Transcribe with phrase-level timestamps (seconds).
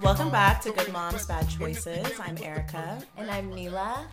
[0.00, 2.18] Welcome back to Good Moms Bad Choices.
[2.18, 4.06] I'm Erica, And I'm Neela.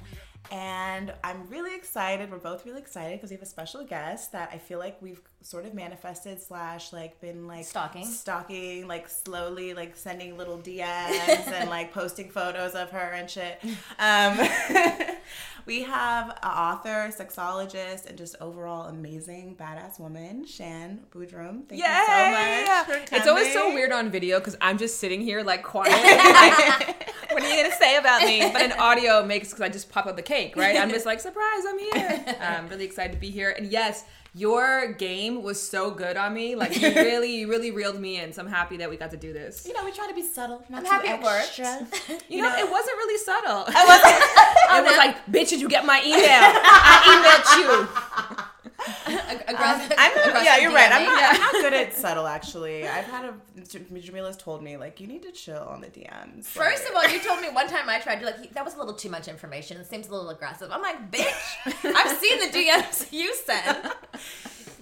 [0.52, 2.32] And I'm really excited.
[2.32, 5.22] We're both really excited because we have a special guest that I feel like we've
[5.42, 8.06] sort of manifested slash like been like Stalking.
[8.06, 13.60] stalking, like slowly like sending little DMs and like posting photos of her and shit.
[14.00, 14.38] Um,
[15.66, 21.68] we have an author, sexologist, and just overall amazing badass woman, Shan Boodram.
[21.68, 23.12] Thank you so much.
[23.12, 25.92] It's always so weird on video because I'm just sitting here like quiet.
[25.92, 28.50] like, what are you gonna say about me?
[28.54, 30.78] But in audio makes because I just pop out the cake, right?
[30.78, 32.36] I'm just like surprise, I'm here.
[32.40, 33.54] I'm um, really excited to be here.
[33.58, 36.56] And yes, your game was so good on me.
[36.56, 38.32] Like you really, you really reeled me in.
[38.32, 39.66] So I'm happy that we got to do this.
[39.68, 40.64] You know, we try to be subtle.
[40.70, 41.60] Not I'm too happy it worked.
[41.60, 41.88] extra.
[42.30, 43.66] You know, it wasn't really subtle.
[43.68, 46.22] I it was oh, like, bitch, did you get my email?
[46.24, 48.46] I emailed you.
[49.08, 49.92] Aggressive.
[49.92, 50.92] Um, I'm not, aggressive yeah, you're right.
[50.92, 51.06] I'm DMing.
[51.06, 52.88] not, I'm not good at subtle, actually.
[52.88, 56.46] I've had a, Jamila's told me, like, you need to chill on the DMs.
[56.46, 58.76] First Like, of all, you told me one time I tried to like that was
[58.76, 59.78] a little too much information.
[59.78, 60.70] It seems a little aggressive.
[60.72, 63.78] I'm like, bitch, I've seen the DMs you sent.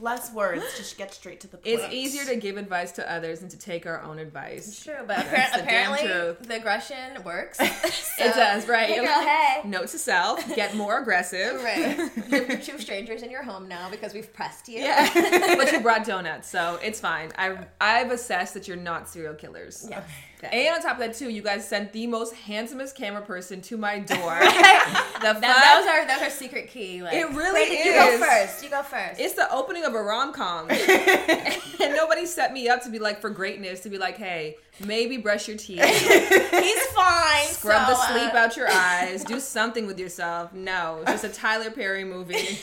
[0.03, 1.65] less words, just get straight to the point.
[1.79, 4.83] It's easier to give advice to others than to take our own advice.
[4.83, 7.59] True, but That's appar- the damn apparently the aggression works.
[8.19, 8.87] It does, right?
[8.89, 9.61] Hey, girl, hey.
[9.67, 11.53] Note to self: get more aggressive.
[11.63, 12.09] Right.
[12.29, 14.79] You're two strangers in your home now because we've pressed you.
[14.81, 15.09] Yeah,
[15.57, 17.31] but you brought donuts, so it's fine.
[17.37, 19.87] I I've assessed that you're not serial killers.
[19.89, 20.03] Yeah.
[20.51, 23.77] And on top of that, too, you guys sent the most handsomest camera person to
[23.77, 24.39] my door.
[24.39, 24.49] the
[25.21, 27.01] That, that was our that was our secret key.
[27.01, 28.63] Like, It really Wait, You go first.
[28.63, 29.19] You go first.
[29.19, 33.21] It's the opening of a rom com, and nobody set me up to be like
[33.21, 33.81] for greatness.
[33.81, 37.47] To be like, hey, maybe brush your teeth, He's fine.
[37.47, 40.53] scrub so, the sleep uh, out your eyes, do something with yourself.
[40.53, 42.59] No, just a Tyler Perry movie.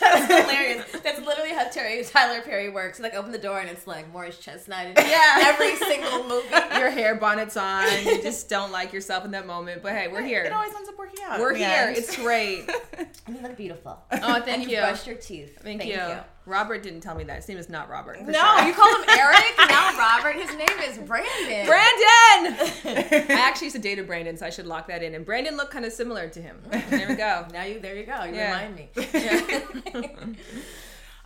[0.00, 0.84] That's hilarious.
[1.02, 3.00] That's literally how Terry Tyler Perry works.
[3.00, 4.88] Like open the door and it's like Morris Chestnut.
[4.96, 5.56] Yeah.
[5.60, 6.48] Every single movie.
[6.78, 7.86] Your hair bonnet's on.
[8.04, 9.82] You just don't like yourself in that moment.
[9.82, 10.42] But hey, we're here.
[10.44, 11.40] It always ends up working out.
[11.40, 11.92] We're in here.
[11.96, 12.70] It's great.
[13.28, 13.98] You look beautiful.
[14.10, 14.76] Oh, thank and you.
[14.78, 15.58] you brushed your teeth.
[15.62, 16.00] Thank, you.
[16.46, 17.36] Robert didn't tell me that.
[17.36, 18.22] His name is not Robert.
[18.22, 18.66] No, sure.
[18.66, 19.54] you call him Eric.
[19.68, 20.34] Now Robert.
[20.34, 21.66] His name is Brandon.
[21.66, 23.26] Brandon!
[23.30, 25.14] I actually used to date a Brandon, so I should lock that in.
[25.14, 26.56] And Brandon looked kind of similar to him.
[26.88, 27.46] There we go.
[27.52, 27.80] Now you.
[27.80, 28.24] There you go.
[28.24, 28.54] You Yeah.
[28.64, 30.36] remind me.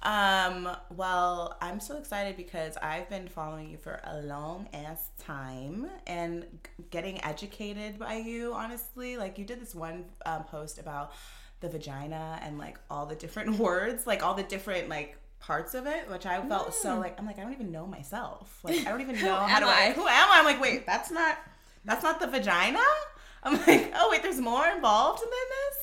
[0.02, 5.88] Um, well, I'm so excited because I've been following you for a long ass time
[6.06, 6.44] and
[6.90, 9.16] getting educated by you, honestly.
[9.16, 11.12] Like, you did this one um, post about
[11.60, 15.86] the vagina and like all the different words, like all the different, like, parts of
[15.86, 18.60] it, which I felt so like, I'm like, I don't even know myself.
[18.62, 19.92] Like, I don't even know how do I, I?
[19.92, 20.38] who am I?
[20.38, 21.36] I'm like, wait, that's not,
[21.84, 22.78] that's not the vagina?
[23.42, 25.81] I'm like, oh, wait, there's more involved than this?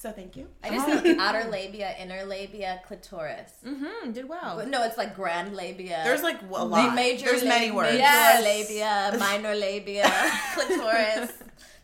[0.00, 0.46] So thank you.
[0.62, 3.50] I just know outer labia, inner labia, clitoris.
[3.66, 4.64] Mm-hmm, did well.
[4.64, 6.02] No, it's like grand labia.
[6.04, 6.94] There's like a The lot.
[6.94, 7.90] major There's la- many words.
[7.90, 8.44] Major Yes.
[8.44, 10.08] labia, minor labia,
[10.54, 11.32] clitoris.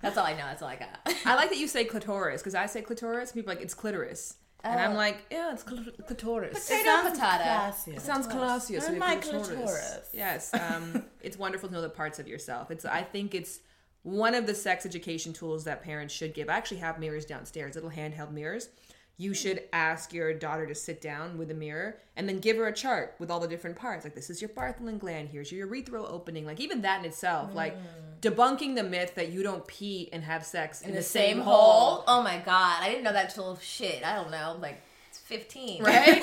[0.01, 0.45] That's all I know.
[0.47, 1.01] That's all I got.
[1.27, 3.33] I like that you say clitoris because I say clitoris.
[3.33, 4.97] People are like it's clitoris, and I'm Oh.
[4.97, 6.69] like, yeah, it's cl- clitoris.
[6.69, 7.97] Potato, sounds potato.
[7.97, 8.79] It sounds classy.
[8.79, 9.49] so my clitoris.
[9.49, 10.09] clitoris.
[10.13, 12.71] Yes, um, it's wonderful to know the parts of yourself.
[12.71, 13.59] It's I think it's
[14.05, 16.49] one of the sex education tools that parents should give.
[16.49, 18.69] I actually have mirrors downstairs, little handheld mirrors.
[19.17, 19.35] You hmm.
[19.35, 22.73] should ask your daughter to sit down with a mirror and then give her a
[22.73, 24.05] chart with all the different parts.
[24.05, 26.45] Like this is your Bartholin gland, here's your urethral opening.
[26.45, 27.87] Like even that in itself, like hmm.
[28.21, 31.41] debunking the myth that you don't pee and have sex in, in the, the same
[31.41, 32.05] hole.
[32.07, 34.05] Oh my god, I didn't know that till shit.
[34.05, 34.83] I don't know, like
[35.13, 35.83] fifteen.
[35.83, 36.23] Right?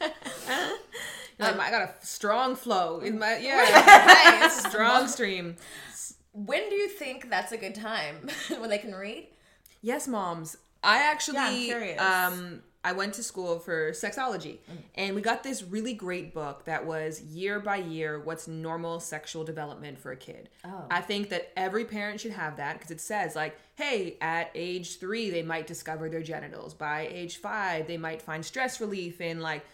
[0.00, 0.12] Like,
[1.40, 5.56] um, I got a strong flow in my yeah, Right, strong stream.
[6.46, 8.28] When do you think that's a good time
[8.58, 9.28] when they can read?
[9.82, 10.56] Yes, moms.
[10.82, 12.00] I actually Yeah, I'm curious.
[12.00, 14.58] um I went to school for sexology
[14.94, 19.42] and we got this really great book that was year by year what's normal sexual
[19.42, 20.48] development for a kid.
[20.64, 20.84] Oh.
[20.88, 24.98] I think that every parent should have that because it says like, hey, at age
[25.00, 26.72] 3 they might discover their genitals.
[26.72, 29.64] By age 5 they might find stress relief in like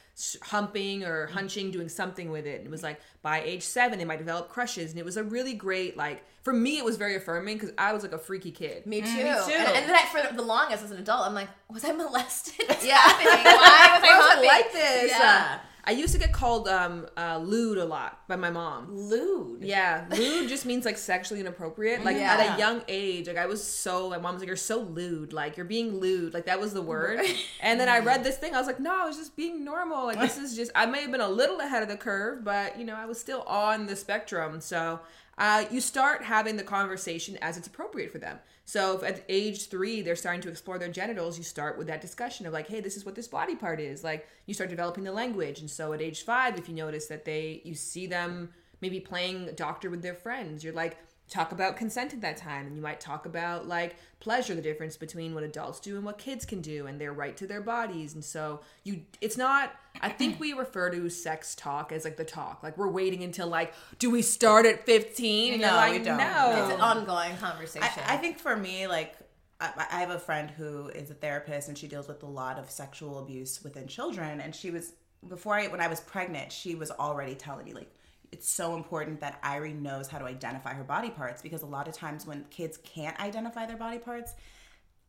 [0.42, 1.30] humping or mm.
[1.30, 2.58] hunching doing something with it.
[2.58, 5.24] And it was like by age 7 they might develop crushes and it was a
[5.24, 8.50] really great like for me it was very affirming cuz I was like a freaky
[8.50, 8.86] kid.
[8.86, 9.24] Me mm, too.
[9.24, 9.58] Me too.
[9.58, 12.54] And, and then I, for the longest as an adult, I'm like, was I molested?
[12.68, 13.44] What's happening?
[13.44, 14.48] Why was I Why was I humping?
[14.48, 15.10] like this?
[15.10, 15.58] Yeah.
[15.86, 18.94] I used to get called um, uh, lewd a lot by my mom.
[18.94, 19.62] Lewd.
[19.62, 22.04] Yeah, lewd just means like sexually inappropriate.
[22.04, 22.32] Like Yeah.
[22.34, 25.32] at a young age, like I was so my mom was like, "You're so lewd.
[25.32, 26.32] Like you're being lewd.
[26.34, 27.20] Like that was the word."
[27.60, 28.54] And then I read this thing.
[28.54, 30.06] I was like, "No, I was just being normal.
[30.06, 30.70] Like this is just.
[30.74, 33.18] I may have been a little ahead of the curve, but you know, I was
[33.20, 35.00] still on the spectrum." So
[35.38, 38.38] uh, you start having the conversation as it's appropriate for them.
[38.64, 42.00] So if at age three they're starting to explore their genitals, you start with that
[42.00, 45.04] discussion of like, "Hey, this is what this body part is." Like you start developing
[45.04, 45.60] the language.
[45.60, 48.50] And so at age five, if you notice that they, you see them
[48.80, 50.62] maybe playing doctor with their friends.
[50.62, 50.98] You're like,
[51.28, 52.66] talk about consent at that time.
[52.66, 56.18] And you might talk about like pleasure, the difference between what adults do and what
[56.18, 58.14] kids can do and their right to their bodies.
[58.14, 62.24] And so you, it's not, I think we refer to sex talk as like the
[62.24, 62.62] talk.
[62.62, 65.60] Like we're waiting until like, do we start at 15?
[65.60, 66.18] No, like, we don't.
[66.18, 66.64] no.
[66.64, 67.88] It's an ongoing conversation.
[68.06, 69.14] I, I think for me, like,
[69.60, 72.58] I, I have a friend who is a therapist and she deals with a lot
[72.58, 74.40] of sexual abuse within children.
[74.40, 74.92] And she was,
[75.26, 77.90] before I, when I was pregnant, she was already telling me, like,
[78.34, 81.86] it's so important that Irie knows how to identify her body parts because a lot
[81.86, 84.34] of times when kids can't identify their body parts,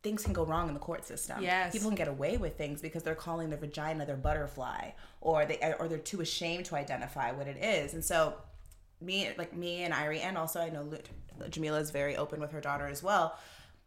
[0.04, 1.42] things can go wrong in the court system.
[1.42, 1.72] Yes.
[1.72, 4.90] People can get away with things because they're calling their vagina their butterfly
[5.20, 7.94] or they or they're too ashamed to identify what it is.
[7.94, 8.34] And so
[9.00, 10.88] me like me and Irie and also I know
[11.50, 13.36] Jamila is very open with her daughter as well.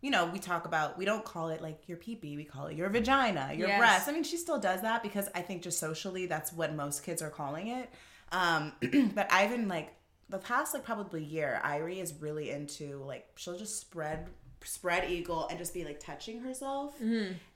[0.02, 2.76] You know, we talk about we don't call it like your peepee, we call it
[2.76, 3.80] your vagina, your Yes.
[3.80, 4.08] breast.
[4.10, 7.22] I mean, she still does that because I think just socially that's what most kids
[7.22, 7.90] are calling it.
[8.32, 8.74] Um,
[9.16, 9.94] but I've been like
[10.30, 14.30] the past like probably year, Irie is really into like she'll just spread
[14.66, 16.94] spread eagle and just be like touching herself.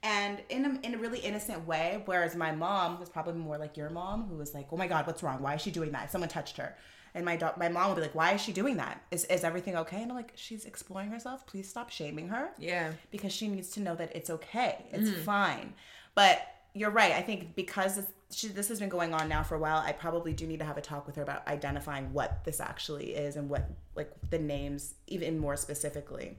[0.02, 3.76] And in a, in a really innocent way whereas my mom was probably more like
[3.76, 5.42] your mom who was like oh my god what's wrong?
[5.42, 6.10] Why is she doing that?
[6.10, 6.74] Someone touched her.
[7.14, 9.02] And my do- my mom would be like why is she doing that?
[9.10, 10.00] Is, is everything okay?
[10.02, 11.46] And i'm like she's exploring herself.
[11.46, 12.48] Please stop shaming her.
[12.58, 12.92] Yeah.
[13.10, 14.86] because she needs to know that it's okay.
[14.90, 15.74] It's fine.
[16.14, 16.40] But
[16.72, 17.12] you're right.
[17.12, 19.92] I think because this, she, this has been going on now for a while i
[19.92, 23.36] probably do need to have a talk with her about identifying what this actually is
[23.36, 26.36] and what like the names even more specifically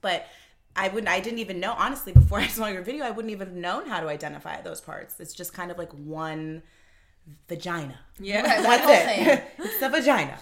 [0.00, 0.26] but
[0.76, 3.48] I wouldn't I didn't even know honestly before I saw your video I wouldn't even
[3.48, 5.18] have known how to identify those parts.
[5.18, 6.62] It's just kind of like one
[7.48, 7.98] vagina.
[8.18, 8.42] Yeah.
[8.42, 9.44] That's it.
[9.58, 10.38] it's the vagina.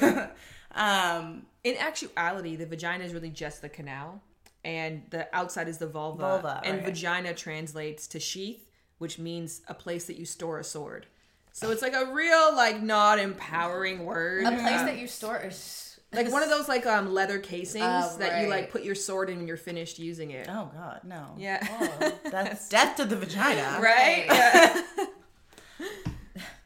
[0.74, 4.20] um In actuality, the vagina is really just the canal,
[4.64, 6.22] and the outside is the vulva.
[6.22, 6.86] Vulva, and right.
[6.86, 8.69] vagina translates to sheath,
[9.00, 11.06] which means a place that you store a sword.
[11.52, 14.44] So it's like a real, like, not empowering word.
[14.44, 18.16] a place that you store is like one of those like um leather casings Oh,
[18.18, 20.46] that you like put your sword in when you're finished using it.
[20.48, 21.34] oh god, no.
[21.38, 21.66] Yeah.
[22.30, 23.78] That's death to the vagina.
[23.82, 24.26] right?
[24.28, 24.84] Right.
[25.78, 25.86] Yeah.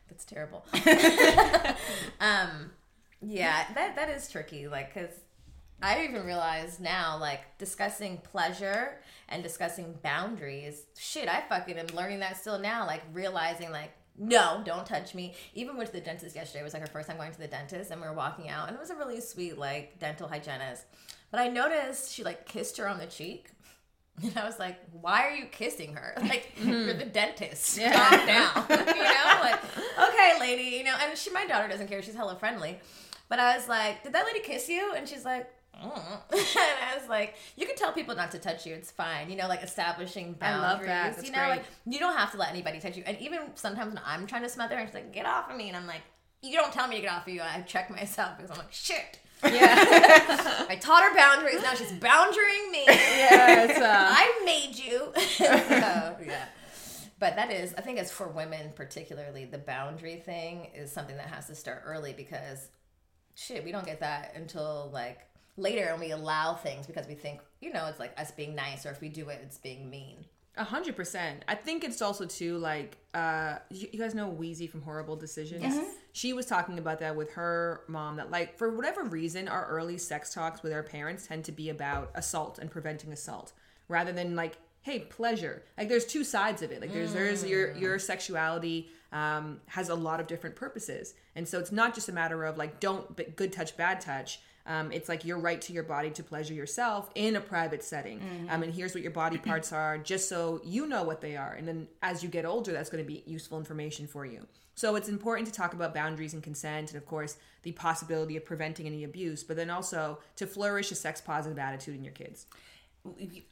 [0.08, 0.64] That's terrible.
[2.20, 2.70] um,
[3.22, 4.66] yeah, that that is tricky.
[4.68, 5.10] Like, cause
[5.84, 8.96] I even realize now, like discussing pleasure
[9.28, 10.86] and discussing boundaries.
[10.96, 12.86] Shit, I fucking am learning that still now.
[12.86, 15.34] Like realizing, like, no, don't touch me.
[15.54, 16.60] Even went to the dentist yesterday.
[16.60, 18.68] It was like her first time going to the dentist, and we were walking out,
[18.68, 20.86] and it was a really sweet like dental hygienist.
[21.30, 23.48] But I noticed she like kissed her on the cheek.
[24.22, 26.14] And I was like, why are you kissing her?
[26.20, 26.70] Like, hmm.
[26.70, 27.80] you're the dentist.
[27.80, 28.64] Calm down.
[28.70, 29.40] you know?
[29.42, 29.58] Like,
[30.00, 32.00] okay, lady, you know, and she, my daughter doesn't care.
[32.00, 32.78] She's hella friendly.
[33.28, 34.94] But I was like, did that lady kiss you?
[34.96, 35.50] And she's like,
[35.82, 36.20] mm.
[36.32, 38.74] and I was like, you can tell people not to touch you.
[38.74, 39.30] It's fine.
[39.30, 40.86] You know, like establishing I love boundaries.
[40.88, 41.16] that.
[41.16, 41.50] That's you know, great.
[41.50, 43.02] like you don't have to let anybody touch you.
[43.06, 45.56] And even sometimes when I'm trying to smother her, and she's like, get off of
[45.56, 45.68] me.
[45.68, 46.02] And I'm like,
[46.42, 47.40] you don't tell me to get off of you.
[47.40, 49.18] I check myself because I'm like, shit.
[49.42, 49.74] Yeah.
[50.68, 51.62] I taught her boundaries.
[51.62, 52.84] Now she's boundarying me.
[52.86, 53.66] yeah.
[53.76, 55.12] Uh, I made you.
[55.16, 55.44] so,
[56.24, 56.46] yeah.
[57.18, 61.28] But that is, I think, as for women particularly, the boundary thing is something that
[61.28, 62.68] has to start early because,
[63.34, 65.20] shit, we don't get that until like
[65.56, 68.86] later, and we allow things because we think, you know, it's like us being nice,
[68.86, 70.24] or if we do it, it's being mean.
[70.56, 71.44] A hundred percent.
[71.48, 75.64] I think it's also too like uh you, you guys know Weezy from Horrible Decisions.
[76.12, 79.98] She was talking about that with her mom that like for whatever reason our early
[79.98, 83.52] sex talks with our parents tend to be about assault and preventing assault
[83.88, 85.64] rather than like hey pleasure.
[85.76, 86.80] Like there's two sides of it.
[86.80, 91.14] Like there's there's your your sexuality um has a lot of different purposes.
[91.34, 94.38] And so it's not just a matter of like don't but good touch bad touch.
[94.66, 98.46] Um, it's like your right to your body to pleasure yourself in a private setting.
[98.48, 101.52] Um, and here's what your body parts are, just so you know what they are.
[101.52, 104.46] And then as you get older, that's going to be useful information for you.
[104.76, 108.44] So it's important to talk about boundaries and consent, and of course, the possibility of
[108.44, 112.46] preventing any abuse, but then also to flourish a sex positive attitude in your kids.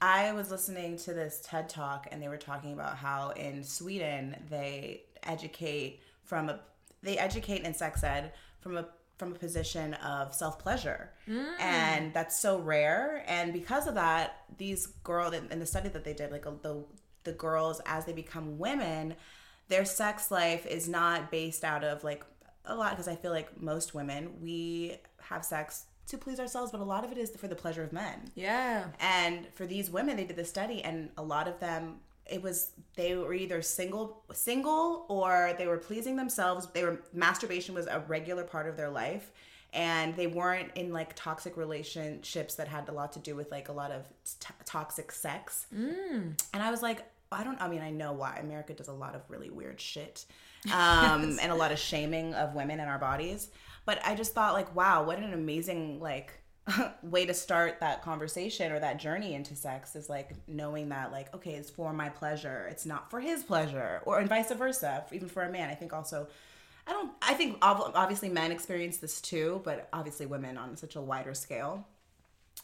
[0.00, 4.34] I was listening to this TED talk and they were talking about how in Sweden
[4.48, 6.60] they educate from a
[7.02, 8.86] they educate in sex ed from a
[9.18, 11.58] from a position of self pleasure, mm.
[11.60, 13.24] and that's so rare.
[13.26, 16.84] And because of that, these girls in the study that they did, like uh, the
[17.24, 19.14] the girls as they become women,
[19.68, 22.24] their sex life is not based out of like
[22.64, 26.80] a lot because I feel like most women we have sex to please ourselves, but
[26.80, 28.30] a lot of it is for the pleasure of men.
[28.34, 28.86] Yeah.
[29.00, 32.00] And for these women, they did the study, and a lot of them,
[32.32, 36.66] it was they were either single, single, or they were pleasing themselves.
[36.72, 39.30] They were masturbation was a regular part of their life,
[39.72, 43.68] and they weren't in like toxic relationships that had a lot to do with like
[43.68, 44.06] a lot of
[44.40, 45.66] t- toxic sex.
[46.54, 47.60] And I was like, I don't.
[47.60, 50.24] I mean, I know why America does a lot of really weird shit,
[50.72, 53.50] um, and a lot of shaming of women and our bodies.
[53.84, 56.32] But I just thought, like, wow, what an amazing like
[57.02, 61.34] way to start that conversation or that journey into sex is like knowing that, like,
[61.34, 65.04] okay, it's for my pleasure, it's not for his pleasure, or and vice versa.
[65.12, 66.28] Even for a man, I think also.
[66.86, 67.12] I don't.
[67.22, 71.86] I think obviously men experience this too, but obviously women on such a wider scale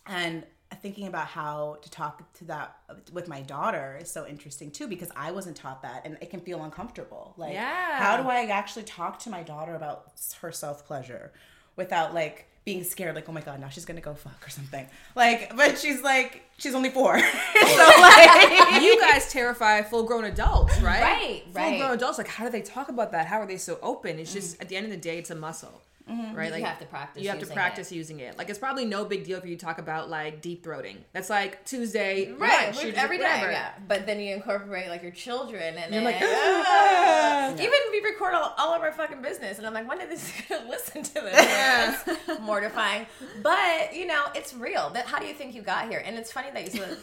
[0.06, 0.44] and
[0.82, 2.76] thinking about how to talk to that
[3.12, 6.40] with my daughter is so interesting too because I wasn't taught that and it can
[6.40, 7.34] feel uncomfortable.
[7.36, 7.98] Like, Yeah.
[7.98, 11.32] how do I actually talk to my daughter about her self pleasure
[11.76, 13.14] without like being scared?
[13.14, 14.86] Like, oh my god, now she's gonna go fuck or something.
[15.14, 20.78] Like, but she's like, she's only four, so like, you guys terrify full grown adults,
[20.82, 21.00] right?
[21.00, 21.78] Right, Full right.
[21.78, 23.26] grown adults, like, how do they talk about that?
[23.26, 24.18] How are they so open?
[24.18, 24.34] It's mm.
[24.34, 25.80] just, at the end of the day, it's a muscle.
[26.08, 28.38] Right, You like have to practice You have to practice using it.
[28.38, 30.96] Like it's probably no big deal for you to talk about like deep throating.
[31.12, 33.72] That's like Tuesday Right, lunch, every day, yeah.
[33.86, 37.52] But then you incorporate like your children, and You're like, Ah.
[37.52, 40.32] even we record all, all of our fucking business, and I'm like, when did this
[40.68, 41.34] listen to this?
[41.34, 41.96] Yeah.
[42.06, 43.06] It's mortifying,
[43.42, 44.90] but you know, it's real.
[44.90, 46.02] That how do you think you got here?
[46.04, 46.96] And it's funny that you said,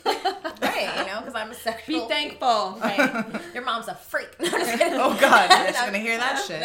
[0.61, 0.89] right?
[0.99, 2.07] You know, because I'm a sexual.
[2.07, 2.79] Be thankful.
[2.81, 3.25] Right?
[3.53, 4.29] Your mom's a freak.
[4.39, 6.63] I'm just oh god, she's gonna hear that shit.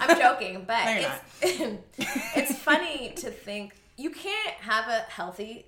[0.00, 0.86] I'm joking, but
[1.42, 1.55] it's,
[1.98, 5.66] it's funny to think you can't have a healthy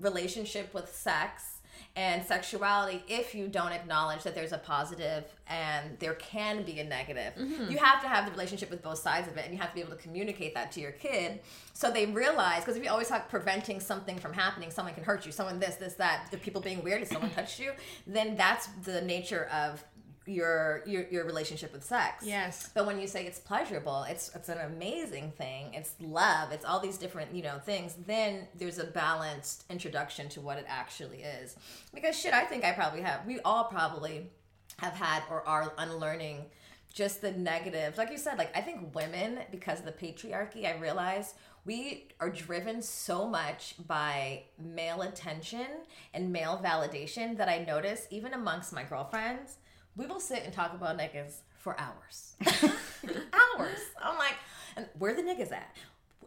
[0.00, 1.60] relationship with sex
[1.96, 6.84] and sexuality if you don't acknowledge that there's a positive and there can be a
[6.84, 7.34] negative.
[7.34, 7.70] Mm-hmm.
[7.70, 9.74] You have to have the relationship with both sides of it and you have to
[9.74, 11.40] be able to communicate that to your kid
[11.72, 15.24] so they realize because if you always talk preventing something from happening, someone can hurt
[15.24, 17.72] you, someone this, this, that, the people being weird, if someone touched you,
[18.06, 19.82] then that's the nature of
[20.30, 22.24] your your your relationship with sex.
[22.24, 22.70] Yes.
[22.74, 25.74] But when you say it's pleasurable, it's it's an amazing thing.
[25.74, 26.52] It's love.
[26.52, 27.96] It's all these different you know things.
[28.06, 31.56] Then there's a balanced introduction to what it actually is.
[31.94, 33.26] Because shit, I think I probably have.
[33.26, 34.30] We all probably
[34.78, 36.46] have had or are unlearning
[36.92, 37.96] just the negative.
[37.98, 41.34] Like you said, like I think women because of the patriarchy, I realize
[41.64, 45.66] we are driven so much by male attention
[46.14, 49.58] and male validation that I notice even amongst my girlfriends,
[49.96, 52.36] we will sit and talk about niggas for hours.
[52.46, 53.80] hours.
[54.02, 54.34] I'm like,
[54.76, 55.76] and where the niggas at?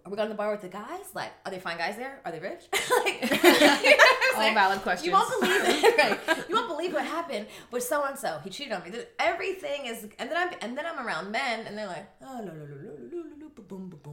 [0.06, 1.06] Are we going to the bar with the guys?
[1.14, 2.20] Like, are they fine guys there?
[2.26, 2.64] Are they rich?
[2.74, 3.22] like,
[3.84, 4.04] you know
[4.36, 5.08] All valid questions.
[5.08, 6.50] You won't believe it, right?
[6.50, 8.40] You won't believe what happened with so and so.
[8.44, 8.98] He cheated on me.
[9.18, 12.52] Everything is, and then I'm, and then I'm around men, and they're like, oh, no,
[12.52, 14.13] no, no, no, no, no, boom, boom, boom, boom.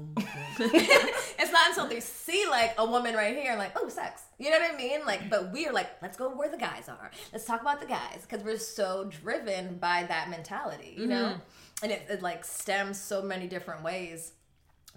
[1.41, 4.23] It's not until they see like a woman right here, like, oh, sex.
[4.39, 5.07] You know what I mean?
[5.07, 7.11] Like, but we are like, let's go where the guys are.
[7.33, 11.25] Let's talk about the guys because we're so driven by that mentality, you know?
[11.25, 11.85] Mm-hmm.
[11.85, 14.33] And it, it like stems so many different ways.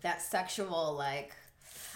[0.01, 1.33] That sexual, like,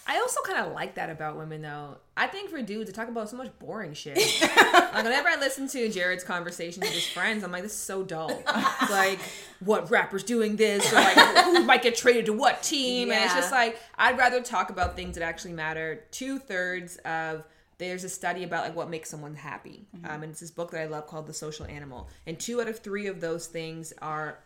[0.10, 1.98] I also kind of like that about women, though.
[2.16, 4.18] I think for dudes, they talk about so much boring shit.
[4.42, 8.04] like whenever I listen to Jared's conversations with his friends, I'm like, this is so
[8.04, 8.32] dull.
[8.48, 9.20] It's like,
[9.60, 13.34] what rappers doing this, or like who might get traded to what team, and it's
[13.34, 16.06] just like I'd rather talk about things that actually matter.
[16.12, 17.44] Two thirds of
[17.78, 20.82] there's a study about like what makes someone happy, um, and it's this book that
[20.82, 24.40] I love called The Social Animal, and two out of three of those things are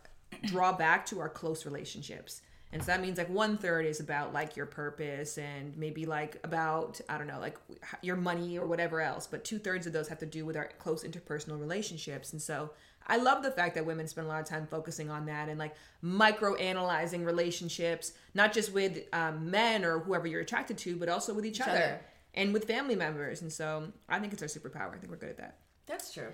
[0.46, 2.41] draw back to our close relationships.
[2.74, 6.38] And so that means like one third is about like your purpose and maybe like
[6.44, 7.58] about, I don't know, like
[8.01, 9.28] your money or whatever else.
[9.28, 12.32] But two thirds of those have to do with our close interpersonal relationships.
[12.32, 12.72] And so
[13.08, 15.60] I love the fact that women spend a lot of time focusing on that and
[15.60, 21.10] like micro analyzing relationships, not just with um, men or whoever you're attracted to, but
[21.10, 21.72] also with each, other.
[21.72, 22.01] other.
[22.36, 23.42] and with family members.
[23.42, 24.96] And so I think it's our superpower.
[24.96, 25.58] I think we're good at that.
[25.88, 26.32] that's true.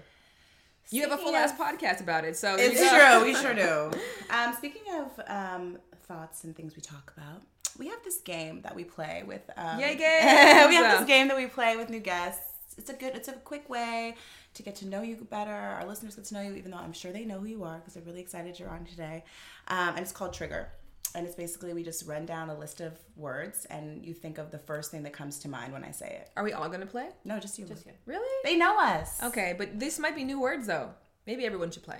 [0.89, 2.37] You have a full ass podcast about it.
[2.37, 3.23] So It's true.
[3.23, 3.91] We sure do.
[4.29, 7.41] Um, speaking of um, thoughts and things we talk about,
[7.77, 9.49] we have this game that we play with.
[9.55, 9.95] Um, Yay,
[10.67, 12.41] we have this game that we play with new guests.
[12.77, 13.15] It's a good.
[13.15, 14.15] It's a quick way
[14.53, 15.51] to get to know you better.
[15.51, 17.77] Our listeners get to know you, even though I'm sure they know who you are
[17.77, 19.23] because they're really excited you're on today.
[19.67, 20.69] Um, and it's called Trigger.
[21.15, 24.51] And it's basically we just run down a list of words, and you think of
[24.51, 26.29] the first thing that comes to mind when I say it.
[26.35, 27.07] Are we all going to play?
[27.23, 27.65] No, just you.
[27.65, 27.75] you.
[28.05, 28.27] Really?
[28.43, 29.23] They know us.
[29.23, 30.91] Okay, but this might be new words though.
[31.25, 31.99] Maybe everyone should play.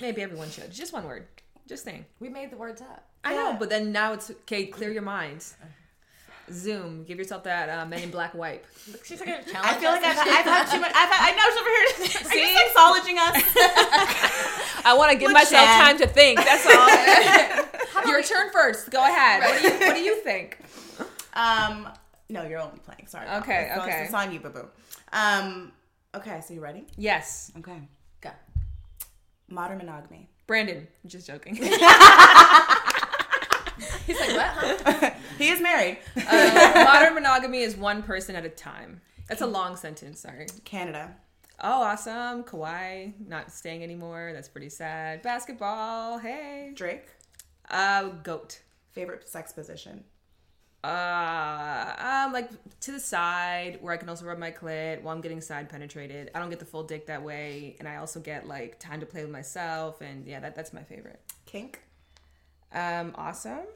[0.00, 0.72] Maybe everyone should.
[0.72, 1.26] Just one word.
[1.68, 2.04] Just saying.
[2.18, 3.06] We made the words up.
[3.22, 4.66] I know, but then now it's okay.
[4.66, 5.44] Clear your mind.
[6.50, 7.04] Zoom.
[7.04, 8.66] Give yourself that uh, Men in Black wipe.
[9.04, 9.54] She's like a challenge.
[9.54, 10.92] I feel like I've, I've had too much.
[10.94, 12.30] I've had, I know she's over here.
[12.32, 12.56] Are you See?
[12.56, 14.82] sexologing us?
[14.86, 15.80] I want to give Look, myself Shan.
[15.84, 16.38] time to think.
[16.38, 18.06] That's all.
[18.10, 18.90] Your turn first.
[18.90, 19.42] Go ahead.
[19.42, 20.58] What do you What do you think?
[21.34, 21.88] Um,
[22.30, 23.06] no, you're only playing.
[23.08, 23.28] Sorry.
[23.28, 24.02] Okay, It's on- okay.
[24.04, 24.68] It's on you, boo boo.
[25.12, 25.72] Um,
[26.14, 26.86] okay, so you ready?
[26.96, 27.78] Yes, Okay.
[28.22, 28.30] Go.
[29.50, 30.30] Modern monogamy.
[30.48, 30.88] Brandon.
[31.06, 31.54] Just joking.
[31.56, 31.84] He's like,
[34.34, 34.80] what?
[34.82, 35.10] Huh?
[35.36, 35.98] He is married.
[36.16, 39.02] Uh, modern monogamy is one person at a time.
[39.28, 40.20] That's a long sentence.
[40.20, 40.46] Sorry.
[40.64, 41.14] Canada.
[41.62, 42.44] Oh, awesome.
[42.44, 44.30] Kawhi not staying anymore.
[44.32, 45.20] That's pretty sad.
[45.20, 46.16] Basketball.
[46.18, 46.72] Hey.
[46.74, 47.04] Drake.
[47.70, 48.62] Uh, goat.
[48.92, 50.02] Favorite sex position.
[50.88, 55.20] Uh, um, like to the side where I can also rub my clit while I'm
[55.20, 56.30] getting side penetrated.
[56.34, 59.06] I don't get the full dick that way, and I also get like time to
[59.06, 61.20] play with myself, and yeah, that that's my favorite.
[61.46, 61.82] Kink.
[62.72, 63.66] Um, awesome.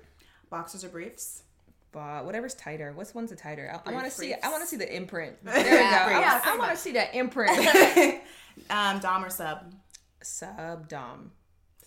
[0.50, 1.42] Boxers or briefs.
[1.92, 2.92] But whatever's tighter.
[2.94, 3.70] What's one's the tighter?
[3.70, 4.32] I, I want to see.
[4.32, 5.36] I want to see the imprint.
[5.44, 5.70] There we go.
[5.70, 8.20] Yeah, I, want, I want to see that imprint.
[8.68, 9.72] Um, dom or sub.
[10.22, 11.32] Sub dom.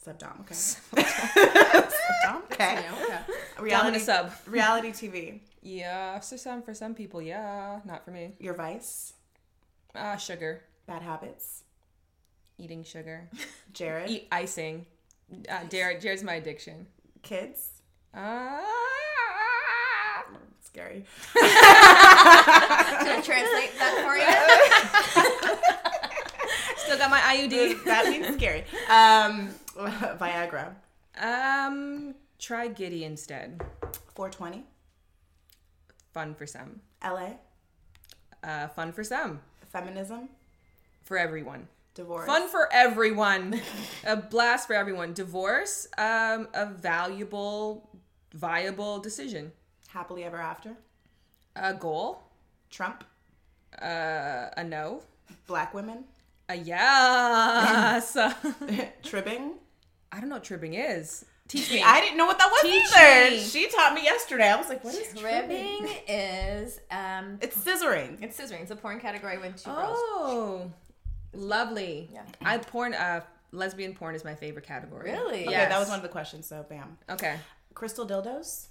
[0.05, 0.37] Sub dom.
[0.41, 0.53] Okay.
[0.53, 0.95] sub
[2.23, 2.43] dom.
[2.51, 2.73] Okay.
[2.83, 3.19] Yeah, okay.
[3.59, 4.31] Reality sub.
[4.45, 5.39] Reality TV.
[5.63, 8.35] Yeah, for some for some people, yeah, not for me.
[8.39, 9.13] Your vice.
[9.95, 10.61] Ah, sugar.
[10.85, 11.63] Bad habits.
[12.59, 13.31] Eating sugar.
[13.73, 14.11] Jared.
[14.11, 14.85] Eat icing.
[15.49, 16.85] Uh, Jared, Jared's my addiction.
[17.23, 17.71] Kids.
[18.13, 18.61] Ah.
[20.61, 21.03] Scary.
[21.33, 25.55] Can I translate that for you?
[26.77, 27.83] Still got my IUD.
[27.85, 28.65] that means scary.
[28.87, 29.49] Um,
[30.19, 30.73] Viagra.
[31.19, 33.61] Um, try Giddy instead.
[34.13, 34.63] 420.
[36.13, 36.81] Fun for some.
[37.03, 37.31] LA.
[38.43, 39.41] Uh, fun for some.
[39.65, 40.29] Feminism.
[41.03, 41.67] For everyone.
[41.93, 42.25] Divorce.
[42.25, 43.59] Fun for everyone.
[44.05, 45.13] a blast for everyone.
[45.13, 45.87] Divorce.
[45.97, 47.89] Um, a valuable,
[48.33, 49.51] viable decision.
[49.89, 50.75] Happily ever after.
[51.55, 52.23] A goal.
[52.69, 53.03] Trump.
[53.81, 55.01] Uh, a no.
[55.47, 56.05] Black women.
[56.47, 58.15] A yes.
[59.03, 59.53] Tribbing.
[60.11, 61.25] I don't know what tripping is.
[61.47, 61.81] Teach me.
[61.85, 63.31] I didn't know what that was Teach either.
[63.35, 63.39] me.
[63.41, 64.49] She taught me yesterday.
[64.49, 65.81] I was like, what is tribbing?
[65.83, 68.21] Ribbing is um, It's scissoring.
[68.21, 68.61] it's scissoring.
[68.61, 69.97] It's a porn category with two girls.
[69.99, 70.71] Oh,
[71.33, 72.09] lovely.
[72.13, 72.23] Yeah.
[72.43, 72.93] I porn.
[72.93, 73.21] Uh,
[73.51, 75.11] lesbian porn is my favorite category.
[75.11, 75.41] Really?
[75.43, 75.69] Okay, Yes.
[75.69, 76.97] that was one of the questions, so bam.
[77.09, 77.37] Okay.
[77.73, 78.67] Crystal dildos.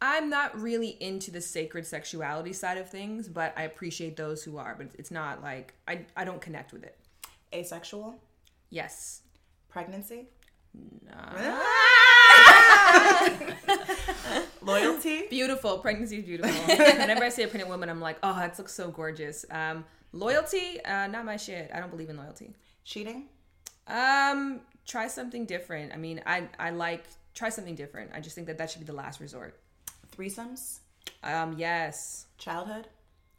[0.00, 4.56] I'm not really into the sacred sexuality side of things, but I appreciate those who
[4.58, 4.74] are.
[4.76, 6.06] But it's not like I.
[6.16, 6.98] I don't connect with it.
[7.54, 8.16] Asexual.
[8.70, 9.20] Yes.
[9.68, 10.26] Pregnancy.
[10.74, 11.62] No.
[14.62, 15.26] Loyalty.
[15.28, 15.78] Beautiful.
[15.78, 16.52] Pregnancy is beautiful.
[16.76, 19.44] Whenever I see a pregnant woman, I'm like, oh, that looks so gorgeous.
[19.50, 21.70] Um, loyalty, uh, not my shit.
[21.74, 22.54] I don't believe in loyalty.
[22.84, 23.24] Cheating.
[23.88, 25.92] Um, try something different.
[25.92, 27.04] I mean, I I like
[27.34, 28.10] try something different.
[28.14, 29.58] I just think that that should be the last resort.
[30.16, 30.80] Threesomes.
[31.22, 32.86] Um, yes, Childhood.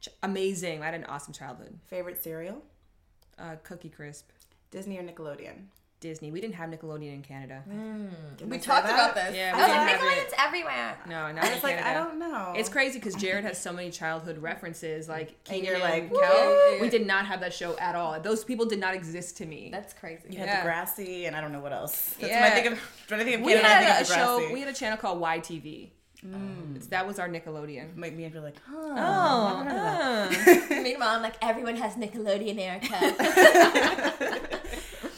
[0.02, 0.82] Ch- amazing.
[0.82, 1.78] I had an awesome childhood.
[1.88, 2.62] Favorite cereal.
[3.40, 4.30] Uh, Cookie Crisp,
[4.72, 5.66] Disney or Nickelodeon.
[6.04, 6.30] Disney.
[6.32, 7.64] We didn't have Nickelodeon in Canada.
[8.38, 8.94] Didn't We talked that?
[8.94, 9.36] about this.
[9.36, 10.28] Yeah, I we was didn't like, have it.
[10.28, 10.98] Nickelodeon's everywhere.
[11.08, 11.90] No, not I in was like, Canada.
[11.90, 12.54] I don't know.
[12.58, 16.22] It's crazy because Jared has so many childhood references, like And Keenan you're and like,
[16.22, 16.78] Kel.
[16.82, 18.20] We did not have that show at all.
[18.20, 19.70] Those people did not exist to me.
[19.72, 20.24] That's crazy.
[20.30, 20.64] You had Yeah.
[20.66, 22.16] Degrassi, and I don't know what else.
[22.20, 22.42] That's Yeah.
[22.42, 24.24] when I think of when I think of we Canada, I had a think of
[24.48, 24.54] show.
[24.54, 25.90] We had a channel called YTV.
[26.76, 27.98] It's- That was our Nickelodeon.
[27.98, 28.78] Make me feel like, huh.
[28.78, 30.32] Oh, uh.
[30.82, 32.98] Meanwhile, I'm like, everyone has Nickelodeon, Erica.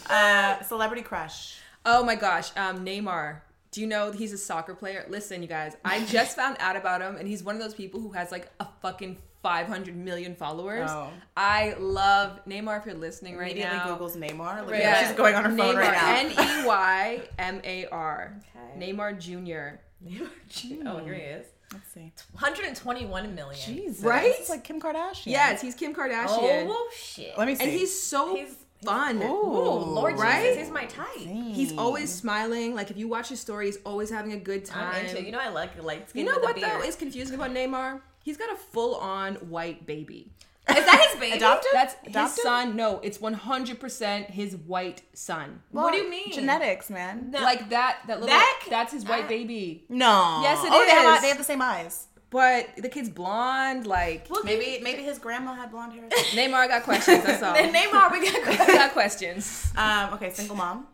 [0.09, 1.57] Uh, celebrity crush.
[1.85, 3.41] Oh my gosh, um, Neymar.
[3.71, 5.05] Do you know he's a soccer player?
[5.09, 7.99] Listen, you guys, I just found out about him, and he's one of those people
[7.99, 10.89] who has like a fucking 500 million followers.
[10.91, 11.09] Oh.
[11.37, 12.79] I love Neymar.
[12.79, 14.65] If you're listening right Immediately now, Google's Neymar.
[14.65, 15.05] Look Yeah.
[15.05, 16.15] She's going on her phone right now.
[16.15, 18.33] N E Y M A R.
[18.77, 19.77] Neymar Jr.
[20.03, 20.87] Neymar Jr.
[20.87, 21.45] Oh, here he is.
[21.73, 22.11] Let's see.
[22.31, 23.61] 121 million.
[23.65, 24.03] Jesus.
[24.03, 24.33] Right?
[24.35, 25.27] It's like Kim Kardashian.
[25.27, 27.37] Yes, he's Kim Kardashian, Oh, shit.
[27.37, 27.63] Let me see.
[27.63, 29.19] and he's so He's- fun.
[29.23, 30.43] Oh, Ooh, Lord right?
[30.43, 31.07] Jesus, he's my type.
[31.17, 32.75] He's always smiling.
[32.75, 34.93] Like if you watch his story, he's always having a good time.
[34.93, 35.23] I'm into.
[35.23, 36.25] You know, I like light skin.
[36.25, 38.01] You know what though is confusing about Neymar?
[38.23, 40.31] He's got a full-on white baby.
[40.67, 41.37] Is that his baby?
[41.37, 41.69] Adopted?
[41.73, 41.95] That's
[42.35, 42.75] his son.
[42.75, 45.61] No, it's 100% his white son.
[45.71, 46.31] What do you mean?
[46.31, 47.29] Genetics, man.
[47.29, 47.41] No.
[47.41, 49.85] Like that that little That c- that's his white that- baby.
[49.89, 50.39] No.
[50.41, 52.07] Yes, it oh, They have, they have the same eyes.
[52.35, 56.09] But the kid's blonde like Maybe maybe his grandma had blonde hair.
[56.09, 57.53] Neymar got questions, that's all.
[57.53, 58.45] Then Neymar, we got.
[58.69, 59.71] I got questions.
[59.77, 60.85] um, okay, single mom.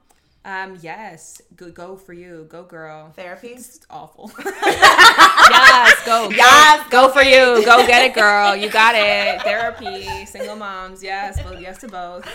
[0.46, 2.46] Um yes, go, go for you.
[2.48, 3.12] Go girl.
[3.16, 3.48] Therapy.
[3.48, 4.32] It's awful.
[4.46, 6.30] yes, go.
[6.30, 7.66] Yes, go for you.
[7.66, 8.56] Go get it, girl.
[8.56, 9.42] You got it.
[9.42, 11.02] Therapy, single moms.
[11.02, 11.60] Yes, both.
[11.60, 12.30] Yes to both.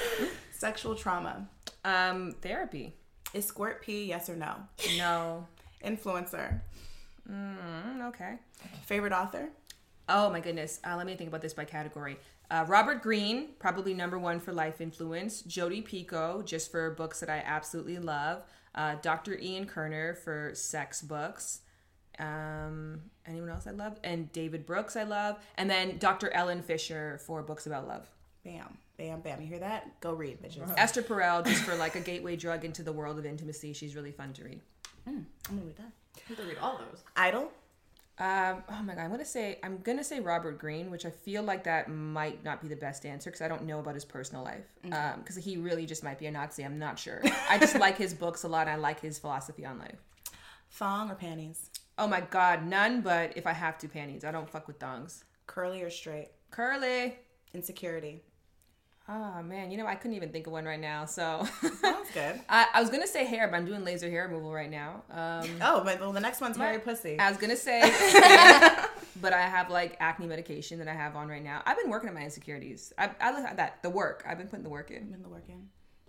[0.50, 1.46] Sexual trauma.
[1.84, 2.96] Um, therapy.
[3.32, 4.56] Is squirt pee yes or no?
[4.98, 5.46] No.
[5.84, 6.60] Influencer.
[7.30, 8.34] Mm, okay.
[8.84, 9.48] Favorite author?
[10.08, 10.80] Oh my goodness.
[10.84, 12.16] Uh, let me think about this by category.
[12.50, 15.42] Uh, Robert Greene, probably number one for life influence.
[15.42, 18.44] Jodi Picoult, just for books that I absolutely love.
[18.74, 19.36] Uh, Dr.
[19.38, 21.60] Ian Kerner for sex books.
[22.18, 23.98] Um, anyone else I love?
[24.04, 25.38] And David Brooks I love.
[25.56, 26.30] And then Dr.
[26.32, 28.08] Helen Fisher for books about love.
[28.44, 29.40] Bam, bam, bam.
[29.40, 30.00] You hear that?
[30.00, 30.72] Go read, bitches.
[30.76, 33.72] Esther Perel, just for like a gateway drug into the world of intimacy.
[33.72, 34.60] She's really fun to read.
[35.06, 35.90] I'm gonna read that.
[36.29, 37.02] You have to read all those.
[37.16, 37.50] Idol.
[38.18, 41.42] Um, oh my god, I'm gonna say I'm gonna say Robert Greene, which I feel
[41.42, 44.42] like that might not be the best answer because I don't know about his personal
[44.42, 44.64] life.
[44.90, 46.64] Um, because he really just might be a Nazi.
[46.64, 47.20] I'm not sure.
[47.50, 48.68] I just like his books a lot.
[48.68, 49.98] and I like his philosophy on life.
[50.70, 51.68] Thong or panties?
[51.98, 53.02] Oh my god, none.
[53.02, 54.24] But if I have to, panties.
[54.24, 55.24] I don't fuck with thongs.
[55.46, 56.29] Curly or straight?
[56.50, 57.18] Curly.
[57.52, 58.22] Insecurity.
[59.08, 61.04] Oh man, you know I couldn't even think of one right now.
[61.04, 61.46] So
[61.80, 62.40] Sounds good.
[62.48, 65.04] I, I was gonna say hair, but I'm doing laser hair removal right now.
[65.10, 67.18] Um, Oh, but well, the next one's hairy pussy.
[67.18, 67.80] I was gonna say,
[69.20, 71.62] but I have like acne medication that I have on right now.
[71.64, 72.92] I've been working on my insecurities.
[72.98, 74.24] I, I look at that the work.
[74.26, 75.12] I've been putting the work in.
[75.14, 75.68] in the work in.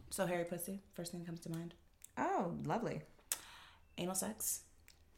[0.10, 0.82] So hairy pussy.
[0.94, 1.76] First thing that comes to mind.
[2.18, 3.02] Oh, lovely.
[4.00, 4.62] Anal sex.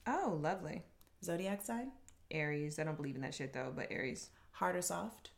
[0.06, 0.84] Oh, lovely.
[1.24, 1.92] Zodiac sign.
[2.32, 2.78] Aries.
[2.80, 4.30] I don't believe in that shit though, but Aries.
[4.52, 5.30] Hard or soft.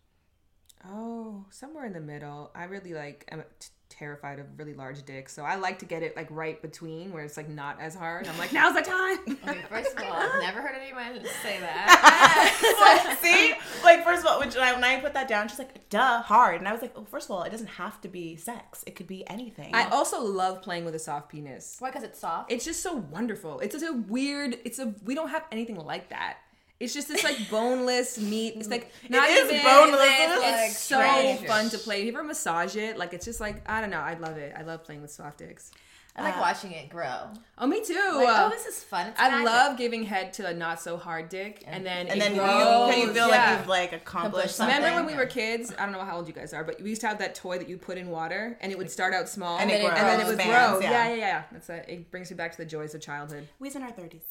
[0.88, 2.52] Oh, somewhere in the middle.
[2.56, 3.28] I really like.
[3.32, 6.60] I'm t- terrified of really large dicks, so I like to get it like right
[6.62, 8.28] between where it's like not as hard.
[8.28, 9.38] I'm like, now's the time.
[9.52, 13.17] Okay, first of all, I've never heard anyone say that.
[13.22, 16.22] See, like first of all, when I, when I put that down, she's like, "Duh,
[16.22, 18.84] hard," and I was like, "Oh, first of all, it doesn't have to be sex.
[18.88, 21.76] It could be anything." I also love playing with a soft penis.
[21.80, 21.89] Why?
[21.89, 22.52] Because it's soft.
[22.52, 23.60] It's just so wonderful.
[23.60, 24.58] It's just a weird.
[24.63, 24.94] It's a.
[25.04, 26.38] We don't have anything like that.
[26.82, 28.56] It's just this like boneless meat.
[28.58, 30.00] It's like not is even boneless.
[30.02, 31.48] It's Like, so strange.
[31.48, 32.00] fun to play.
[32.00, 34.00] If you ever massage it, like it's just like I don't know.
[34.02, 34.54] I love it.
[34.58, 35.72] I love playing with soft dicks.
[36.13, 37.30] I like watching it grow.
[37.58, 37.94] Oh, me too.
[37.94, 39.08] Like, Uh, oh, this is fun.
[39.08, 39.46] It's I magic.
[39.46, 42.41] love giving head to a not so hard dick, and then and it then you,
[42.41, 42.94] grows.
[42.98, 43.52] you, you feel Yeah.
[43.52, 44.76] like you've like accomplished Accomplished something.
[44.76, 45.74] Remember when we were kids?
[45.80, 47.60] I don't know how old you guys are, but we used to have that toy
[47.60, 50.20] that you put in water, and it would start out small, And it and then
[50.20, 50.82] it would expands, grow.
[50.82, 51.08] yeah.
[51.08, 51.44] Yeah, yeah, yeah.
[51.54, 53.48] That's a, it brings me back to the joys of childhood.
[53.60, 54.26] We's in our thirties.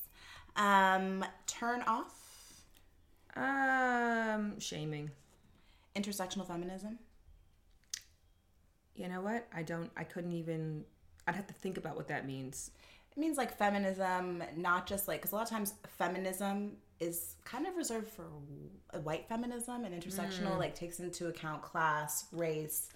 [0.56, 2.12] Um, turn off.
[3.36, 5.10] Um, shaming.
[5.96, 6.98] Intersectional feminism.
[8.94, 9.46] You know what?
[9.54, 9.90] I don't.
[9.96, 10.84] I couldn't even.
[11.26, 12.70] I'd have to think about what that means.
[13.12, 17.66] It means like feminism, not just like because a lot of times feminism is kind
[17.66, 18.24] of reserved for
[19.02, 22.88] white feminism, and intersectional like takes into account class, race,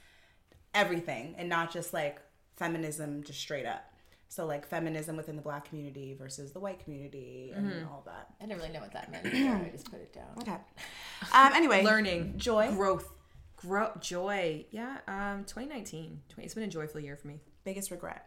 [0.75, 2.21] everything, and not just like
[2.57, 3.94] feminism just straight up.
[4.35, 8.31] So like feminism within the black community versus the white community and all that.
[8.41, 9.27] I didn't really know what that meant.
[9.27, 10.25] I just put it down.
[10.41, 10.57] Okay.
[11.33, 11.53] Um.
[11.55, 13.09] Anyway, Learning, joy, growth,
[13.57, 14.67] grow, joy.
[14.73, 14.99] Yeah.
[15.07, 16.21] Um, 2019.
[16.31, 17.39] 20, it's been a joyful year for me.
[17.63, 18.27] biggest regret.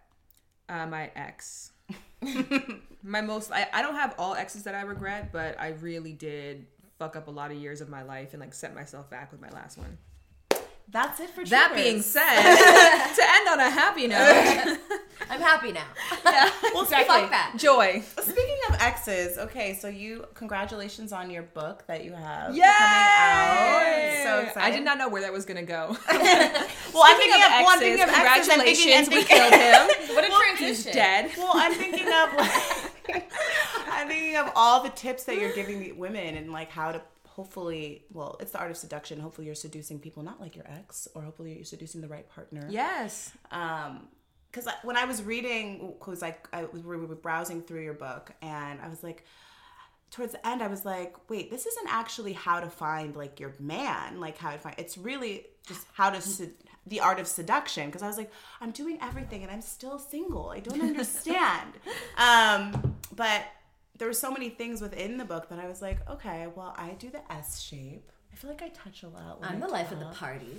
[0.70, 1.74] Uh, my ex.
[3.04, 3.52] my most.
[3.52, 6.68] I, I don't have all exes that I regret, but I really did
[7.00, 9.42] fuck up a lot of years of my life and like set myself back with
[9.42, 9.98] my last one.
[10.90, 11.84] That's it for That Troopers.
[11.84, 14.80] being said, to end on a happy note,
[15.30, 15.84] I'm happy now.
[16.74, 17.54] well, Fuck that.
[17.58, 18.02] joy.
[18.22, 22.62] Speaking of exes, okay, so you congratulations on your book that you have Yay!
[22.62, 24.24] coming out.
[24.24, 24.60] So excited!
[24.66, 25.98] I did not know where that was gonna go.
[26.08, 28.50] Well, I'm thinking of of, well, I'm exes, thinking of exes.
[28.50, 30.16] I'm thinking, congratulations, I'm we killed him.
[30.16, 30.94] What a He's transition.
[30.94, 31.32] dead.
[31.38, 33.32] well, I'm thinking of like,
[33.92, 37.02] I'm thinking of all the tips that you're giving the women and like how to
[37.38, 39.20] hopefully, well, it's the art of seduction.
[39.22, 42.68] Hopefully, you're seducing people not like your ex, or hopefully you're seducing the right partner.
[42.70, 43.32] Yes.
[43.52, 44.08] um
[44.52, 48.32] because when i was reading because like i was we were browsing through your book
[48.42, 49.26] and i was like
[50.10, 53.54] towards the end i was like wait this isn't actually how to find like your
[53.60, 56.54] man like how to find it's really just how to sed-
[56.88, 60.50] the art of seduction because i was like i'm doing everything and i'm still single
[60.50, 61.74] i don't understand
[62.18, 63.42] um but
[63.98, 66.92] there were so many things within the book that i was like okay well i
[67.00, 69.92] do the s shape i feel like i touch a lot I'm I the life
[69.92, 70.58] of the party.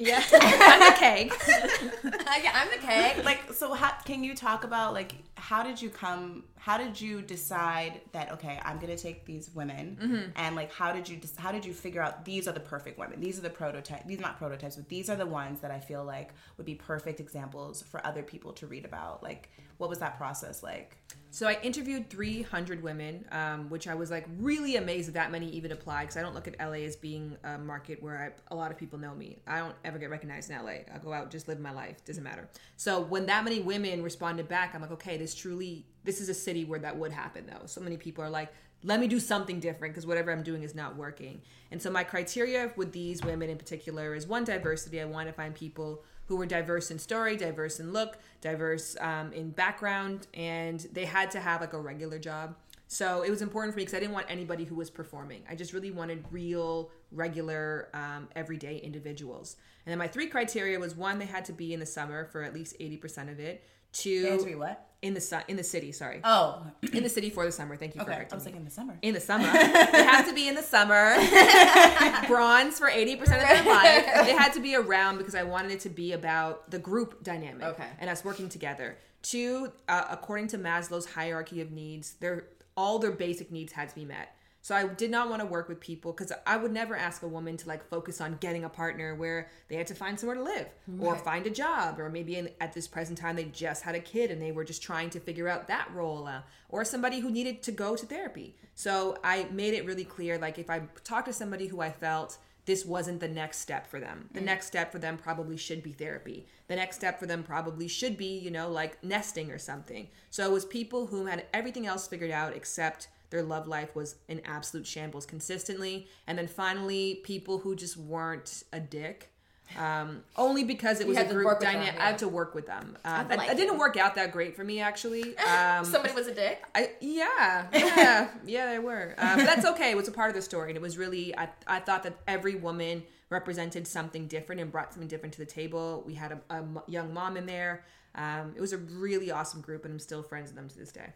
[0.00, 0.24] Yeah.
[0.32, 1.32] I'm a keg.
[1.48, 3.22] yeah, I'm the keg.
[3.24, 7.22] like so how, can you talk about like how did you come how did you
[7.22, 10.30] decide that okay i'm gonna take these women mm-hmm.
[10.36, 12.98] and like how did you dis- how did you figure out these are the perfect
[12.98, 15.70] women these are the prototype these are not prototypes but these are the ones that
[15.70, 19.88] i feel like would be perfect examples for other people to read about like what
[19.88, 20.96] was that process like
[21.30, 25.48] So I interviewed 300 women, um, which I was like really amazed that that many
[25.50, 28.56] even applied because I don't look at LA as being a market where I, a
[28.56, 29.38] lot of people know me.
[29.46, 30.82] I don't ever get recognized in LA.
[30.92, 32.48] I go out, just live my life, doesn't matter.
[32.76, 36.34] So when that many women responded back, I'm like, okay, this truly, this is a
[36.34, 37.66] city where that would happen though.
[37.66, 40.74] So many people are like, let me do something different because whatever I'm doing is
[40.74, 41.42] not working.
[41.70, 45.00] And so my criteria with these women in particular is one, diversity.
[45.00, 49.32] I want to find people who were diverse in story, diverse in look, diverse um,
[49.32, 52.54] in background, and they had to have like a regular job.
[52.86, 55.42] So it was important for me because I didn't want anybody who was performing.
[55.50, 59.56] I just really wanted real, regular, um, everyday individuals.
[59.84, 62.44] And then my three criteria was one, they had to be in the summer for
[62.44, 63.64] at least 80% of it.
[63.92, 64.86] Two, They had to be what?
[65.02, 65.92] In the sun, in the city.
[65.92, 67.76] Sorry, Oh, in the city for the summer.
[67.76, 68.12] Thank you for okay.
[68.12, 68.52] I correcting was me.
[68.52, 68.98] like in the summer.
[69.02, 71.16] In the summer, they have to be in the summer.
[72.26, 74.26] Bronze for eighty percent of their life.
[74.26, 77.62] They had to be around because I wanted it to be about the group dynamic
[77.62, 77.86] Okay.
[77.98, 78.96] and us working together.
[79.22, 82.44] Two, uh, according to Maslow's hierarchy of needs, their
[82.76, 84.34] all their basic needs had to be met.
[84.62, 87.28] So I did not want to work with people because I would never ask a
[87.28, 90.42] woman to like focus on getting a partner where they had to find somewhere to
[90.42, 90.68] live
[90.98, 94.00] or find a job or maybe in, at this present time they just had a
[94.00, 97.30] kid and they were just trying to figure out that role uh, or somebody who
[97.30, 98.54] needed to go to therapy.
[98.74, 102.36] So I made it really clear like if I talked to somebody who I felt
[102.66, 104.28] this wasn't the next step for them.
[104.32, 106.46] The next step for them probably should be therapy.
[106.68, 110.08] The next step for them probably should be, you know, like nesting or something.
[110.28, 114.16] So it was people who had everything else figured out except their love life was
[114.28, 116.08] in absolute shambles consistently.
[116.26, 119.30] And then finally, people who just weren't a dick.
[119.78, 121.94] Um, only because it was a group work with them, dynamic.
[121.94, 122.04] yeah.
[122.04, 122.98] I had to work with them.
[123.04, 125.36] Uh, that, like that didn't work out that great for me, actually.
[125.46, 126.60] Um, Somebody was a dick.
[126.74, 129.14] I, yeah, yeah, yeah, they were.
[129.16, 129.92] Uh, but that's okay.
[129.92, 131.36] It was a part of the story, and it was really.
[131.38, 135.46] I, I thought that every woman represented something different and brought something different to the
[135.46, 136.02] table.
[136.04, 137.84] We had a young mom in there.
[138.16, 140.90] Um, it was a really awesome group, and I'm still friends with them to this
[140.90, 141.12] day.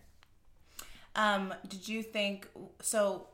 [1.16, 2.48] Um, did you think
[2.81, 3.29] so?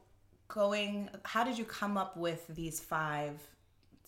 [0.49, 3.41] Going, how did you come up with these five,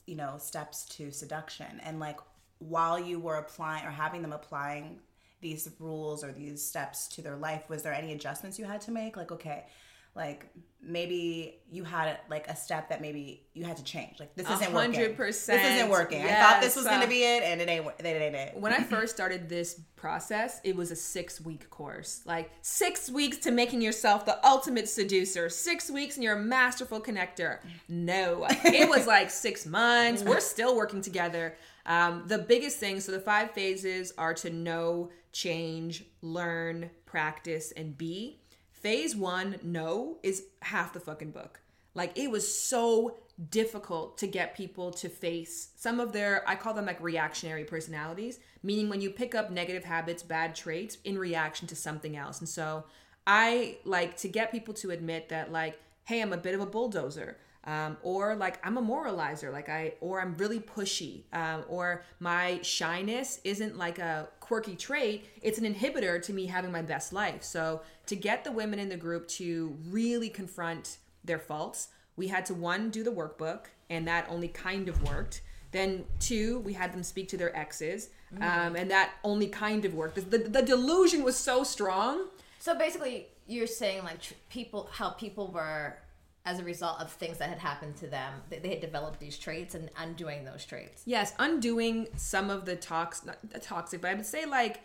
[0.06, 1.80] you know, steps to seduction?
[1.84, 2.18] And like,
[2.58, 4.98] while you were applying or having them applying
[5.40, 8.90] these rules or these steps to their life, was there any adjustments you had to
[8.90, 9.16] make?
[9.16, 9.66] Like, okay,
[10.14, 10.48] like
[10.84, 14.18] maybe you had like a step that maybe you had to change.
[14.18, 14.94] Like, this isn't working.
[14.94, 15.16] 100%.
[15.16, 16.24] This isn't working.
[16.24, 17.86] I thought this was gonna be it, and it ain't.
[17.98, 18.56] It ain't it.
[18.56, 22.22] When I first started this process, it was a six week course.
[22.26, 27.00] Like six weeks to making yourself the ultimate seducer, six weeks and you're a masterful
[27.00, 27.58] connector.
[27.88, 30.22] No, it was like six months.
[30.22, 31.56] We're still working together.
[31.86, 37.96] Um, the biggest thing so, the five phases are to know, change, learn, practice, and
[37.96, 38.41] be.
[38.82, 41.60] Phase one, no, is half the fucking book.
[41.94, 43.18] Like it was so
[43.50, 48.40] difficult to get people to face some of their, I call them like reactionary personalities,
[48.62, 52.40] meaning when you pick up negative habits, bad traits in reaction to something else.
[52.40, 52.84] And so
[53.26, 56.66] I like to get people to admit that, like, hey, I'm a bit of a
[56.66, 57.38] bulldozer.
[57.64, 62.58] Um, or like I'm a moralizer, like I, or I'm really pushy, um, or my
[62.62, 67.42] shyness isn't like a quirky trait; it's an inhibitor to me having my best life.
[67.42, 72.44] So to get the women in the group to really confront their faults, we had
[72.46, 75.40] to one do the workbook, and that only kind of worked.
[75.70, 78.10] Then two, we had them speak to their exes,
[78.42, 80.16] um, and that only kind of worked.
[80.16, 82.26] The, the, the delusion was so strong.
[82.58, 85.96] So basically, you're saying like tr- people, how people were
[86.44, 89.38] as a result of things that had happened to them, they, they had developed these
[89.38, 91.02] traits and undoing those traits.
[91.06, 94.80] Yes, undoing some of the tox not the toxic, but I would say like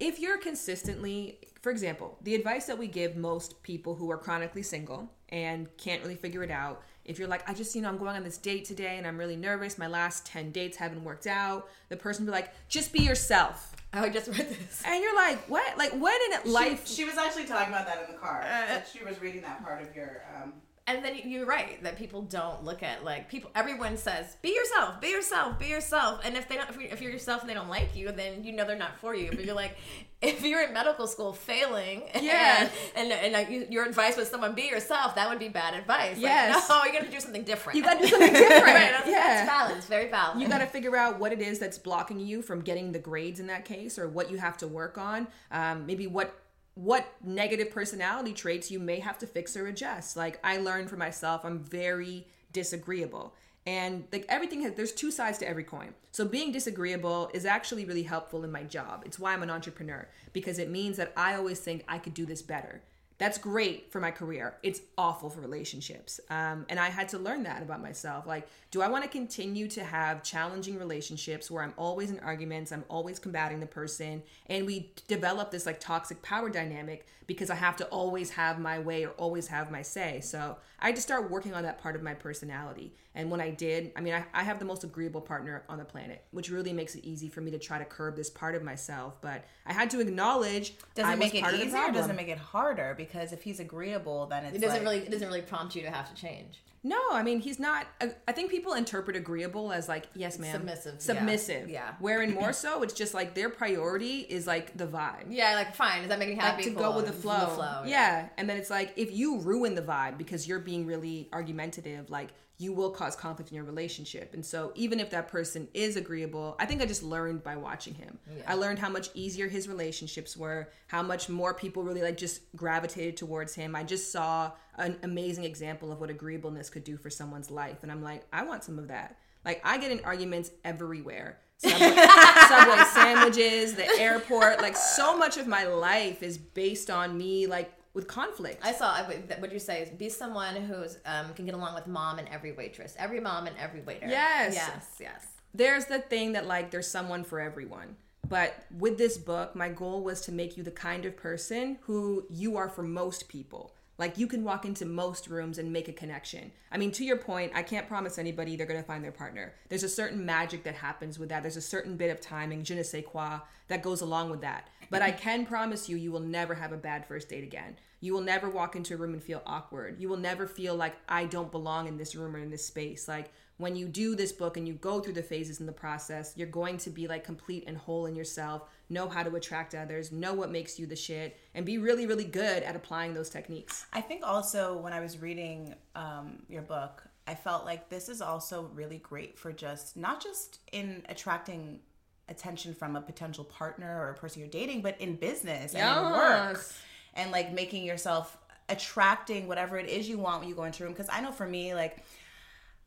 [0.00, 4.62] if you're consistently, for example, the advice that we give most people who are chronically
[4.62, 7.98] single and can't really figure it out, if you're like, I just, you know, I'm
[7.98, 11.26] going on this date today and I'm really nervous, my last 10 dates haven't worked
[11.26, 13.74] out, the person will be like, just be yourself.
[13.92, 14.82] I just read this.
[14.84, 15.78] And you're like, what?
[15.78, 16.88] Like, when in life?
[16.88, 18.40] She, she was actually talking about that in the car.
[18.42, 20.22] That she was reading that part of your.
[20.34, 20.54] Um,
[20.86, 23.50] And then you're right that people don't look at like people.
[23.54, 27.40] Everyone says, "Be yourself, be yourself, be yourself." And if they don't, if you're, yourself
[27.40, 29.30] and they don't like you, then you know they're not for you.
[29.30, 29.78] But you're like,
[30.20, 32.68] if you're in medical school failing, Yeah.
[32.96, 35.72] and and, and like, you, your advice was someone be yourself, that would be bad
[35.72, 36.16] advice.
[36.16, 36.68] Like, Yes.
[36.68, 37.78] no, you got to do something different.
[37.78, 38.64] You gotta do something different.
[38.64, 39.44] right, that's, yeah.
[39.46, 39.76] that's valid.
[39.78, 40.42] It's very valid.
[40.42, 43.40] you got to figure out what it is that's blocking you from getting the grades
[43.40, 46.38] in that case or what you have to work on um, maybe what
[46.74, 50.16] what negative personality traits you may have to fix or adjust.
[50.16, 53.34] Like i learned for myself i'm very disagreeable.
[53.66, 55.94] And like everything has there's two sides to every coin.
[56.10, 59.02] So being disagreeable is actually really helpful in my job.
[59.06, 62.26] It's why i'm an entrepreneur because it means that i always think i could do
[62.26, 62.82] this better
[63.18, 64.56] that's great for my career.
[64.62, 66.18] It's awful for relationships.
[66.30, 68.26] Um, and I had to learn that about myself.
[68.26, 72.72] Like, do I want to continue to have challenging relationships where I'm always in arguments,
[72.72, 77.54] I'm always combating the person, and we develop this like toxic power dynamic because I
[77.54, 80.20] have to always have my way or always have my say.
[80.20, 82.94] So I had to start working on that part of my personality.
[83.16, 85.84] And when I did, I mean, I, I have the most agreeable partner on the
[85.84, 88.62] planet, which really makes it easy for me to try to curb this part of
[88.64, 89.20] myself.
[89.20, 91.78] But I had to acknowledge Does I it was make it part of the easier
[91.78, 92.10] or does problem.
[92.10, 92.94] it make it harder?
[92.96, 95.82] Because if he's agreeable, then it's It doesn't like, really it doesn't really prompt you
[95.82, 96.60] to have to change.
[96.86, 97.86] No, I mean he's not.
[98.02, 100.98] uh, I think people interpret agreeable as like yes, ma'am, Submissive, yeah.
[101.00, 101.70] submissive.
[101.70, 101.94] Yeah.
[101.98, 105.26] Wherein more so, it's just like their priority is like the vibe.
[105.30, 106.00] Yeah, like fine.
[106.00, 106.64] Does that make you Like happy?
[106.64, 106.96] to go Cool.
[106.96, 107.54] with the flow.
[107.56, 107.86] yeah.
[107.86, 108.28] yeah.
[108.36, 112.30] And then it's like if you ruin the vibe because you're being really argumentative, like
[112.58, 114.32] you will cause conflict in your relationship.
[114.32, 117.94] And so even if that person is agreeable, I think I just learned by watching
[117.94, 118.18] him.
[118.46, 122.42] I learned how much easier his relationships were, how much more people really like just
[122.54, 123.74] gravitated towards him.
[123.74, 127.78] I just saw an amazing example of what agreeableness could do for someone's life.
[127.82, 129.18] And I'm like, I want some of that.
[129.44, 131.40] Like I get in arguments everywhere.
[131.56, 131.78] Subway,
[132.48, 137.72] Subway sandwiches, the airport, like so much of my life is based on me like
[137.94, 138.60] with conflict.
[138.64, 142.18] I saw what you say is be someone who's um, can get along with mom
[142.18, 144.06] and every waitress, every mom and every waiter.
[144.06, 144.54] Yes.
[144.54, 145.26] yes, yes.
[145.54, 147.96] there's the thing that like there's someone for everyone.
[148.28, 152.26] But with this book, my goal was to make you the kind of person who
[152.30, 153.74] you are for most people.
[153.96, 156.50] Like you can walk into most rooms and make a connection.
[156.72, 159.54] I mean, to your point, I can't promise anybody they're going to find their partner.
[159.68, 161.42] There's a certain magic that happens with that.
[161.42, 164.68] There's a certain bit of timing, je ne sais quoi, that goes along with that.
[164.90, 167.76] But I can promise you, you will never have a bad first date again.
[168.04, 169.98] You will never walk into a room and feel awkward.
[169.98, 173.08] You will never feel like I don't belong in this room or in this space.
[173.08, 176.34] Like when you do this book and you go through the phases in the process,
[176.36, 180.12] you're going to be like complete and whole in yourself, know how to attract others,
[180.12, 183.86] know what makes you the shit, and be really, really good at applying those techniques.
[183.94, 188.20] I think also when I was reading um, your book, I felt like this is
[188.20, 191.80] also really great for just not just in attracting
[192.28, 196.12] attention from a potential partner or a person you're dating, but in business and in
[196.12, 196.78] work Yes.
[197.14, 198.36] And like making yourself
[198.68, 200.94] attracting whatever it is you want when you go into a room.
[200.94, 202.04] Because I know for me, like,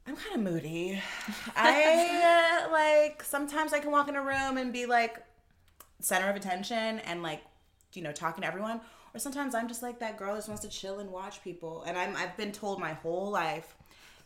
[0.07, 1.01] I'm kind of moody.
[1.55, 5.23] I uh, like sometimes I can walk in a room and be like
[5.99, 7.41] center of attention and like
[7.93, 8.79] you know talking to everyone
[9.13, 11.83] or sometimes i'm just like that girl that just wants to chill and watch people
[11.87, 13.75] and i'm i've been told my whole life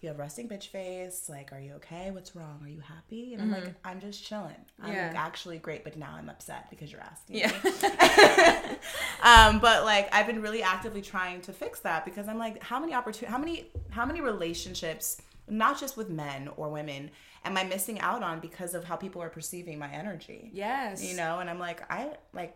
[0.02, 2.10] you have resting bitch face like are you okay?
[2.12, 2.60] What's wrong?
[2.64, 3.34] Are you happy?
[3.34, 4.56] And i'm like i'm just chilling.
[4.82, 5.14] I'm Yeah.
[5.16, 7.52] actually great but now i'm upset because you're asking Yeah.
[7.64, 8.78] me.
[9.24, 12.80] Um but like i've been really actively trying to fix that because i'm like how
[12.80, 17.12] many opportunities how many how many relationships not just with men or women
[17.46, 20.50] am i missing out on because of how people are perceiving my energy?
[20.54, 21.04] Yes.
[21.04, 22.56] you know and i'm like i like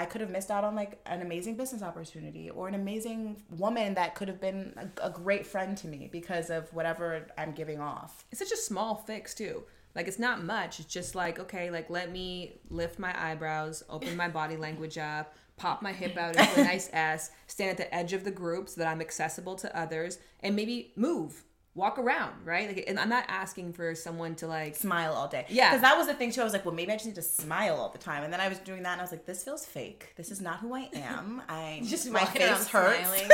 [0.00, 3.94] i could have missed out on like an amazing business opportunity or an amazing woman
[3.94, 7.80] that could have been a, a great friend to me because of whatever i'm giving
[7.80, 8.24] off.
[8.30, 9.64] It's such a small fix too.
[9.94, 10.80] Like it's not much.
[10.80, 15.34] It's just like okay like let me lift my eyebrows open my body language up
[15.56, 18.66] pop my hip out into a nice s stand at the edge of the group
[18.66, 21.44] so that i'm accessible to others and maybe move
[21.80, 22.66] walk around right?
[22.68, 25.46] Like and i'm not asking for someone to like smile all day.
[25.48, 25.70] Yeah.
[25.70, 26.42] because that was the thing too.
[26.42, 28.22] I was like well maybe i just need to smile all the time.
[28.24, 30.12] And then i was doing that and i was like this feels fake.
[30.16, 31.42] This is not who i am.
[31.48, 33.10] I Just my face hurts.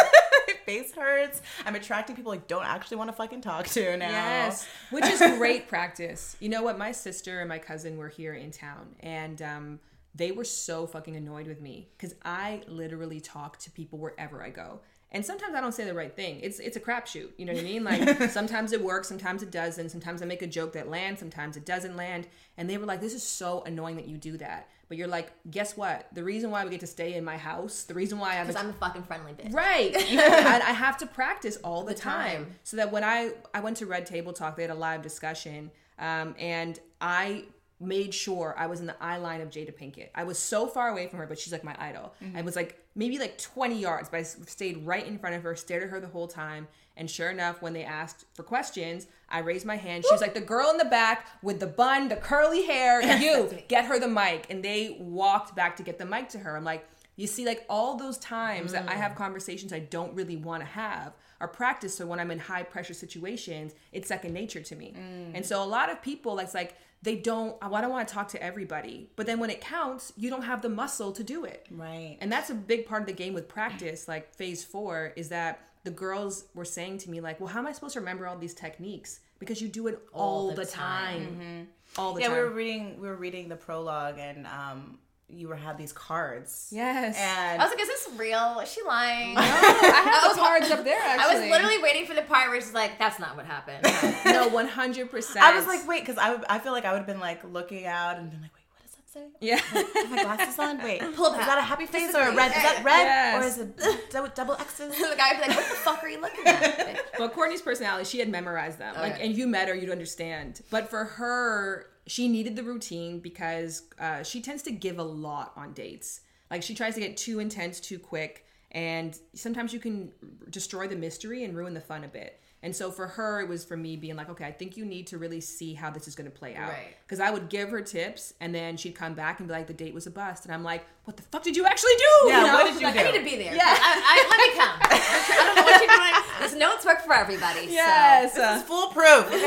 [0.48, 1.42] my face hurts.
[1.64, 4.10] I'm attracting people i don't actually want to fucking talk to now.
[4.10, 6.36] Yes, which is great practice.
[6.40, 6.78] You know what?
[6.78, 9.80] My sister and my cousin were here in town, and um,
[10.14, 14.50] they were so fucking annoyed with me because I literally talk to people wherever I
[14.50, 14.80] go.
[15.12, 16.40] And sometimes I don't say the right thing.
[16.42, 17.30] It's it's a crapshoot.
[17.36, 17.84] You know what I mean?
[17.84, 19.90] Like sometimes it works, sometimes it doesn't.
[19.90, 22.26] Sometimes I make a joke that lands, sometimes it doesn't land.
[22.56, 25.32] And they were like, "This is so annoying that you do that." But you're like,
[25.50, 26.06] guess what?
[26.12, 28.42] The reason why we get to stay in my house, the reason why I a
[28.42, 29.52] Because I'm a fucking friendly bitch.
[29.52, 29.92] Right.
[30.10, 32.44] and I have to practice all the, The time.
[32.44, 32.54] time.
[32.62, 35.70] So that when I I went to Red Table Talk, they had a live discussion,
[35.98, 37.44] um, and I
[37.80, 40.08] made sure I was in the eye line of Jada Pinkett.
[40.14, 42.14] I was so far away from her, but she's like my idol.
[42.34, 45.54] I was like maybe like 20 yards, but I stayed right in front of her,
[45.54, 46.66] stared at her the whole time.
[46.96, 50.04] And sure enough, when they asked for questions, I raised my hand.
[50.04, 53.58] She was like, the girl in the back with the bun, the curly hair, you
[53.68, 54.46] get her the mic.
[54.48, 56.56] And they walked back to get the mic to her.
[56.56, 58.96] I'm like, you see, like all those times that I mm.
[58.96, 61.98] have conversations I don't really want to have are practiced.
[61.98, 64.94] So when I'm in high pressure situations, it's second nature to me.
[64.96, 65.32] Mm.
[65.34, 67.56] And so a lot of people, it's like they don't.
[67.62, 70.62] I don't want to talk to everybody, but then when it counts, you don't have
[70.62, 71.66] the muscle to do it.
[71.70, 74.08] right And that's a big part of the game with practice.
[74.08, 77.66] Like phase four is that the girls were saying to me, like, "Well, how am
[77.66, 79.20] I supposed to remember all these techniques?
[79.38, 82.54] Because you do it all, the, the time, all the yeah time." Yeah we were
[82.54, 87.16] reading we were reading the prologue and um you were had these cards yes.
[87.18, 88.60] and I was like, is this real?
[88.62, 89.36] Is she lying?
[89.36, 91.00] I have those cards up there.
[91.00, 91.24] Actually.
[91.24, 93.84] I was literally waiting for the part where she's like, that's not what happened.
[94.24, 95.44] no, one hundred percent.
[95.44, 97.86] I was like, wait, because I, I feel like I would have been like looking
[97.86, 99.26] out and been like, wait, what does that say?
[99.40, 99.56] Yeah.
[99.56, 100.78] Have my glasses on?
[100.82, 102.48] Wait, Pull is that a happy face or a red?
[102.48, 103.42] Is that red Yes.
[103.42, 104.96] or is it double, double X's?
[104.96, 108.04] the guy would be like, "What the fuck are you looking at?" But Courtney's personality,
[108.04, 108.94] she had memorized them.
[108.96, 110.60] Oh, like, and you met her, you'd understand.
[110.70, 115.52] But for her, she needed the routine because uh, she tends to give a lot
[115.56, 116.20] on dates.
[116.50, 120.12] Like, she tries to get too intense too quick, and sometimes you can
[120.50, 122.40] destroy the mystery and ruin the fun a bit.
[122.66, 125.06] And so for her, it was for me being like, okay, I think you need
[125.06, 126.70] to really see how this is going to play out.
[126.70, 126.96] Right.
[127.06, 129.72] Because I would give her tips, and then she'd come back and be like, the
[129.72, 132.28] date was a bust, and I'm like, what the fuck did you actually do?
[132.28, 132.52] Yeah, You know?
[132.54, 133.00] what did you Like, do?
[133.02, 133.54] I need to be there.
[133.54, 133.62] Yeah.
[133.68, 134.78] I, I, let me come.
[135.30, 136.40] I don't know what you're doing.
[136.40, 137.68] Those notes work for everybody.
[137.70, 138.34] Yes.
[138.34, 138.40] So.
[138.40, 139.26] This is foolproof.
[139.28, 139.38] Okay.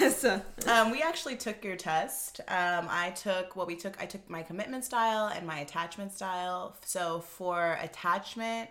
[0.00, 0.26] yes.
[0.68, 2.40] Um, we actually took your test.
[2.48, 3.98] Um, I took what we took.
[4.02, 6.76] I took my commitment style and my attachment style.
[6.84, 8.68] So for attachment,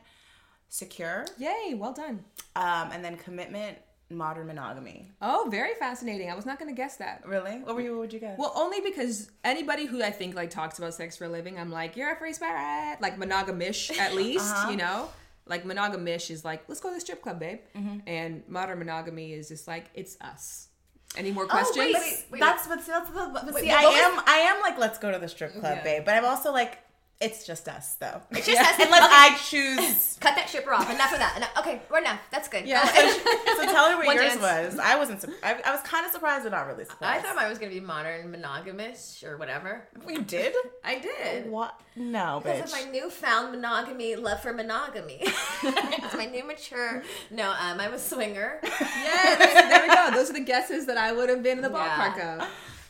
[0.70, 2.24] secure, Yay, well done.
[2.56, 3.78] um, and then commitment,
[4.10, 5.12] modern monogamy.
[5.22, 6.30] Oh, very fascinating.
[6.30, 7.24] I was not going to guess that.
[7.26, 7.58] Really?
[7.60, 7.92] What were you?
[7.92, 8.38] What would you guess?
[8.38, 11.72] Well, only because anybody who I think like talks about sex for a living, I'm
[11.72, 14.72] like, you're a free spirit, like monogamish at least, Uh-huh.
[14.72, 15.10] you know.
[15.46, 18.00] Like monogamish is like, let's go to the strip club, babe, Mm-hmm.
[18.08, 20.68] and modern monogamy is just like, it's us.
[21.16, 21.78] Any more Oh, questions?
[21.78, 22.42] wait, wait, wait.
[22.42, 23.30] that's what's that's the.
[23.34, 25.54] But Wait, see, what I was- am I am like let's go to the strip
[25.54, 25.84] club, Yeah.
[25.84, 26.06] babe.
[26.06, 26.78] But I'm also like
[27.20, 28.22] it's just us though.
[28.32, 28.80] It's just us.
[28.80, 29.14] Unless Okay.
[29.14, 30.18] I choose.
[30.20, 30.90] Cut that shipper off.
[30.90, 31.34] Enough of that.
[31.38, 31.52] Enough.
[31.60, 32.20] Okay, we're enough.
[32.32, 32.66] That's good.
[32.68, 32.84] Yeah.
[32.86, 33.12] Go.
[33.56, 34.76] So tell her what One yours dance.
[34.76, 34.80] was.
[34.80, 35.22] I wasn't.
[35.22, 37.20] sur- I, I was kind of surprised, but not really surprised.
[37.26, 39.88] I thought mine was gonna be modern monogamous or whatever.
[40.06, 40.54] We did.
[40.84, 41.50] I did.
[41.50, 41.80] What?
[41.96, 42.80] No, Because bitch.
[42.80, 45.18] of my newfound monogamy, love for monogamy.
[45.24, 47.02] it's my new mature.
[47.32, 48.60] No, um, I'm a swinger.
[48.64, 49.38] yes,
[49.70, 50.12] there we go.
[50.16, 52.44] Those are the guesses that I would have been in the ballpark Yeah.
[52.44, 52.48] of.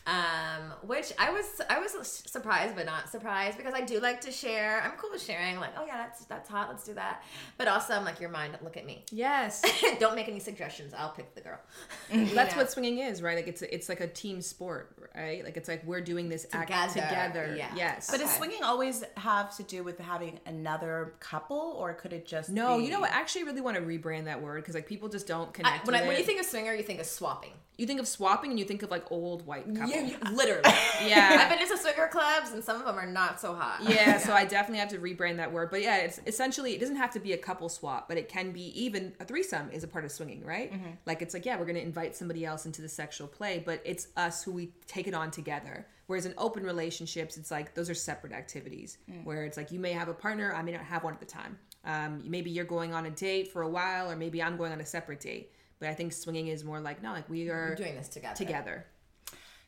[0.08, 1.92] Um, which I was I was
[2.26, 4.82] surprised but not surprised because I do like to share.
[4.82, 5.60] I'm cool with sharing.
[5.60, 6.70] Like, oh yeah, that's that's hot.
[6.70, 7.24] Let's do that.
[7.58, 8.58] But also, I'm like, your mind.
[8.64, 9.04] Look at me.
[9.12, 9.62] Yes,
[10.00, 10.94] Don't make any suggestions.
[10.94, 11.60] I'll pick the girl.
[12.10, 12.58] that's Yeah.
[12.58, 13.36] what swinging is, right?
[13.36, 15.44] Like it's it's like a team sport, right?
[15.44, 17.56] Like it's like we're doing this act Together, together.
[17.58, 17.68] yeah.
[17.76, 22.26] Yes, But does swinging always have to do with having another couple, or could it
[22.26, 23.12] just No, be- you know what?
[23.12, 25.86] I actually really want to rebrand that word because like people just don't I, connect.
[25.86, 27.52] when, I, when you think of swinger, you think of swapping.
[27.78, 29.94] You think of swapping and you think of like old white couple.
[29.96, 30.62] You, you- literally.
[31.06, 31.38] Yeah.
[31.52, 33.84] I've been to swinger clubs and some of them are not so hot.
[33.84, 35.70] yeah, so I definitely have to rebrand that word.
[35.70, 38.52] But yeah, it's essentially it doesn't have to be a couple swap, but it can
[38.52, 40.74] be even a threesome is a part of swinging, right?
[41.06, 44.08] Like it's like yeah, we're gonna invite somebody else into the sexual play, but it's
[44.18, 45.86] us who we take it on together.
[46.08, 48.98] Whereas in open relationships, it's like those are separate activities.
[49.24, 51.26] Where it's like you may have a partner, I may not have one at the
[51.26, 51.58] time.
[51.86, 54.82] Um, maybe you're going on a date for a while, or maybe I'm going on
[54.82, 55.52] a separate date.
[55.80, 58.36] But I think swinging is more like no, like we We're are doing this together.
[58.36, 58.86] together.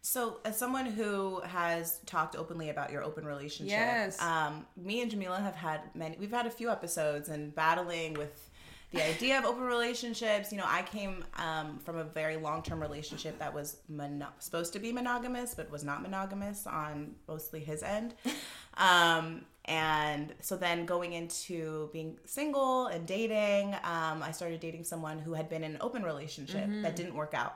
[0.02, 4.22] So, as someone who has talked openly about your open relationship, Yes.
[4.22, 6.16] um, me and Jamila have had many.
[6.18, 8.50] We've had a few episodes and battling with
[8.92, 10.54] the idea of open relationships.
[10.54, 14.72] You know, I came um, from a very long term relationship that was mono- supposed
[14.74, 18.16] to be monogamous, but was not monogamous on mostly his end.
[18.78, 25.20] Um, and so then going into being single and dating, um, I started dating someone
[25.20, 27.56] who had been in an open relationship that didn't work out.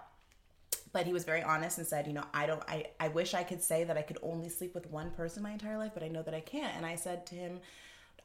[0.92, 3.42] But he was very honest and said you know i don't I, I wish i
[3.42, 6.08] could say that i could only sleep with one person my entire life but i
[6.08, 6.76] know that i can't.
[6.78, 7.60] And i said to him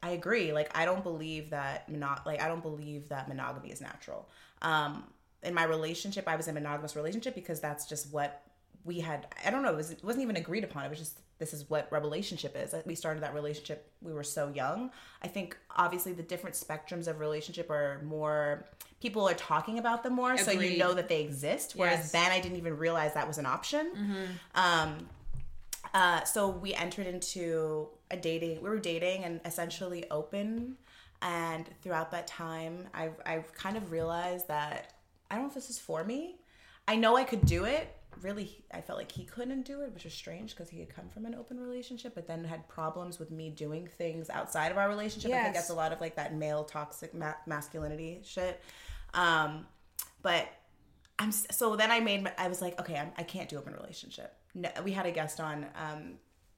[0.03, 0.53] i agree.
[0.53, 4.29] Like i don't believe that mono- like i don't believe that monogamy is natural.
[4.61, 5.05] Um
[5.41, 8.43] in my relationship i was in a monogamous relationship because that's just what
[8.89, 10.83] we had i don't know it, was, it wasn't even agreed upon.
[10.85, 12.75] It was just this is what relationship is.
[12.85, 14.91] We started that relationship we were so young.
[15.23, 18.65] I think obviously the different spectrums of relationship are more
[19.05, 22.11] people are talking about them more so you know that they exist whereas Yes.
[22.11, 23.85] then i didn't even realize that was an option.
[24.55, 24.89] Um
[25.93, 30.75] uh so we entered into a dating we were dating and essentially open
[31.21, 34.93] and throughout that time i've i've kind of realized that
[35.29, 36.21] i don't know if this is for me.
[36.87, 37.85] I know i could do it
[38.21, 41.07] really i felt like he couldn't do it which is strange because he had come
[41.09, 44.89] from an open relationship but then had problems with me doing things outside of our
[44.89, 48.61] relationship i think that's a lot of like that male toxic ma- masculinity shit
[49.13, 49.65] um
[50.21, 50.47] but
[51.19, 54.33] I'm so then I made I was like, okay, I'm, I can't do open relationship.
[54.55, 56.13] No, we had a guest on um,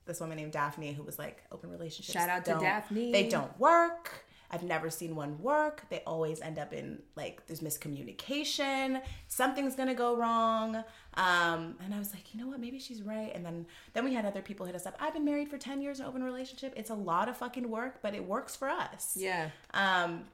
[0.06, 2.14] this woman named Daphne who was like, open relationships.
[2.14, 3.12] Shout out to Daphne.
[3.12, 4.26] They don't work.
[4.52, 5.84] I've never seen one work.
[5.90, 9.02] They always end up in like there's miscommunication.
[9.28, 10.76] Something's gonna go wrong.
[11.16, 12.60] Um, and I was like, you know what?
[12.60, 13.32] Maybe she's right.
[13.34, 14.96] And then then we had other people hit us up.
[15.00, 16.74] I've been married for ten years in open relationship.
[16.76, 19.16] It's a lot of fucking work, but it works for us.
[19.18, 19.50] Yeah.
[19.74, 20.26] Um,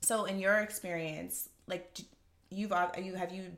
[0.00, 1.98] so in your experience, like
[2.50, 3.52] you've you have you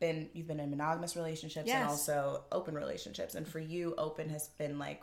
[0.00, 4.48] been you've been in monogamous relationships and also open relationships, and for you, open has
[4.48, 5.02] been like,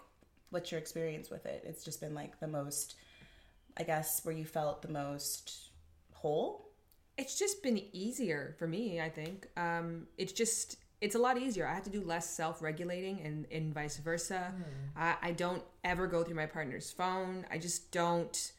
[0.49, 1.63] what's your experience with it?
[1.65, 2.95] It's just been like the most,
[3.79, 5.71] I guess, where you felt the most
[6.13, 6.71] whole.
[7.17, 11.67] it's just been easier for me i think um it's just it's a lot easier.
[11.67, 14.53] I have to do less self regulating and, and vice versa.
[14.55, 14.99] Hmm.
[14.99, 17.45] I, I don't ever go through my partner's phone.
[17.51, 18.51] I just don't.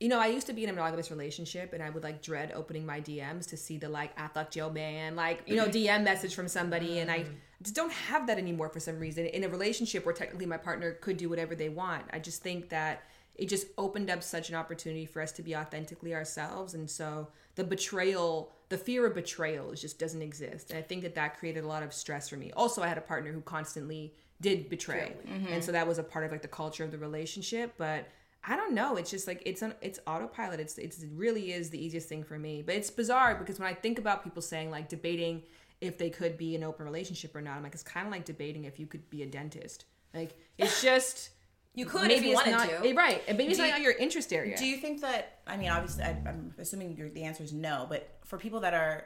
[0.00, 2.52] You know, I used to be in a monogamous relationship and I would like dread
[2.54, 6.00] opening my DMs to see the like, I fucked your man, like, you know, mm-hmm.
[6.00, 7.00] DM message from somebody.
[7.00, 7.34] And I mm-hmm.
[7.62, 9.26] just don't have that anymore for some reason.
[9.26, 12.70] In a relationship where technically my partner could do whatever they want, I just think
[12.70, 13.02] that
[13.40, 16.74] it just opened up such an opportunity for us to be authentically ourselves.
[16.74, 20.68] And so the betrayal, the fear of betrayal just doesn't exist.
[20.68, 22.52] And I think that that created a lot of stress for me.
[22.52, 24.12] Also, I had a partner who constantly
[24.42, 25.14] did betray.
[25.26, 25.54] Mm-hmm.
[25.54, 27.72] And so that was a part of like the culture of the relationship.
[27.78, 28.08] But
[28.44, 28.96] I don't know.
[28.96, 30.60] It's just like it's an it's autopilot.
[30.60, 32.60] It's it's it really is the easiest thing for me.
[32.60, 35.44] But it's bizarre because when I think about people saying like debating
[35.80, 38.26] if they could be an open relationship or not, I'm like it's kind of like
[38.26, 39.86] debating if you could be a dentist.
[40.12, 41.30] Like it's just
[41.74, 42.88] You could if maybe you it's wanted not to.
[42.88, 43.22] eh, right.
[43.28, 44.56] Maybe it's Do not you- your interest area.
[44.56, 45.38] Do you think that?
[45.46, 47.86] I mean, obviously, I, I'm assuming your, the answer is no.
[47.88, 49.04] But for people that are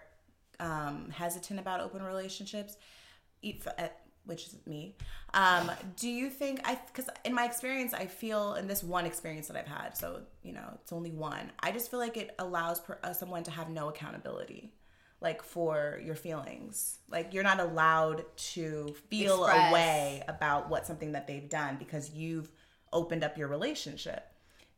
[0.61, 2.77] um, hesitant about open relationships,
[3.43, 3.89] e- uh,
[4.25, 4.97] which is me,
[5.35, 6.79] um, do you think I?
[6.87, 10.53] Because in my experience, I feel in this one experience that I've had, so you
[10.55, 11.53] know, it's only one.
[11.61, 14.73] I just feel like it allows per, uh, someone to have no accountability.
[15.25, 19.71] Like for your feelings, like you're not allowed to feel Express.
[19.71, 22.49] a way about what something that they've done because you've
[22.93, 24.31] opened up your relationship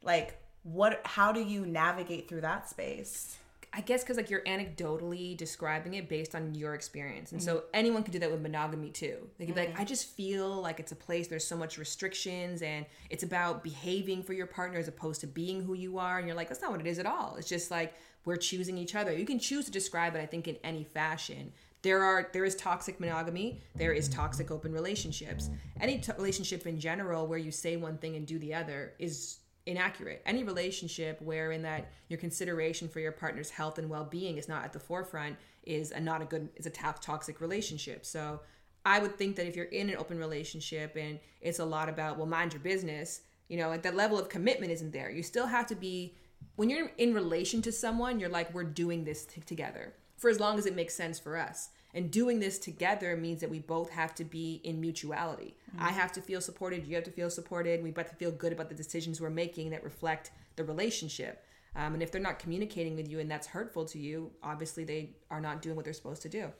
[0.06, 3.36] like what how do you navigate through that space
[3.72, 7.66] I guess because like you're anecdotally describing it based on your experience, and so mm-hmm.
[7.74, 9.28] anyone could do that with monogamy too.
[9.36, 9.82] They could be like, mm-hmm.
[9.82, 14.22] I just feel like it's a place there's so much restrictions, and it's about behaving
[14.22, 16.16] for your partner as opposed to being who you are.
[16.16, 17.36] And you're like, that's not what it is at all.
[17.38, 17.92] It's just like
[18.26, 19.16] we're choosing each other.
[19.16, 21.52] You can choose to describe it, I think, in any fashion.
[21.80, 23.62] There are there is toxic monogamy.
[23.76, 25.48] There is toxic open relationships.
[25.80, 29.38] Any t- relationship in general where you say one thing and do the other is
[29.66, 30.22] inaccurate.
[30.26, 34.72] Any relationship wherein that your consideration for your partner's health and well-being is not at
[34.72, 38.04] the forefront is a not a good is a toxic relationship.
[38.04, 38.40] So
[38.84, 42.16] I would think that if you're in an open relationship and it's a lot about
[42.16, 45.10] well mind your business, you know, like that level of commitment isn't there.
[45.10, 46.16] You still have to be
[46.56, 50.40] when you're in relation to someone, you're like we're doing this t- together for as
[50.40, 51.68] long as it makes sense for us.
[51.94, 55.56] And doing this together means that we both have to be in mutuality.
[55.78, 57.82] I have to feel supported, you have to feel supported.
[57.82, 61.44] We both feel good about the decisions we're making that reflect the relationship.
[61.74, 65.16] Um, and if they're not communicating with you and that's hurtful to you, obviously they
[65.30, 66.50] are not doing what they're supposed to do.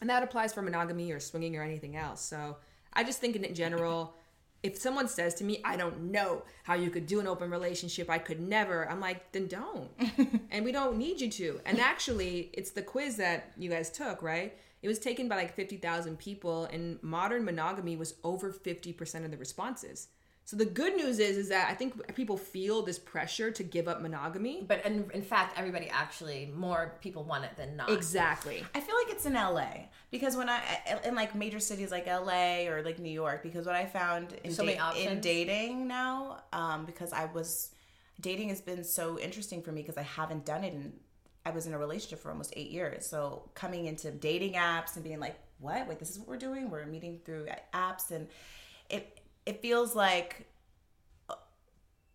[0.00, 2.20] And that applies for monogamy or swinging or anything else.
[2.20, 2.56] So
[2.92, 4.14] I just think in general,
[4.62, 8.10] if someone says to me, I don't know how you could do an open relationship,
[8.10, 9.90] I could never, I'm like, then don't.
[10.50, 11.60] and we don't need you to.
[11.64, 14.56] And actually, it's the quiz that you guys took, right?
[14.82, 19.36] It was taken by like 50,000 people, and modern monogamy was over 50% of the
[19.36, 20.08] responses.
[20.46, 23.88] So the good news is, is that I think people feel this pressure to give
[23.88, 24.64] up monogamy.
[24.66, 27.90] But in, in fact, everybody actually more people want it than not.
[27.90, 28.64] Exactly.
[28.74, 29.66] i feel like it's in la
[30.10, 30.60] because when i
[31.04, 34.52] in like major cities like la or like new york because what i found in,
[34.52, 37.72] So da- in dating now um, because i was
[38.20, 40.92] dating has been so interesting for me because i haven't done it and
[41.44, 45.02] i was in a relationship for almost eight years so coming into dating apps and
[45.04, 48.28] being like what wait this is what we're doing we're meeting through apps and
[49.46, 50.46] it feels like
[51.30, 51.34] uh,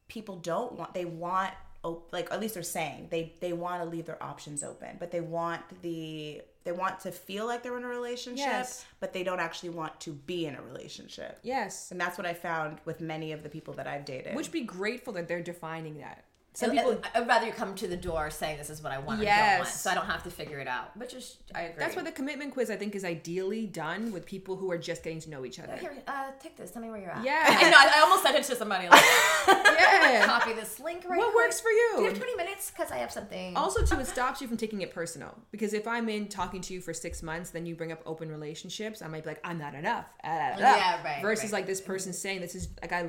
[0.08, 1.54] people don't want they want
[1.84, 5.12] op- like at least they're saying they they want to leave their options open but
[5.12, 8.86] they want the they want to feel like they're in a relationship Yes.
[9.00, 11.90] but they don't actually want to be in a relationship Yes.
[11.92, 14.62] and that's what i found with many of the people that i've dated Which be
[14.62, 16.26] grateful that they're defining that.
[16.54, 18.98] Some And- people I'd rather you come to the door saying this is what I
[18.98, 19.60] want or don't Yes.
[19.60, 20.96] want, so I don't have to figure it out.
[20.98, 21.80] Which is, I agree.
[21.80, 25.02] That's why the commitment quiz I think is ideally done with people who are just
[25.02, 25.78] getting to know each other.
[25.78, 26.72] Here, uh, take this.
[26.72, 27.24] Tell me where you're at.
[27.24, 27.42] Yeah.
[27.48, 27.78] I know.
[27.78, 28.90] I, I almost sent it to somebody.
[28.90, 29.02] Like,
[29.48, 30.26] Yeah.
[30.26, 31.26] copy this link right here.
[31.26, 31.46] What quick.
[31.46, 32.04] works for Do you you?
[32.06, 32.70] have 20 minutes?
[32.70, 33.56] Because I have something.
[33.56, 35.38] Also, too, it stops you from taking it personal.
[35.52, 38.30] Because if I'm in talking to you for six months, then you bring up open
[38.30, 40.06] relationships, I might be like, I'm not enough.
[40.24, 40.56] Ah.
[40.58, 41.60] Yeah, right, Versus right.
[41.60, 43.06] like this person saying, this is like, I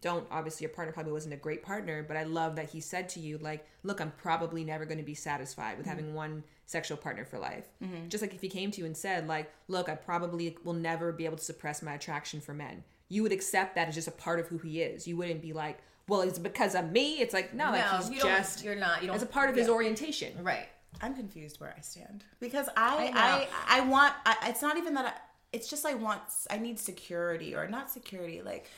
[0.00, 3.08] don't, obviously, your partner probably wasn't a great partner, but I love that he said
[3.10, 6.96] to you, like, look, I'm probably never going to be satisfied with having one sexual
[6.96, 7.66] partner for life.
[7.82, 8.08] Mm-hmm.
[8.08, 11.12] Just like if he came to you and said, like, look, I probably will never
[11.12, 12.82] be able to suppress my attraction for men.
[13.08, 15.06] You would accept that as just a part of who he is.
[15.06, 15.78] You wouldn't be like,
[16.08, 17.20] well, it's because of me.
[17.20, 19.02] It's like, no, like he's you just You're not.
[19.02, 19.16] You don't.
[19.16, 20.32] as a part of his orientation.
[20.42, 20.68] Right.
[21.02, 24.94] i'm confused where i stand because i I i i, want I, it's not even
[24.94, 25.12] that I,
[25.52, 26.20] it's just i want
[26.50, 28.68] i need security or not security like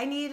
[0.00, 0.32] i need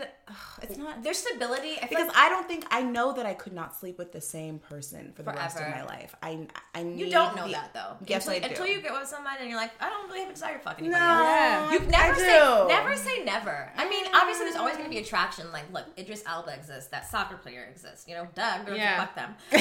[0.61, 1.73] it's not There's stability.
[1.81, 4.19] I because like I don't think I know that I could not sleep with the
[4.19, 6.13] same person for the rest of my life.
[6.21, 7.93] I I need you don't know the- that though.
[8.05, 8.49] Yes, until, I do.
[8.51, 10.63] Until you get with someone and you're like, I don't really have a desire to
[10.67, 11.21] fuck anybody else.
[11.23, 11.71] Yeah.
[11.71, 12.67] You never I say do.
[12.67, 13.71] never say never.
[13.77, 15.45] I mean, obviously there's always going to be attraction.
[15.53, 16.89] Like, look, Idris Elba exists.
[16.89, 18.05] That soccer player exists.
[18.07, 18.67] You know, Doug.
[18.75, 18.97] Yeah.
[19.05, 19.31] fuck them.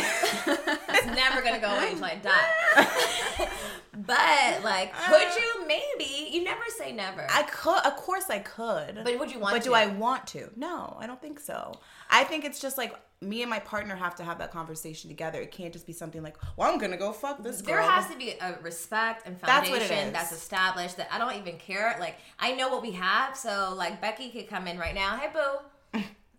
[0.98, 3.46] It's never going to go away until I die.
[3.96, 5.66] but like, could you?
[5.66, 6.30] Maybe.
[6.32, 7.26] You never say never.
[7.30, 9.00] I could, of course, I could.
[9.04, 9.68] but would you want But to?
[9.68, 10.50] do I want to?
[10.56, 11.72] No, I don't think so.
[12.10, 15.40] I think it's just like me and my partner have to have that conversation together.
[15.40, 18.10] It can't just be something like, "Well, I'm gonna go fuck this girl." There has
[18.10, 20.12] to be a respect and foundation is.
[20.12, 21.96] that's established that I don't even care.
[21.98, 25.16] Like I know what we have, so like Becky could come in right now.
[25.16, 25.60] Hey boo,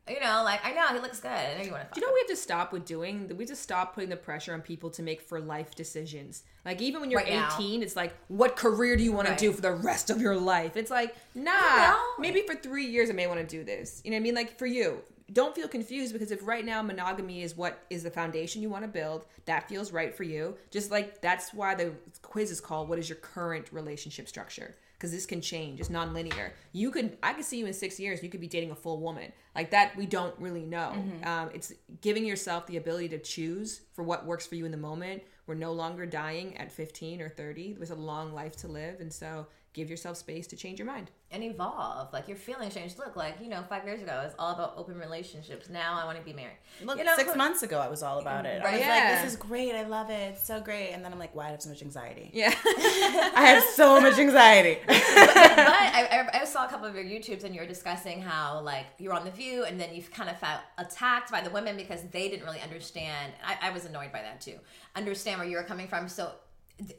[0.10, 1.32] you know, like I know he looks good.
[1.32, 1.94] I know you want to.
[1.94, 3.32] Do you know what we have to stop with doing?
[3.38, 6.44] We just stop putting the pressure on people to make for life decisions.
[6.66, 7.50] Like even when you're Right now.
[7.56, 9.38] 18, it's like, what career do you want Right.
[9.38, 10.76] to do for the rest of your life?
[10.78, 11.96] It's like, nah.
[12.20, 14.02] Maybe for three years I may want to do this.
[14.04, 14.36] You know what I mean?
[14.36, 15.00] Like for you,
[15.34, 18.84] don't feel confused because if right now monogamy is what is the foundation you want
[18.84, 20.56] to build, that feels right for you.
[20.72, 21.92] Just like that's why the
[22.22, 25.80] quiz is called "What is your current relationship structure?" Because this can change.
[25.80, 26.54] It's non-linear.
[26.72, 28.24] You could, I could see you in six years.
[28.24, 29.96] You could be dating a full woman like that.
[29.96, 30.92] We don't really know.
[31.24, 31.72] Um, it's
[32.02, 35.22] giving yourself the ability to choose for what works for you in the moment.
[35.46, 37.74] We're no longer dying at 15 or 30.
[37.74, 39.48] There's a long life to live, and so
[39.78, 41.12] give yourself space to change your mind.
[41.30, 42.12] and evolve.
[42.14, 42.98] Like your feelings change.
[42.98, 45.70] Look, like you know, five years ago it was all about open relationships.
[45.70, 46.58] Now I want to be married.
[46.84, 48.62] Look, you know, six who- months ago, I was all about it.
[48.64, 48.90] I was Yeah.
[48.96, 49.74] like, "This is great.
[49.76, 50.32] I love it.
[50.34, 52.54] It's so great." And then I'm like, "Why I have so much anxiety?" Yeah.
[52.66, 54.80] I have so much anxiety.
[54.88, 58.62] but I, I, I saw a couple of your YouTubes and you were discussing how
[58.62, 61.50] like you were on the View and then you kind of felt attacked by the
[61.52, 63.34] women because they didn't really understand.
[63.46, 64.58] I, I was annoyed by that too.
[64.96, 66.08] Understand where you were coming from.
[66.10, 66.32] So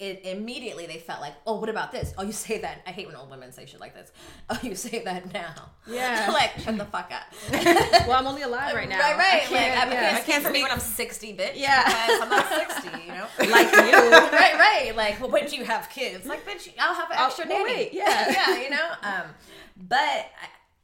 [0.01, 2.12] it, immediately they felt like, oh, what about this?
[2.18, 2.83] Oh, you say that.
[2.87, 4.11] I hate when old women say shit like this.
[4.51, 5.70] Oh, you say that now.
[5.87, 6.31] Yeah.
[6.33, 7.22] like shut the fuck up.
[8.09, 8.99] well, I'm only alive right now.
[8.99, 9.43] Right, I right.
[9.43, 10.11] can't- like I yeah.
[10.20, 11.53] can't, speak for me when I'm 60, bitch.
[11.55, 11.85] Yeah.
[11.85, 12.89] because I'm not 60.
[13.03, 13.26] You know.
[13.53, 14.11] like you.
[14.37, 14.93] right, right.
[14.97, 16.26] Like, well, when do you have kids?
[16.26, 17.76] Like, bitch, I'll have an Oh, extra well, nanny.
[17.76, 18.31] wait, yeah.
[18.31, 18.89] yeah, you know.
[19.03, 19.22] Um,
[19.76, 20.31] but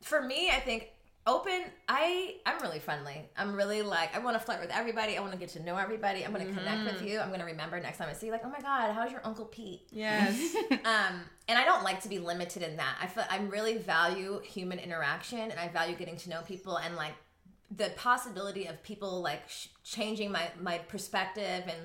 [0.02, 0.88] for me, I think
[1.26, 1.64] open.
[1.88, 3.28] I I'm really friendly.
[3.36, 5.16] I'm really like I want to flirt with everybody.
[5.16, 6.24] I want to get to know everybody.
[6.24, 7.20] I'm going to connect with you.
[7.20, 8.32] I'm going to remember next time I see you.
[8.32, 9.82] Like, oh my god, how's your uncle Pete?
[9.90, 10.54] Yes.
[10.70, 12.96] um, and I don't like to be limited in that.
[13.00, 16.96] I feel I really value human interaction, and I value getting to know people, and
[16.96, 17.14] like
[17.76, 21.78] the possibility of people like sh- changing my my perspective and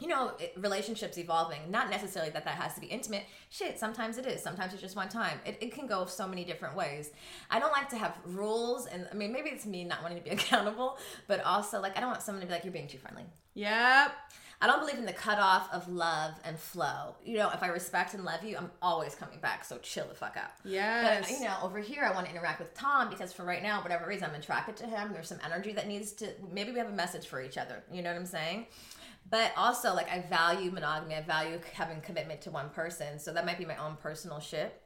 [0.00, 4.26] you know relationships evolving not necessarily that that has to be intimate shit sometimes it
[4.26, 7.10] is sometimes it's just one time it, it can go so many different ways
[7.50, 10.24] i don't like to have rules and i mean maybe it's me not wanting to
[10.24, 12.98] be accountable but also like i don't want someone to be like you're being too
[12.98, 13.24] friendly
[13.54, 14.12] yep.
[14.60, 17.14] I don't believe in the cutoff of love and flow.
[17.24, 19.64] You know, if I respect and love you, I'm always coming back.
[19.64, 20.50] So chill the fuck out.
[20.64, 21.28] Yes.
[21.28, 23.80] But you know, over here, I want to interact with Tom because for right now,
[23.82, 25.12] whatever reason, I'm attracted to him.
[25.12, 26.30] There's some energy that needs to.
[26.52, 27.84] Maybe we have a message for each other.
[27.92, 28.66] You know what I'm saying?
[29.30, 31.14] But also, like, I value monogamy.
[31.14, 33.18] I value having commitment to one person.
[33.18, 34.80] So that might be my own personal shit.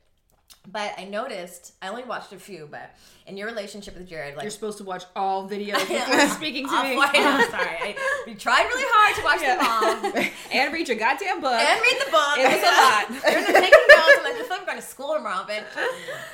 [0.71, 2.95] But I noticed, I only watched a few, but
[3.27, 6.83] in your relationship with Jared, like You're supposed to watch all videos before speaking to
[6.83, 6.99] me.
[6.99, 7.77] I'm sorry.
[7.81, 10.23] I, we tried really hard to watch them all.
[10.53, 11.53] and read your goddamn book.
[11.53, 12.39] and read the book.
[12.39, 13.33] It was a lot.
[13.33, 14.19] You're taking notes.
[14.19, 15.65] I'm like, I feel like I'm going to school tomorrow, bitch.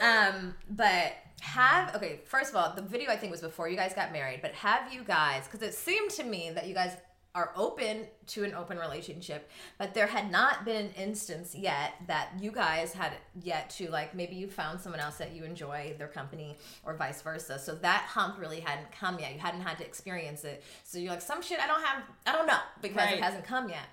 [0.03, 2.21] Um, but have okay.
[2.27, 4.41] First of all, the video I think was before you guys got married.
[4.43, 5.45] But have you guys?
[5.45, 6.97] Because it seemed to me that you guys
[7.39, 12.31] are open to an open relationship, but there had not been an instance yet that
[12.41, 13.13] you guys had
[13.45, 17.23] yet to like maybe you found someone else that you enjoy their company or vice
[17.23, 17.57] versa.
[17.61, 19.35] So that hump really hadn't come yet.
[19.35, 20.65] You hadn't had to experience it.
[20.83, 23.19] So you're like, some shit I don't have, I don't know because Right.
[23.19, 23.87] it hasn't come yet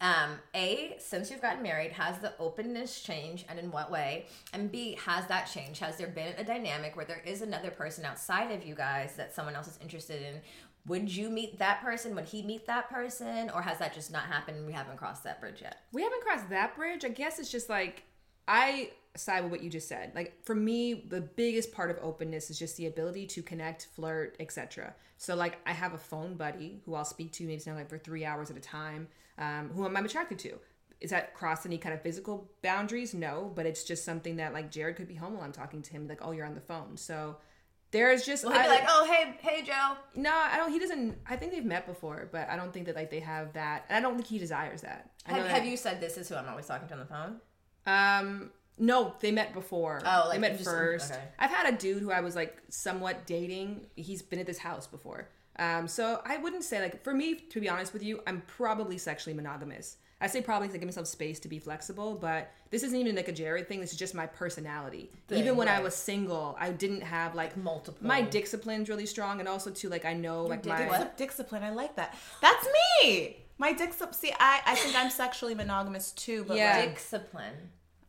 [0.00, 4.26] um, A, since you've gotten married, has the openness changed and in what way?
[4.52, 5.80] And B, has that changed?
[5.80, 9.34] Has there been a dynamic where there is another person outside of you guys that
[9.34, 10.40] someone else is interested in?
[10.86, 12.14] Would you meet that person?
[12.16, 13.50] Would he meet that person?
[13.50, 15.76] Or has that just not happened we haven't crossed that bridge yet?
[15.92, 17.04] we haven't crossed that bridge.
[17.04, 18.04] I guess it's just like
[18.48, 20.12] I side with what you just said.
[20.14, 24.36] Like for me, the biggest part of openness is just the ability to connect, flirt,
[24.40, 24.94] etc.
[25.18, 27.98] So like I have a phone buddy who I'll speak to maybe something like for
[27.98, 29.08] three hours at a time,
[29.38, 30.58] um, who I'm attracted to.
[31.00, 33.12] Is that cross any kind of physical boundaries?
[33.12, 35.90] No, but it's just something that like Jared could be home while I'm talking to
[35.90, 36.96] him, like, oh, you're on the phone.
[36.96, 37.36] So
[37.92, 39.96] there's just Well, I- like, oh, hey, hey, Joe.
[40.14, 40.72] no, I don't.
[40.72, 41.16] He doesn't.
[41.26, 43.84] I think they've met before, but I don't think that like they have that.
[43.88, 45.10] And I don't think he desires that.
[45.24, 47.40] Have, that- have you said this is who I'm always talking to on the phone?
[47.86, 50.00] Um, no, they met before.
[50.04, 51.12] Oh, like they met just- first.
[51.12, 51.22] okay.
[51.38, 53.86] I've had a dude who I was like somewhat dating.
[53.96, 55.28] He's been at this house before.
[55.58, 58.96] Um, so I wouldn't say like for me to be honest with you, I'm probably
[58.98, 59.96] sexually monogamous.
[60.22, 63.28] I say probably to give myself space to be flexible, but this isn't even like
[63.28, 63.80] a Jared thing.
[63.80, 65.10] This is just my personality.
[65.28, 68.06] Thing, even when I was single, I didn't have like multiple.
[68.06, 71.62] My discipline's really strong, and also too like I know like my dick- discipline.
[71.62, 72.16] I like that.
[72.40, 72.66] That's
[73.02, 73.38] me.
[73.58, 74.12] My discipline.
[74.14, 76.78] See, I, I think I'm sexually monogamous too, but Yeah.
[76.78, 77.54] like, Discipline.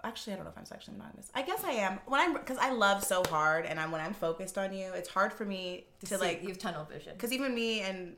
[0.04, 1.30] actually I don't know if I'm sexually monogamous.
[1.36, 2.00] I guess I am.
[2.06, 5.10] When I'm because I love so hard, and I'm when I'm focused on you, it's
[5.10, 7.14] hard for me to See, like you have tunnel vision.
[7.14, 8.16] because even me and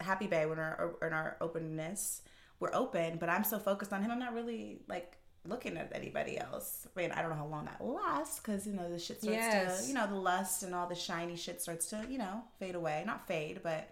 [0.00, 2.22] Happy Bay, when our in our openness,
[2.60, 6.38] we're open, but I'm so focused on him, I'm not really like looking at anybody
[6.38, 6.86] else.
[6.96, 9.38] I mean, I don't know how long that lasts because you know the shit starts
[9.38, 9.82] Yes.
[9.82, 12.74] to, you know, the lust and all the shiny shit starts to, you know, fade
[12.74, 13.02] away.
[13.06, 13.88] Not fade, but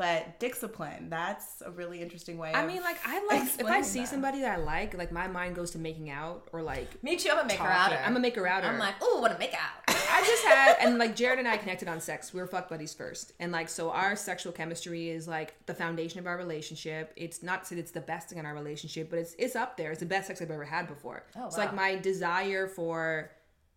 [0.00, 1.10] but discipline.
[1.10, 2.54] That's a really interesting way.
[2.54, 4.08] I of mean, like I like if I see that.
[4.08, 7.28] somebody that I like, like my mind goes to making out or like Me too.
[7.30, 7.92] I'm a maker out.
[7.92, 8.66] I'm a maker outer.
[8.66, 9.60] I'm like, oh, want to make out.
[9.88, 12.32] I just had and like Jared and I connected on sex.
[12.32, 16.18] We were fuck buddies first, and like so our sexual chemistry is like the foundation
[16.18, 17.12] of our relationship.
[17.14, 19.90] It's not that it's the best thing in our relationship, but it's it's up there.
[19.90, 21.24] It's the best sex I've ever had before.
[21.36, 21.48] Oh, wow!
[21.50, 23.32] So like my desire for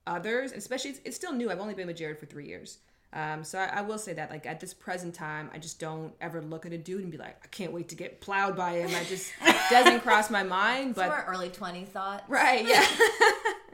[0.07, 1.51] others, especially it's, it's still new.
[1.51, 2.78] I've only been with Jared for three years.
[3.14, 6.14] Um, so I, I will say that like at this present time, I just don't
[6.20, 8.78] ever look at a dude and be like, I can't wait to get plowed by
[8.78, 8.89] him.
[8.95, 9.32] I just
[9.70, 10.95] doesn't cross my mind.
[10.95, 12.24] But More early 20 thoughts.
[12.28, 12.86] Right, yeah.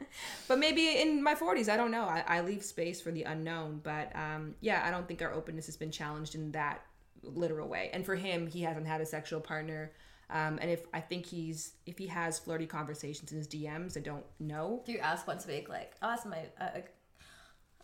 [0.48, 2.04] but maybe in my 40s, I don't know.
[2.04, 3.80] I, I leave space for the unknown.
[3.82, 6.84] But um, yeah, I don't think our openness has been challenged in that
[7.22, 7.90] literal way.
[7.94, 9.92] And for him, he hasn't had a sexual partner.
[10.28, 14.00] Um, and if I think he's, if he has flirty conversations in his DMs, I
[14.00, 14.82] don't know.
[14.84, 16.92] Do you ask once a week, like, I'll ask my, uh, like,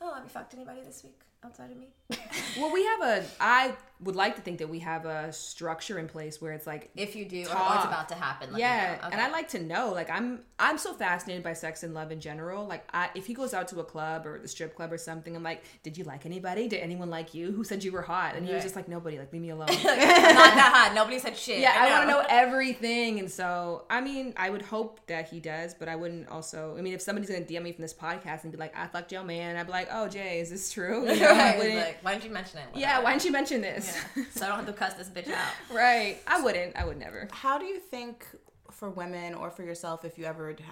[0.01, 1.89] oh, have you fucked anybody this week outside of me?
[2.59, 6.07] Well, we have a, I would like to think that we have a structure in
[6.09, 7.71] place where it's like, If you do, or Talk.
[7.71, 8.51] what's about to happen.
[8.57, 9.09] Yeah know.
[9.13, 12.21] and i like to know like i'm i'm so fascinated by sex and love in
[12.21, 14.99] general like I, if he goes out to a club or the strip club or
[14.99, 18.03] something i'm like did you like anybody did anyone like you who said you were
[18.03, 20.95] hot and he was just like nobody like leave me alone not that hot.
[20.95, 21.61] Nobody said shit.
[21.61, 25.41] yeah i, want to know everything and so i mean i would hope that he
[25.41, 28.45] does but i wouldn't also i mean if somebody's gonna dm me from this podcast
[28.45, 31.09] and be like i fucked your man i'd be like oh jay is this true
[31.11, 32.67] you know, I Right, wouldn't- like, why didn't you mention it?
[32.75, 34.25] yeah why didn't you mention this Yeah.
[34.35, 35.53] so I don't have to cuss this bitch out.
[35.75, 38.27] right i wouldn't i would never How do you think
[38.73, 40.63] for women or for yourself, if you ever do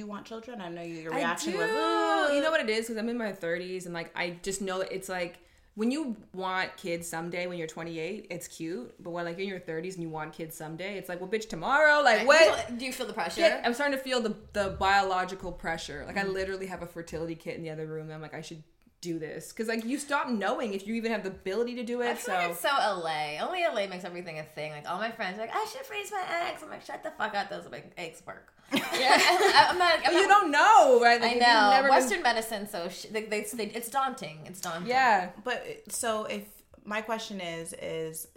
[0.00, 0.60] you want children?
[0.60, 1.58] I know your reaction I do.
[1.58, 4.36] was, "Ugh." you know what it is because I'm in my 30s and like I
[4.42, 5.38] just know it's like
[5.74, 9.60] when you want kids someday when you're 28, it's cute, but when like in your
[9.60, 12.76] 30s and you want kids someday, it's like well, bitch, tomorrow, like what?
[12.78, 13.40] Do you feel the pressure?
[13.42, 16.02] Yeah, I'm starting to feel the the biological pressure.
[16.06, 18.06] Like I literally have a fertility kit in the other room.
[18.06, 18.62] And I'm like I should
[19.02, 22.00] do this because like you stop knowing if you even have the ability to do
[22.00, 22.06] it.
[22.06, 22.18] I it.
[22.18, 23.44] feel So like it's so LA.
[23.44, 24.70] Only LA makes everything a thing.
[24.72, 26.62] Like all my friends are like, I should freeze my eggs.
[26.62, 27.50] I'm like, shut the fuck up.
[27.50, 28.54] Those make eggs work.
[28.72, 28.80] yeah,
[29.20, 29.98] I, am not.
[29.98, 31.20] I'm not you don't know, right?
[31.20, 34.38] Like, I know never been- Western medicine, so sh- they, they, they, it's daunting.
[34.46, 34.88] It's daunting.
[34.88, 35.30] yeah.
[35.44, 36.44] But so if
[36.84, 38.28] my question is is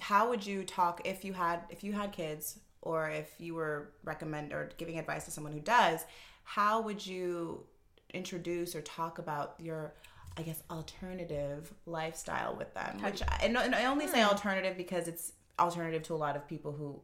[0.00, 3.92] how would you talk if you had if you had kids or if you were
[4.04, 6.04] recommend or giving advice to someone who does,
[6.44, 7.64] how would you
[8.12, 9.94] introduce or talk about your
[10.36, 13.02] I guess alternative lifestyle with them?
[13.02, 16.72] Which I, and I only say alternative because it's alternative to a lot of people
[16.72, 17.00] who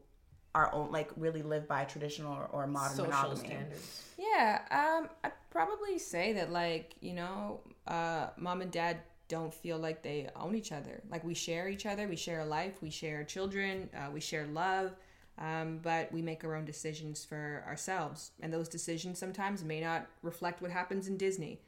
[0.54, 3.48] are own, like really live by traditional or, or modern Social monogamy.
[3.48, 4.02] standards.
[4.18, 8.98] Yeah, um, I'd probably say that like you know, uh, mom and dad
[9.28, 11.02] don't feel like they own each other.
[11.11, 14.46] Like we share each other, we share a life, we share children, uh, we share
[14.46, 14.92] love,
[15.41, 20.07] um, but we make our own decisions for ourselves, and those decisions sometimes may not
[20.22, 21.61] reflect what happens in Disney.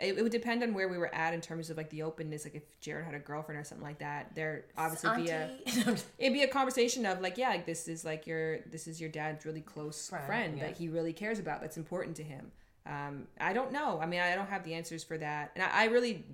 [0.00, 2.44] It, it would depend on where we were at in terms of like the openness.
[2.44, 5.50] Like if Jared had a girlfriend or something like that, there obviously be a
[6.18, 9.10] it'd be a conversation of like yeah like this is like your this is your
[9.10, 10.66] dad's really close Friend, friend, yeah.
[10.66, 12.50] that he really cares about that's important to him.
[12.86, 14.00] Um i don't know.
[14.00, 15.52] I mean i don't have the answers for that.
[15.54, 16.24] And i, I really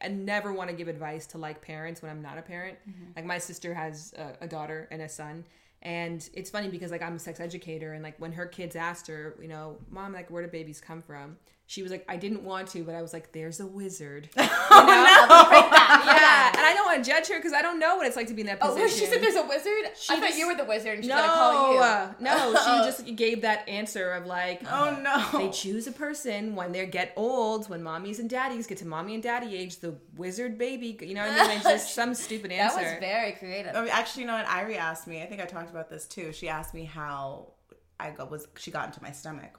[0.00, 2.78] I never want to give advice to like parents when i'm not a parent.
[3.16, 5.44] Like my sister has a, a daughter and a son
[5.86, 9.06] and it's funny because like i'm a sex educator and like when her kids asked
[9.06, 11.36] her you know mom like where do babies come from
[11.68, 14.42] she was like i didn't want to but i was like there's a wizard you
[14.42, 14.48] know?
[14.50, 18.26] yeah and i don't want to judge her because i don't know what it's like
[18.28, 19.96] to be in that Oh, position where she said there's a wizard?
[19.98, 21.80] She I thought you were the wizard and she's no, gonna call you.
[21.80, 25.38] uh, no, she just gave that answer of like, Oh no.
[25.38, 29.14] they choose a person when they get old, when mommies and daddies get to mommy
[29.14, 31.56] and daddy age, the wizard baby, you know what I mean?
[31.58, 32.78] It's just some stupid answer.
[32.80, 33.74] that was very creative.
[33.76, 34.46] I mean, actually, you know what?
[34.46, 35.22] Irie asked me.
[35.22, 36.32] I think I talked about this too.
[36.32, 37.48] She asked me how
[38.00, 39.58] I got was she got into my stomach,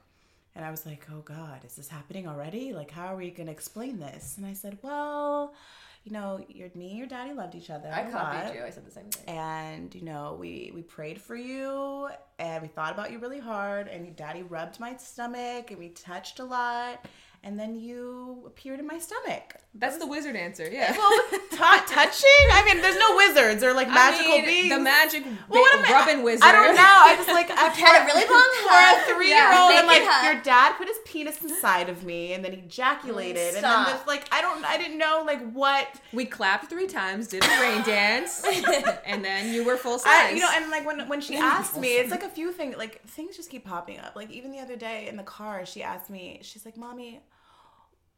[0.58, 2.72] and I was like, "Oh God, is this happening already?
[2.72, 5.54] Like, how are we gonna explain this?" And I said, "Well,
[6.02, 7.90] you know, your me and your daddy loved each other.
[7.92, 8.64] I copied lot, you.
[8.64, 9.34] I said the same thing.
[9.34, 12.08] And you know, we we prayed for you,
[12.40, 13.86] and we thought about you really hard.
[13.86, 17.06] And your daddy rubbed my stomach, and we touched a lot.
[17.44, 19.54] And then you appeared in my stomach.
[19.74, 20.68] That's the wizard answer.
[20.72, 20.92] Yeah.
[20.96, 21.56] Well, t-
[21.94, 22.44] touching?
[22.52, 24.68] I mean, there's no wizards or like magical I mean, beings.
[24.70, 26.44] The magic Well, what am I- rubbing wizard.
[26.44, 26.82] I don't know.
[26.82, 30.02] I just like I've Had a really long for a three year old, and like
[30.04, 30.34] hug.
[30.34, 33.86] your dad put his penis inside of me, and then he ejaculated, and then Stop.
[33.88, 37.60] there's like I don't, I didn't know like what We clapped three times, did a
[37.60, 38.42] rain dance,
[39.06, 40.08] and then you were full size.
[40.12, 42.76] I, you know, and like when when she asked me, it's like a few things,
[42.76, 44.16] like things just keep popping up.
[44.16, 47.20] Like even the other day in the car, she asked me, she's like, "Mommy,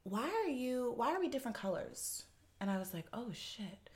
[0.04, 0.92] why are you?
[0.96, 2.24] Why are we different colors?"
[2.60, 3.89] And I was like, "Oh shit."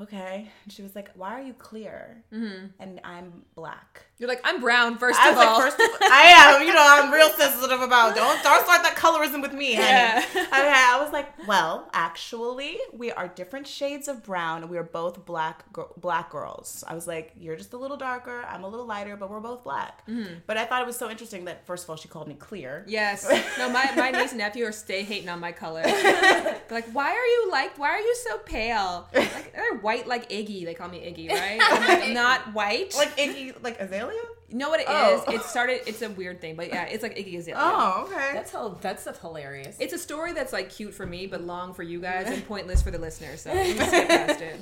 [0.00, 0.48] Okay.
[0.64, 2.66] And she was like, "Why are you clear mm-hmm.
[2.78, 5.58] and I'm black?" You're like, I'm brown, first I of all.
[5.58, 8.94] like, first of I am, you know, I'm real sensitive about don't don't start that
[8.96, 9.88] colorism with me, honey.
[9.88, 10.24] Yeah.
[10.34, 14.62] Okay, I was like, well, actually, we are different shades of brown.
[14.62, 16.82] and We are both black gir- black girls.
[16.86, 19.64] I was like, you're just a little darker, I'm a little lighter, but we're both
[19.64, 20.06] black.
[20.06, 20.34] Mm-hmm.
[20.46, 22.84] But I thought it was so interesting that first of all, she called me clear.
[22.86, 23.26] Yes.
[23.58, 25.82] No, my, my niece and nephew are stay hating on my color.
[26.68, 29.08] Like, why are you like, why are you so pale?
[29.14, 30.64] Like, they're white like Iggy.
[30.64, 31.60] They call me Iggy, right?
[31.62, 32.92] I'm like, not white.
[32.96, 34.20] Like Iggy, like Azalea.
[34.48, 35.22] you know what it is?
[35.24, 35.32] Oh.
[35.32, 37.60] It started, it's a weird thing, but yeah, it's like Iggy Azalea.
[37.64, 38.30] Oh, okay.
[38.34, 39.76] That's how, that's that's hilarious.
[39.78, 42.82] It's a story that's like cute for me, but long for you guys and pointless
[42.82, 43.42] for the listeners.
[43.42, 44.56] So we just skip past it.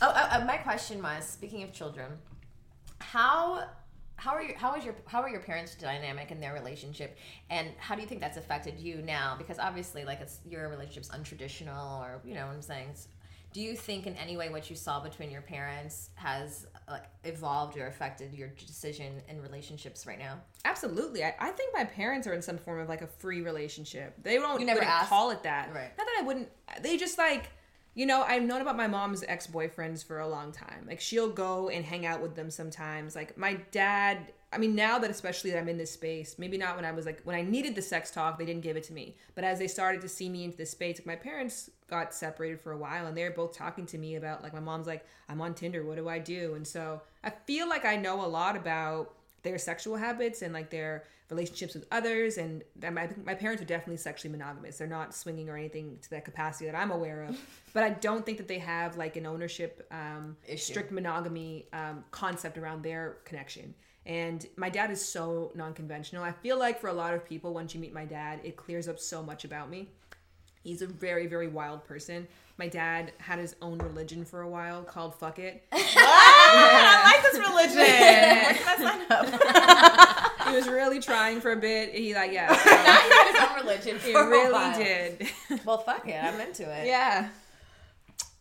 [0.00, 2.10] Oh, uh, uh, my question was: Speaking of children,
[2.98, 3.68] how
[4.16, 7.18] how are your how is your how are your parents' dynamic in their relationship,
[7.50, 9.34] and how do you think that's affected you now?
[9.36, 12.88] Because obviously, like it's your relationship's untraditional, or you know what I'm saying.
[12.92, 13.08] S-
[13.52, 17.76] Do you think in any way what you saw between your parents has like evolved
[17.76, 20.40] or affected your decision in relationships right now?
[20.64, 21.22] Absolutely.
[21.22, 24.14] I, I think my parents are in some form of like a free relationship.
[24.22, 25.08] They don't You never asked?
[25.10, 25.72] call it that.
[25.74, 25.90] Right.
[25.98, 26.48] Not that I wouldn't.
[26.82, 27.50] They just like,
[27.94, 30.86] you know, I've known about my mom's ex boyfriends for a long time.
[30.86, 33.14] Like she'll go and hang out with them sometimes.
[33.14, 34.32] Like my dad.
[34.52, 37.06] I mean, now that especially that I'm in this space, maybe not when I was
[37.06, 39.16] like when I needed the sex talk, they didn't give it to me.
[39.34, 42.60] But as they started to see me into this space, like my parents got separated
[42.60, 45.40] for a while, and they're both talking to me about like my mom's like, I'm
[45.40, 45.84] on Tinder.
[45.84, 46.54] What do I do?
[46.54, 50.70] And so I feel like I know a lot about their sexual habits and like
[50.70, 55.48] their relationships with others and my, my parents are definitely sexually monogamous they're not swinging
[55.48, 57.40] or anything to that capacity that i'm aware of
[57.72, 62.58] but i don't think that they have like an ownership um, strict monogamy um, concept
[62.58, 63.74] around their connection
[64.06, 67.74] and my dad is so non-conventional i feel like for a lot of people once
[67.74, 69.88] you meet my dad it clears up so much about me
[70.64, 72.28] He's a very, very wild person.
[72.56, 75.64] My dad had his own religion for a while called Fuck It.
[75.72, 77.78] I like this religion.
[77.78, 80.28] Where can I sign up?
[80.42, 81.94] He was really trying for a bit.
[81.94, 83.98] He like, yeah, Not even his own religion.
[84.00, 85.30] he really did.
[85.64, 86.86] Well, fuck it, I'm into it.
[86.86, 87.28] yeah.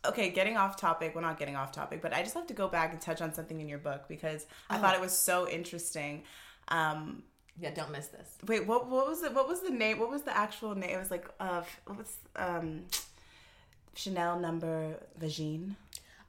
[0.06, 1.14] Okay, getting off topic.
[1.16, 3.34] Well, not getting off topic, but I just have to go back and touch on
[3.34, 6.24] something in your book because I thought it was so interesting.
[6.70, 7.24] Um,
[7.60, 8.38] Yeah, don't miss this.
[8.48, 9.34] wait, what what was it?
[9.34, 10.00] What was the name?
[10.00, 10.90] What was the actual name?
[10.92, 12.82] It was like uh, what was um,
[13.96, 15.76] Chanel number Vagine.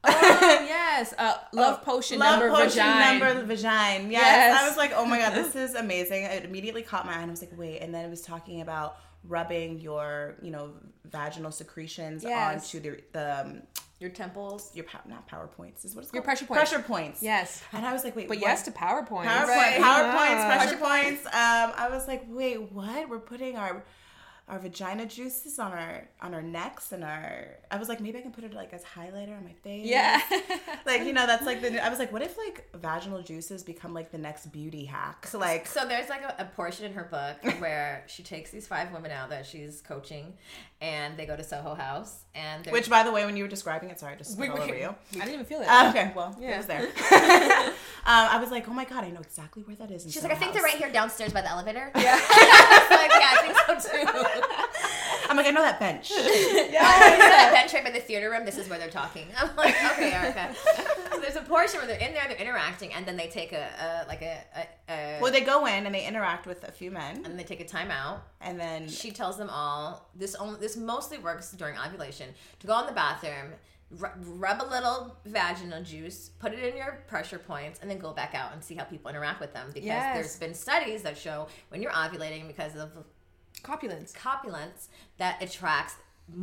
[0.05, 0.11] Oh,
[0.67, 1.13] yes.
[1.17, 3.19] Uh, love potion Love number potion vagina.
[3.19, 4.11] number vagine.
[4.11, 4.21] Yes.
[4.21, 4.61] Yes.
[4.61, 6.23] I was like, oh my god, this is amazing.
[6.25, 7.79] It immediately caught my eye, and I was like, wait.
[7.79, 8.97] And then it was talking about
[9.27, 10.71] rubbing your, you know,
[11.05, 12.65] vaginal secretions Yes.
[12.73, 13.61] onto the the um,
[13.99, 14.71] Your temples.
[14.73, 16.15] your pow- not powerpoints is what it's called.
[16.15, 16.69] Your pressure points.
[16.71, 17.21] Pressure points.
[17.23, 17.61] Yes.
[17.71, 18.47] And I was like, wait, But what?
[18.47, 19.25] yes to PowerPoint.
[19.25, 19.79] PowerPoint, Right.
[19.79, 20.57] PowerPoints, Yeah.
[20.57, 21.25] pressure points.
[21.27, 23.07] Um, I was like, wait, what?
[23.09, 23.83] We're putting our
[24.47, 27.47] our vagina juices on our on our necks and our.
[27.71, 29.85] I was like, maybe I can put it like as highlighter on my face.
[29.85, 30.21] Yeah.
[30.85, 31.83] like you know, that's like the.
[31.83, 35.27] I was like, what if like vaginal juices become like the next beauty hack?
[35.27, 38.67] So like, So there's like a, a portion in her book where she takes these
[38.67, 40.33] five women out that she's coaching,
[40.83, 43.89] and they go to Soho House, and which by the way, when you were describing
[43.89, 44.93] it, sorry, I just We- all over you.
[45.13, 45.67] I didn't even feel it.
[45.67, 46.55] Uh, okay, well, Yeah.
[46.55, 46.81] it was there.
[46.83, 47.73] um,
[48.05, 50.03] I was like, oh my god, I know exactly where that is.
[50.03, 51.89] she's Soho like, I think House." they're right here downstairs by the elevator.
[51.95, 52.01] Yeah,
[52.91, 54.03] like, yeah, I think so too.
[55.33, 56.11] I'm like, I know that bench.
[56.15, 56.19] yeah,
[56.83, 58.45] that bench right by the theater room.
[58.45, 59.25] This is where they're talking.
[59.35, 60.53] I'm like, okay, Erica.
[61.11, 63.67] So there's a portion where they're in there, they're interacting, and then they take a,
[64.05, 66.91] a like a, a, a well, they go in and they interact with a few
[66.91, 68.27] men, and they take a time out.
[68.41, 70.35] and then She tells them all this.
[70.35, 72.29] Only this mostly works during ovulation.
[72.59, 73.53] To go in the bathroom,
[73.89, 78.13] ru- rub a little vaginal juice, put it in your pressure points, and then go
[78.13, 79.67] back out and see how people interact with them.
[79.73, 80.13] Because Yes.
[80.15, 82.91] there's been studies that show when you're ovulating because of
[83.63, 84.13] Copulins.
[84.13, 85.95] copulins that attracts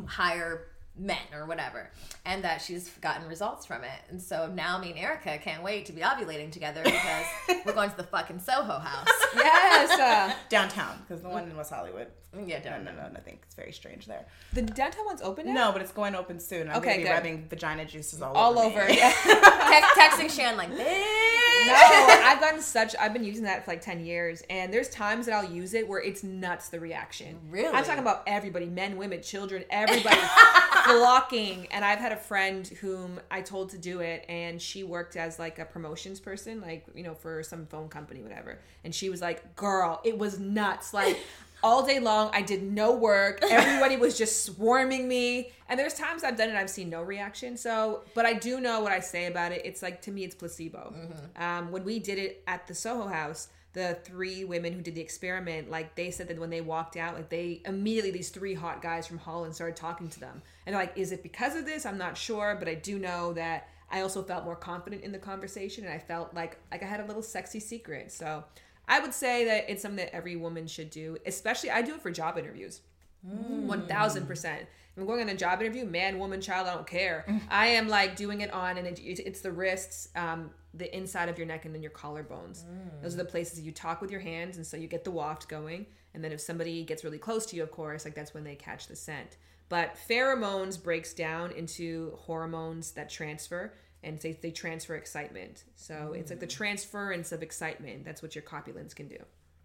[0.07, 0.66] higher
[0.99, 1.89] men or whatever
[2.27, 5.87] and that she's gotten results from it and so now me and erica can't wait
[5.87, 7.25] to be ovulating together because
[7.64, 9.91] we're going to the fucking soho house Yes.
[9.99, 12.09] Uh, downtown because the one in West Hollywood.
[12.37, 13.39] Mm, yeah, No, don't no, no, nothing.
[13.43, 14.24] It's very strange there.
[14.53, 15.53] The downtown one's open now.
[15.66, 16.68] No, but it's going to open soon.
[16.70, 17.11] I'm Okay, gonna be good.
[17.11, 18.83] rubbing vagina juices all, all over.
[18.83, 18.93] over.
[18.93, 19.12] Yeah.
[19.24, 20.76] Text, texting Shan like, bitch.
[21.66, 22.95] no, I've gotten such.
[22.99, 25.87] I've been using that for like ten years, and there's times that I'll use it
[25.87, 27.37] where it's nuts the reaction.
[27.51, 27.68] Really?
[27.68, 30.16] I'm talking about everybody, men, women, children, everybody
[30.85, 31.66] flocking.
[31.70, 35.39] And I've had a friend whom I told to do it, and she worked as
[35.39, 38.59] like a promotions person, like you know for some phone company, whatever.
[38.85, 41.18] And she was like, "Girl, it was nuts, like."
[41.63, 43.41] All day long, I did no work.
[43.51, 45.53] Everybody was just swarming me.
[45.69, 47.57] And there's times I've done it, I've seen no reaction.
[47.57, 49.63] So, but I do know what I say about it.
[49.65, 50.95] It's like, to me, it's placebo.
[51.37, 55.01] Um, when we did it at the Soho House, the three women who did the
[55.01, 58.83] experiment, like they said that when they walked out, like they immediately these three hot
[58.83, 61.87] guys from Holland started talking to them, and they're like, "Is it because of this?
[61.87, 65.19] I'm not sure, but I do know that I also felt more confident in the
[65.19, 68.43] conversation, and I felt like like I had a little sexy secret." So
[68.91, 72.03] I would say that it's something that every woman should do, especially I do it
[72.03, 72.80] for job interviews.
[73.26, 73.88] Mm.
[73.88, 74.66] Thousand percent.
[74.97, 77.24] I'm going on a job interview, man, woman, child, I don't care.
[77.28, 77.41] Mm.
[77.49, 81.38] I am like doing it on, and it, it's the wrists, um, the inside of
[81.38, 82.64] your neck, and then your collarbones.
[82.64, 83.03] Mm.
[83.03, 85.49] Those are the places you talk with your hands, and so you get the waft
[85.49, 85.86] going.
[86.12, 88.57] And then if somebody gets really close to you, of course, like that's when they
[88.57, 89.36] catch the scent.
[89.68, 93.72] But pheromones breaks down into hormones that transfer,
[94.03, 95.64] and they, they transfer excitement.
[95.76, 96.51] So it's like the mm.
[96.51, 98.05] transference of excitement.
[98.05, 99.18] That's what your copulins can do.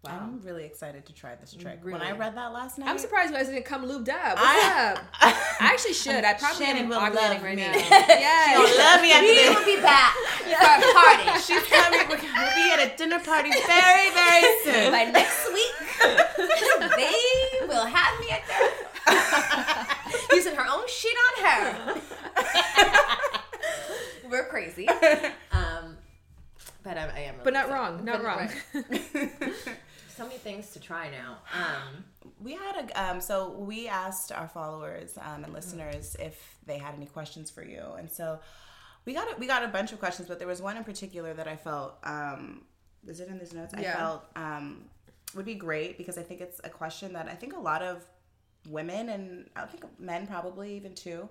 [0.04, 0.20] Wow.
[0.22, 1.80] I'm really excited to try this trick.
[1.82, 4.36] When I read that last night, I'm surprised you guys didn't come lubed up.
[4.38, 5.04] What's I- up?
[5.20, 6.24] I actually should.
[6.24, 7.62] I probably Shannon am will love right me.
[7.62, 7.72] now.
[7.72, 8.74] She'll Yeah.
[8.78, 9.56] love me after We this.
[9.56, 10.14] will be back
[10.44, 11.40] for a party.
[11.42, 12.00] She's coming.
[12.08, 14.92] We're gonna be at a dinner party very, very soon.
[14.92, 15.74] By next week,
[16.96, 18.70] they will have me at their
[20.36, 22.00] using her own shit on her.
[24.30, 24.88] We're crazy.
[25.52, 25.96] Um,
[26.82, 27.34] but I, I am.
[27.34, 27.74] Really But not excited.
[27.74, 28.04] wrong.
[28.04, 28.50] Not But- wrong.
[28.90, 29.32] right.
[30.16, 31.36] So many things to try now.
[31.52, 32.04] Um,
[32.42, 36.94] We had a um, so we asked our followers um, and listeners if they had
[36.94, 38.38] any questions for you, and so
[39.04, 41.34] we got a, we got a bunch of questions, but there was one in particular
[41.34, 42.62] that I felt um,
[43.06, 43.74] is it in these notes?
[43.74, 44.84] I felt um,
[45.34, 48.02] would be great because I think it's a question that I think a lot of
[48.70, 51.28] women and I think men probably even too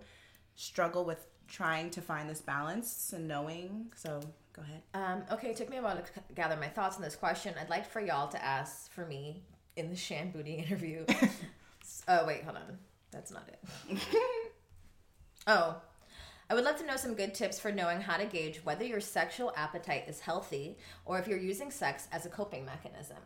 [0.55, 3.91] struggle with trying to find this balance and knowing.
[3.95, 4.19] So
[4.53, 4.81] go ahead.
[4.93, 7.53] um, okay, it took me a while to c- gather my thoughts on this question.
[7.59, 9.43] I'd like for y'all to ask for me
[9.75, 11.05] in the Shan Booty interview.
[12.07, 12.77] oh wait, hold on.
[13.11, 13.97] That's not it.
[15.47, 15.77] oh.
[16.47, 18.99] I would love to know some good tips for knowing how to gauge whether your
[19.01, 23.17] sexual appetite is healthy or if you're using sex as a coping mechanism.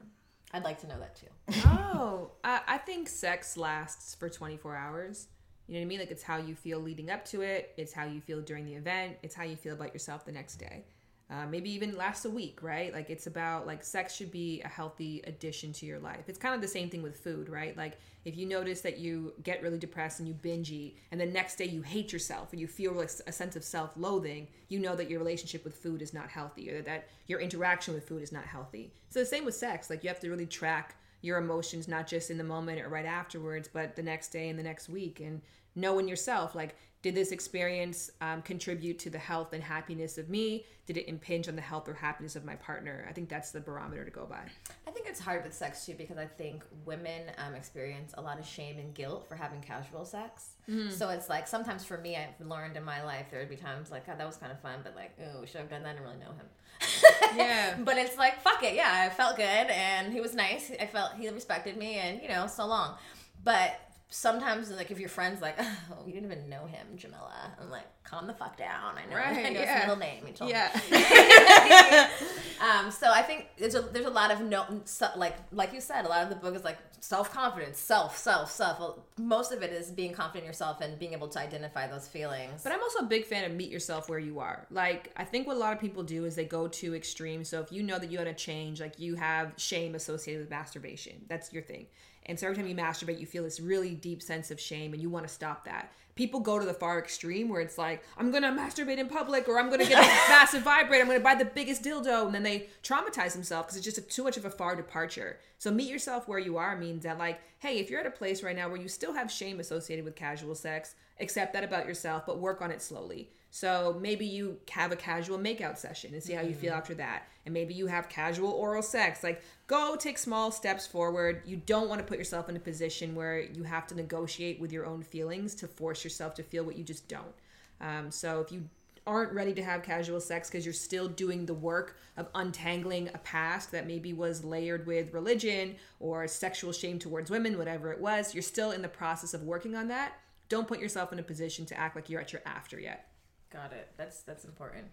[0.53, 1.27] I'd like to know that too.
[1.65, 5.27] oh, I, I think sex lasts for 24 hours.
[5.69, 5.99] You know what I mean?
[5.99, 7.75] Like it's how you feel leading up to it.
[7.77, 9.17] It's how you feel during the event.
[9.21, 10.83] It's how you feel about yourself the next day.
[11.29, 12.91] Uh, maybe even lasts a week, right?
[12.91, 16.23] Like it's about like sex should be a healthy addition to your life.
[16.25, 17.77] It's kind of the same thing with food, right?
[17.77, 21.27] Like if you notice that you get really depressed and you binge eat, and the
[21.27, 24.95] next day you hate yourself and you feel like a sense of self-loathing, you know
[24.95, 28.31] that your relationship with food is not healthy, or that your interaction with food is
[28.31, 28.91] not healthy.
[29.11, 29.91] So the same with sex.
[29.91, 33.05] Like you have to really track your emotions not just in the moment or right
[33.05, 35.41] afterwards, but the next day and the next week, and
[35.75, 40.65] knowing yourself like did this experience um, contribute to the health and happiness of me
[40.85, 43.59] did it impinge on the health or happiness of my partner i think that's the
[43.59, 44.45] barometer to go by
[44.89, 48.39] I think it's hard with sex too because I think women um, experience a lot
[48.39, 50.55] of shame and guilt for having casual sex.
[50.89, 53.91] So it's like sometimes for me, I've learned in my life there would be times
[53.91, 55.89] like, that was kind of fun, but like, oh, should I have done that?
[55.89, 57.37] I didn't really know him.
[57.37, 57.77] Yeah.
[57.83, 58.73] but it's like, fuck it.
[58.73, 60.71] Yeah, I felt good and he was nice.
[60.79, 62.95] I felt he respected me and, you know, so long.
[63.43, 63.79] But
[64.09, 65.55] sometimes, like, if your friend's like,
[65.91, 68.95] oh, you didn't even know him, Jamila, I'm like, calm the fuck down.
[68.97, 69.73] I know, Right, I know yeah.
[69.73, 70.25] his middle name.
[70.25, 70.57] He told me.
[72.59, 75.79] Um, so I think there's a there's a lot of no so, like like you
[75.79, 78.79] said, a lot of the book is like self confidence, self, self, self.
[78.79, 82.07] Well, most of it is being confident in yourself and being able to identify those
[82.07, 82.61] feelings.
[82.63, 84.67] But I'm also a big fan of meet yourself where you are.
[84.69, 87.47] Like, I think what a lot of people do is they go to extremes.
[87.47, 90.49] So if you know that you had to change, like you have shame associated with
[90.49, 91.87] masturbation, that's your thing.
[92.29, 95.01] And so every time you masturbate, you feel this really deep sense of shame and
[95.01, 95.91] you want to stop that.
[96.15, 99.47] People go to the far extreme where it's like, I'm going to masturbate in public
[99.47, 101.01] or I'm going to get a massive vibrator.
[101.01, 102.25] I'm going to buy the biggest dildo.
[102.25, 105.39] And then they traumatize themselves because it's just a, too much of a far departure.
[105.57, 108.43] So meet yourself where you are means that, like, hey, if you're at a place
[108.43, 112.25] right now where you still have shame associated with casual sex, accept that about yourself,
[112.25, 113.29] but work on it slowly.
[113.51, 117.27] So maybe you have a casual makeout session and see how you feel after that.
[117.45, 119.23] And maybe you have casual oral sex.
[119.23, 121.41] Like, go take small steps forward.
[121.45, 124.71] You don't want to put yourself in a position where you have to negotiate with
[124.71, 127.33] your own feelings to force yourself to feel what you just don't.
[127.81, 128.65] Um, so if you
[129.07, 133.17] aren't ready to have casual sex because you're still doing the work of untangling a
[133.19, 138.35] past that maybe was layered with religion or sexual shame towards women, whatever it was,
[138.35, 140.13] you're still in the process of working on that.
[140.49, 143.08] Don't put yourself in a position to act like you're at your after yet.
[143.51, 143.89] Got it.
[143.97, 144.85] That's that's important.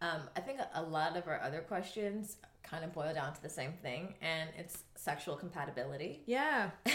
[0.00, 3.42] Um, I think a- a lot of our other questions kind of boil down to
[3.42, 6.22] the same thing, and it's sexual compatibility.
[6.26, 6.70] Yeah.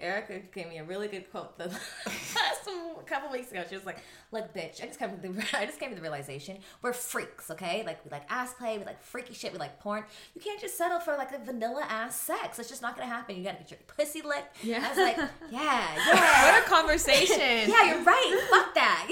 [0.00, 1.70] Erica gave me a really good quote the
[2.64, 3.64] some a couple weeks ago.
[3.68, 3.98] She was like,
[4.32, 7.50] "Look, bitch, I just came to the I just came to the realization we're freaks,
[7.50, 7.82] okay?
[7.84, 10.04] Like we like ass play, we like freaky shit, we like porn.
[10.34, 12.58] You can't just settle for like a vanilla ass sex.
[12.58, 13.36] It's just not gonna happen.
[13.36, 14.84] You gotta get your pussy licked." Yeah.
[14.84, 15.16] I was like,
[15.50, 17.70] "Yeah, yeah, What a conversation.
[17.70, 18.46] yeah, you're right.
[18.50, 19.08] Fuck that."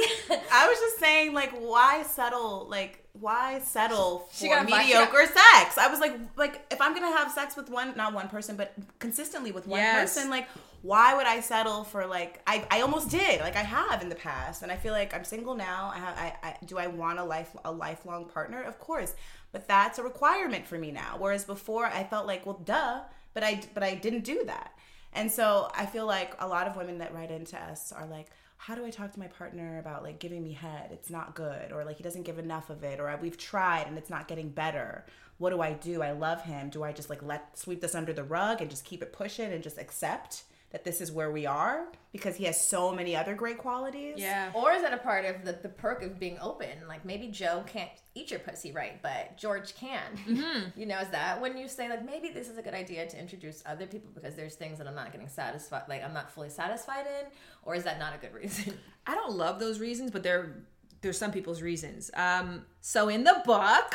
[0.53, 2.67] I was just saying, like, why settle?
[2.69, 5.79] Like, why settle for got mediocre sex?
[5.79, 8.75] I was like, like, if I'm gonna have sex with one, not one person, but
[8.99, 10.15] consistently with one Yes.
[10.15, 10.49] person, like,
[10.83, 12.41] why would I settle for like?
[12.47, 15.25] I, I almost did, like, I have in the past, and I feel like I'm
[15.25, 15.91] single now.
[15.93, 18.63] I have, I, I do I want a life, a lifelong partner?
[18.63, 19.15] Of course,
[19.53, 21.17] but that's a requirement for me now.
[21.19, 23.01] Whereas before, I felt like, well, duh,
[23.35, 24.73] but I, but I didn't do that.
[25.13, 28.29] And so I feel like a lot of women that write into us are like,
[28.59, 30.91] how do I talk to my partner about like giving me head?
[30.93, 33.97] It's not good, or like he doesn't give enough of it, or we've tried and
[33.97, 35.07] it's not getting better.
[35.39, 36.03] What do I do?
[36.03, 36.69] I love him.
[36.69, 39.53] Do I just like let sweep this under the rug and just keep it pushing
[39.53, 43.35] and just accept that this is where we are because he has so many other
[43.35, 44.15] great qualities?
[44.19, 44.51] Yeah.
[44.55, 46.69] Or is that a part of the, the perk of being open?
[46.87, 50.17] Like maybe Joe can't eat your pussy right, but George can.
[50.27, 50.69] Mm-hmm.
[50.79, 53.19] You know, is that when you say like maybe this is a good idea to
[53.19, 56.51] introduce other people because there's things that I'm not getting satisfied, like I'm not fully
[56.51, 57.27] satisfied in,
[57.65, 58.79] or is that not a good reason?
[59.07, 60.65] I don't love those reasons, but they're
[61.01, 62.11] there's some people's reasons.
[62.15, 63.95] Um, so in the book,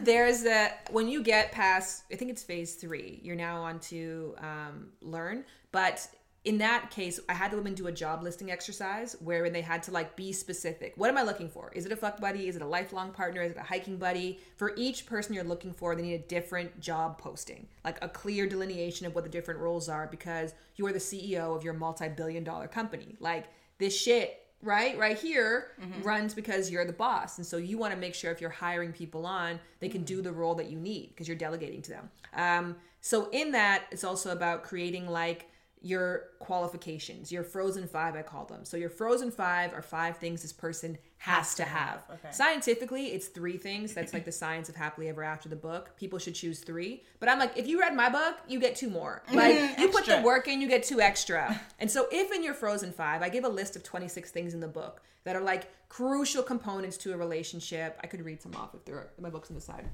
[0.02, 4.34] there's a when you get past, I think it's phase three, you're now on to
[4.38, 5.44] um, learn.
[5.74, 6.06] But
[6.44, 9.82] in that case, I had the women do a job listing exercise where they had
[9.84, 10.92] to like be specific.
[10.94, 11.72] What am I looking for?
[11.74, 12.46] Is it a fuck buddy?
[12.46, 13.42] Is it a lifelong partner?
[13.42, 14.38] Is it a hiking buddy?
[14.56, 18.46] For each person you're looking for, they need a different job posting, like a clear
[18.46, 22.44] delineation of what the different roles are because you are the CEO of your multi-billion
[22.44, 23.16] dollar company.
[23.18, 23.46] Like
[23.78, 25.72] this shit right right here
[26.02, 28.92] runs because you're the boss and so you want to make sure if you're hiring
[28.92, 32.10] people on they can do the role that you need because you're delegating to them
[32.32, 35.50] um, so in that it's also about creating like
[35.84, 38.64] your qualifications your frozen five i call them.
[38.64, 42.32] So your frozen five are five things this person has, to have, Okay.
[42.32, 43.92] scientifically it's three things.
[43.92, 45.90] That's like the science of happily ever after the book.
[45.98, 47.02] People should choose three.
[47.20, 49.22] But i'm like if you read my book you get two more.
[49.32, 51.60] Like you put the work in you get two extra.
[51.78, 54.60] And so if in your frozen five i give a list of 26 things in
[54.60, 57.98] the book that are like crucial components to a relationship.
[58.02, 59.86] I could read some off if there are my books on the side.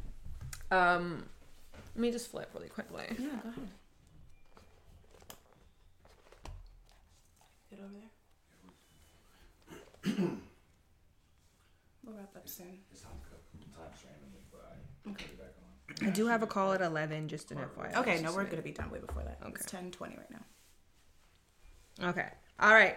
[0.71, 1.25] Um
[1.97, 3.07] let me just flip really quickly.
[3.19, 3.69] Yeah, go ahead.
[7.85, 8.11] Over there.
[12.05, 12.79] we'll wrap up soon.
[16.03, 18.73] i do have a call at 11 just an fyi Okay, no, we're gonna be
[18.73, 19.39] done way before that.
[19.49, 22.09] It's ten twenty right now.
[22.09, 22.29] Okay.
[22.59, 22.97] All right.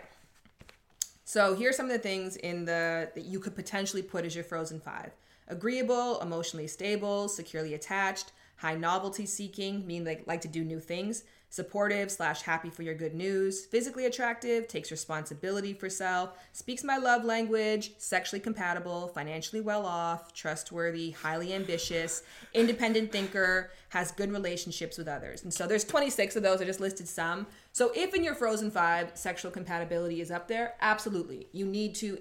[1.25, 4.43] So here's some of the things in the that you could potentially put as your
[4.43, 5.11] frozen five:
[5.47, 11.23] agreeable, emotionally stable, securely attached, high novelty seeking, meaning they like to do new things,
[11.53, 16.97] supportive slash happy for your good news, physically attractive, takes responsibility for self, speaks my
[16.97, 22.23] love language, sexually compatible, financially well off, trustworthy, highly ambitious,
[22.55, 25.43] independent thinker, has good relationships with others.
[25.43, 26.59] And so there's 26 of those.
[26.59, 27.45] I just listed some.
[27.71, 31.49] So if in your frozen five sexual compatibility is up there, absolutely.
[31.51, 32.17] You need to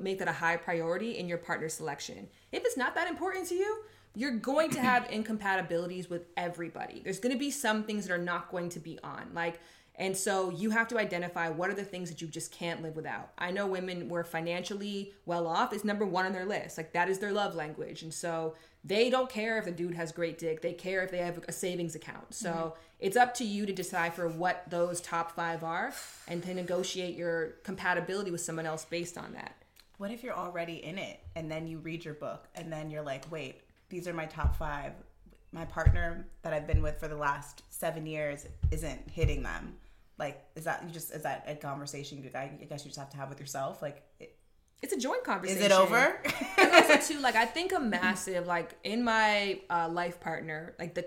[0.00, 2.28] make that a high priority in your partner selection.
[2.52, 3.82] If it's not that important to you,
[4.16, 7.02] you're going to have incompatibilities with everybody.
[7.04, 9.30] There's going to be some things that are not going to be on.
[9.34, 9.60] Like
[9.98, 12.96] and so you have to identify what are the things that you just can't live
[12.96, 13.30] without.
[13.38, 16.76] I know women where financially well off is number one on their list.
[16.76, 18.02] Like that is their love language.
[18.02, 18.54] And so
[18.84, 20.60] they don't care if the dude has great dick.
[20.60, 22.34] They care if they have a savings account.
[22.34, 22.78] So mm-hmm.
[23.00, 25.94] it's up to you to decipher what those top five are
[26.28, 29.56] and to negotiate your compatibility with someone else based on that.
[29.96, 33.02] What if you're already in it and then you read your book and then you're
[33.02, 34.92] like, wait, these are my top five.
[35.52, 39.76] My partner that I've been with for the last seven years isn't hitting them.
[40.18, 43.10] Like, is that you just is that a conversation you I guess you just have
[43.10, 43.80] to have with yourself?
[43.82, 44.28] Like, i-
[44.82, 45.62] It's a joint conversation.
[45.62, 46.20] is it over?
[46.58, 51.04] also too like i think a massive like in my uh, life partner like the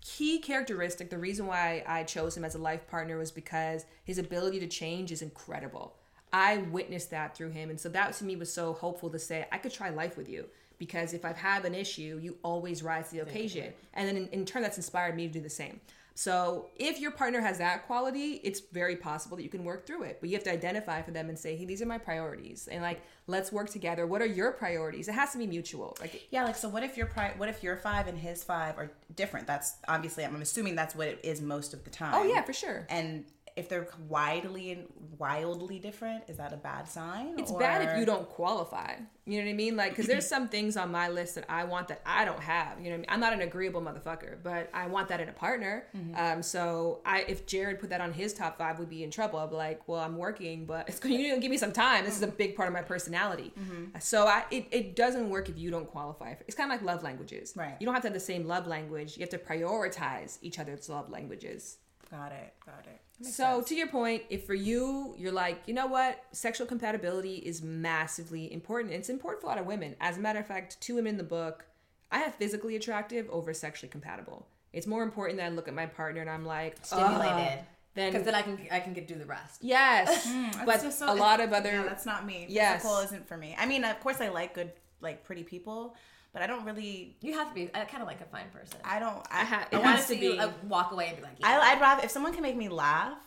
[0.00, 4.18] key characteristic the reason why i chose him as a life partner was because his
[4.18, 5.96] ability to change is incredible
[6.32, 9.46] i witnessed that through him and so that to me was so hopeful to say
[9.52, 10.46] i could try life with you
[10.80, 14.16] because if i have had an issue you always rise to the occasion and then
[14.16, 15.78] in, in turn that's inspired me to do the same
[16.14, 20.02] So if your partner has that quality, it's very possible that you can work through
[20.02, 20.14] it.
[20.20, 22.68] But you have to identify for them and say, hey, these are my priorities.
[22.70, 24.02] And like, let's work together.
[24.06, 25.08] What are your priorities?
[25.08, 25.96] It has to be mutual.
[26.02, 26.68] Like, Yeah, like so.
[26.68, 28.90] What if your pri- What if your five and his five are
[29.22, 29.46] different?
[29.46, 30.22] That's obviously.
[30.26, 32.12] I'm assuming that's what it is most of the time.
[32.14, 32.86] oh, yeah, for sure.
[32.90, 33.24] And
[33.60, 34.86] if they're widely and
[35.18, 37.38] wildly different, is that a bad sign?
[37.38, 38.94] It's or- bad if you don't qualify.
[39.26, 39.76] You know what I mean?
[39.76, 42.78] Like, because there's some things on my list that I want that I don't have.
[42.78, 43.06] You know what I mean?
[43.10, 45.84] I'm not an agreeable motherfucker, but I want that in a partner.
[45.94, 46.16] Mm-hmm.
[46.16, 49.38] Um, so I, if Jared put that on his top five, we'd be in trouble.
[49.38, 52.06] I'd be like, well, I'm working, but it's going to give me some time.
[52.06, 52.36] This is a mm-hmm.
[52.36, 53.52] big part of my personality.
[53.60, 53.98] Mm-hmm.
[54.00, 56.34] So I, it, it doesn't work if you don't qualify.
[56.48, 57.52] It's kind of like love languages.
[57.54, 57.76] Right.
[57.78, 59.18] You don't have to have the same love language.
[59.18, 61.76] You have to prioritize each other's love languages.
[62.10, 62.54] Got it.
[62.64, 63.00] Got it.
[63.20, 63.68] Makes So sense.
[63.68, 68.52] to your point, if for you you're like, you know what, sexual compatibility is massively
[68.52, 68.94] important.
[68.94, 69.94] It's important for a lot of women.
[70.00, 71.64] As a matter of fact, two women in the book,
[72.10, 74.46] I have physically attractive over sexually compatible.
[74.72, 77.58] It's more important that I look at my partner and I'm like Stimulated.
[77.58, 77.62] uh,
[77.94, 79.58] then Because then I can I can get do the rest.
[79.62, 82.46] yes, That's but just so- a lot of other Yeah, that's not me.
[82.48, 82.82] Yes.
[82.82, 83.54] Physical isn't for me.
[83.58, 85.94] I mean, of course, I like good, like pretty people,
[86.32, 87.16] but I don't really.
[87.20, 87.72] You have to be.
[87.72, 88.78] Uh, I kind of like a fine person.
[88.84, 89.26] I, I don't.
[89.30, 91.16] I, ha- I it want want to to see you be- like, walk away and
[91.16, 91.48] be like, yeah.
[91.48, 93.18] I, I'd rather if someone can make me laugh,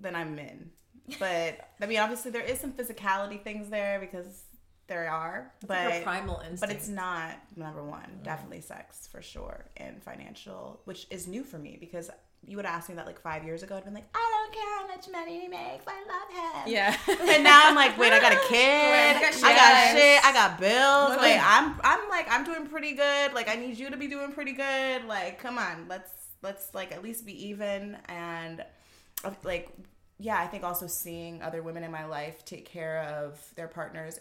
[0.00, 0.70] then I'm in.
[1.18, 4.44] But I mean, obviously, there is some physicality things there because
[4.86, 6.60] there are, like a but primal instinct.
[6.60, 8.02] but it's not number one.
[8.20, 8.22] Mm.
[8.22, 12.10] Definitely sex for sure, and financial, which is new for me because
[12.46, 13.76] you would ask me that like five years ago.
[13.76, 15.84] I'd been like, I don't care how much money he makes.
[15.86, 16.72] I love him.
[16.72, 16.96] yeah.
[17.34, 19.16] And now I'm like, wait, I got a kid.
[19.16, 20.24] I got I got shit.
[20.24, 21.16] I got bills.
[21.20, 23.32] Like I'm, I'm like, I'm doing pretty good.
[23.34, 25.04] Like I need you to be doing pretty good.
[25.06, 26.10] Like come on, let's
[26.42, 27.96] let's like at least be even.
[28.08, 28.64] And
[29.24, 29.70] uh, like,
[30.18, 34.20] yeah, I think also seeing other women in my life take care of their partners,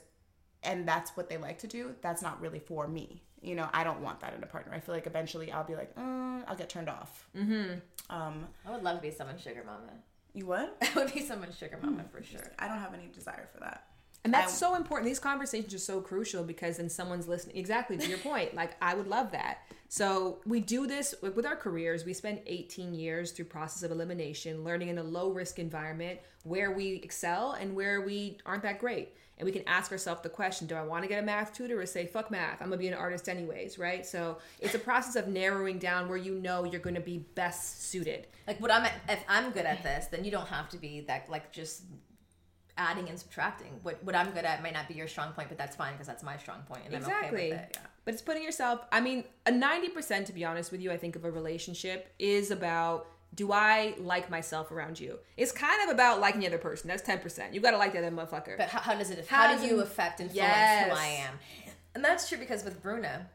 [0.63, 1.93] and that's what they like to do.
[2.01, 3.21] That's not really for me.
[3.41, 4.73] You know, I don't want that in a partner.
[4.73, 7.27] I feel like eventually I'll be like, mm, I'll get turned off.
[7.37, 7.79] Mm-hmm.
[8.09, 9.93] Um, I would love to be someone's sugar mama.
[10.33, 10.69] you would?
[10.81, 12.51] I would be someone's sugar mama for sure.
[12.59, 13.87] I don't have any desire for that.
[14.23, 15.07] And that's I- so important.
[15.07, 17.57] These conversations are so crucial because then someone's listening.
[17.57, 18.55] Exactly to your point.
[18.55, 19.59] Like I would love that.
[19.89, 22.05] So we do this with with our careers.
[22.05, 26.71] We spend 18 years through process of elimination, learning in a low risk environment where
[26.71, 29.15] we excel and where we aren't that great.
[29.37, 31.79] And we can ask ourselves the question: Do I want to get a math tutor
[31.81, 32.61] or say fuck math?
[32.61, 34.05] I'm gonna be an artist anyways, right?
[34.05, 38.27] So it's a process of narrowing down where you know you're gonna be best suited.
[38.47, 41.29] Like what I'm if I'm good at this, then you don't have to be that
[41.29, 41.83] like just
[42.77, 43.79] adding and subtracting.
[43.83, 46.07] What what I'm good at might not be your strong point, but that's fine because
[46.07, 47.49] that's my strong point, and I'm okay Exactly.
[47.49, 47.69] with it.
[47.75, 47.87] Yeah.
[48.05, 51.15] But it's putting yourself, I mean, a 90%, to be honest with you, I think
[51.15, 55.17] of a relationship is about do I like myself around you?
[55.37, 56.87] It's kind of about liking the other person.
[56.87, 57.51] That's 10%.
[57.53, 58.57] You got to like the other motherfucker.
[58.57, 59.25] But how, how does it?
[59.25, 60.91] How How, do you it- affect influence Yes.
[60.91, 61.39] who I am?
[61.95, 63.27] And that's true because with Bruna,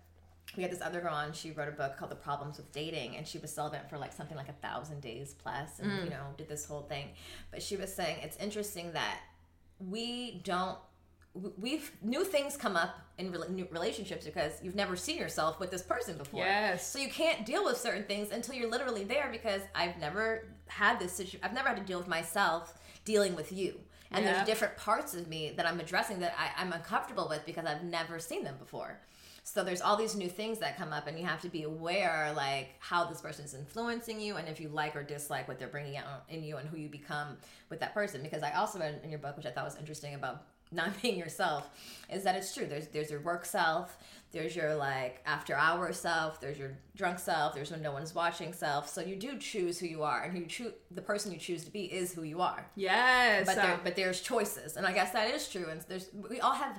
[0.56, 1.32] we had this other girl on.
[1.32, 4.12] She wrote a book called The Problems with Dating, and she was celibate for like
[4.12, 6.05] something like a thousand days plus, and mm.
[6.05, 7.10] you know did this whole thing.
[7.51, 9.19] But she was saying it's interesting that
[9.80, 10.78] we don't.
[11.56, 15.82] We've new things come up in new relationships because you've never seen yourself with this
[15.82, 16.40] person before.
[16.44, 16.84] Yes.
[16.90, 20.98] So you can't deal with certain things until you're literally there because I've never had
[20.98, 21.40] this situation.
[21.44, 22.74] I've never had to deal with myself
[23.05, 23.78] dealing with you.
[24.10, 24.32] And Yeah.
[24.32, 27.84] there's different parts of me that I'm addressing that I, I'm uncomfortable with because I've
[27.84, 28.98] never seen them before.
[29.50, 32.32] So there's all these new things that come up, and you have to be aware,
[32.36, 35.68] like how this person is influencing you, and if you like or dislike what they're
[35.68, 37.38] bringing out in you, and who you become
[37.70, 38.22] with that person.
[38.22, 41.18] Because I also read in your book, which I thought was interesting about not being
[41.18, 41.70] yourself,
[42.12, 42.66] is that it's true.
[42.66, 43.96] There's there's your work self,
[44.32, 48.52] there's your like after hour self, there's your drunk self, there's when no one's watching
[48.52, 48.86] self.
[48.90, 51.64] So you do choose who you are, and who you choose, the person you choose
[51.64, 53.46] to be is who you are yes.
[53.46, 55.68] but there, but there's choices, and I guess that is true.
[55.70, 56.78] And there's we all have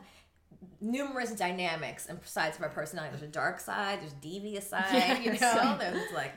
[0.82, 3.12] numerous dynamics and sides of our personality.
[3.12, 5.42] There's a dark side, there's devious side, you Yes.
[5.42, 5.78] know.
[5.80, 6.34] There's like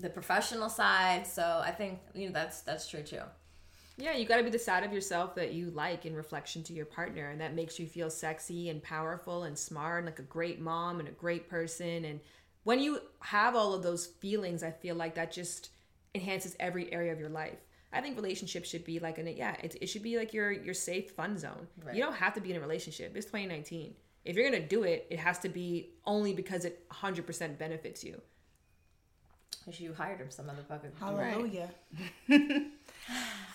[0.00, 1.26] the professional side.
[1.26, 3.22] So I think you know that's that's true too.
[3.96, 6.72] yeah, you got to be the side of yourself that you like in reflection to
[6.72, 10.22] your partner, and that makes you feel sexy and powerful and smart, and like a
[10.22, 12.04] great mom and a great person.
[12.04, 12.20] And
[12.64, 15.70] when you have all of those feelings, I feel like that just
[16.14, 17.58] enhances every area of your life.
[17.94, 20.74] I think relationships should be like an yeah, it, it should be like your your
[20.74, 21.68] safe fun zone.
[21.84, 21.94] Right.
[21.94, 23.16] You don't have to be in a relationship.
[23.16, 23.94] It's 2019.
[24.24, 28.20] If you're gonna do it, it has to be only because it 100% benefits you.
[29.64, 30.90] Because you hired him, some motherfucker.
[30.98, 31.70] Hallelujah.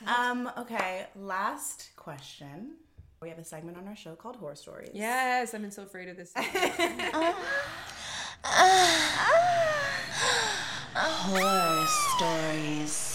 [0.08, 2.76] um, okay, last question.
[3.22, 4.92] We have a segment on our show called Horror Stories.
[4.94, 6.34] Yes, I've been so afraid of this.
[10.96, 11.86] Horror
[12.18, 13.09] stories.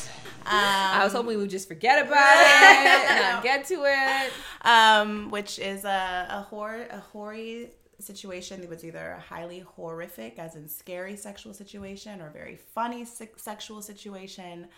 [0.46, 4.32] I was hoping we would just forget about it and not get to it.
[4.62, 10.38] Um, which is a, a horror a hoary situation that was either a highly horrific,
[10.38, 14.68] as in scary sexual situation, or a very funny se- sexual situation.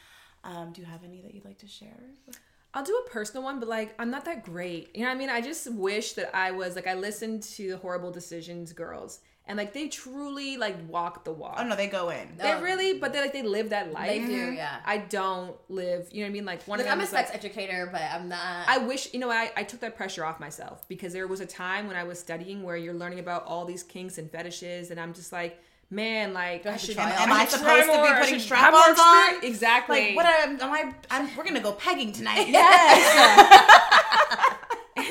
[0.45, 2.01] Um, do you have any that you'd like to share?
[2.75, 4.95] I'll do a personal one, but like I'm not that great.
[4.95, 5.31] You know what I mean?
[5.31, 9.57] I just wish that I was like I listened to the horrible decisions girls and
[9.57, 11.57] like they truly like walk the walk.
[11.59, 12.37] Oh no, they go in.
[12.37, 12.61] They oh.
[12.61, 14.09] really, but they like they live that life.
[14.09, 14.57] They do, mm-hmm.
[14.57, 14.81] yeah.
[14.85, 16.09] I don't live.
[16.11, 16.45] You know what I mean?
[16.45, 18.69] Like one Look, of them I'm a is, like, sex educator, but I'm not.
[18.69, 21.47] I wish you know I, I took that pressure off myself because there was a
[21.47, 24.99] time when I was studying where you're learning about all these kinks and fetishes, and
[24.99, 25.61] I'm just like,
[25.91, 26.97] man, like I I should.
[26.97, 29.45] try Am, am all I supposed try to be putting should have more strap-ons on?
[29.45, 30.07] Exactly.
[30.09, 30.27] Like what?
[30.27, 30.93] Am, am I?
[31.09, 32.49] I'm, we're gonna go pegging tonight.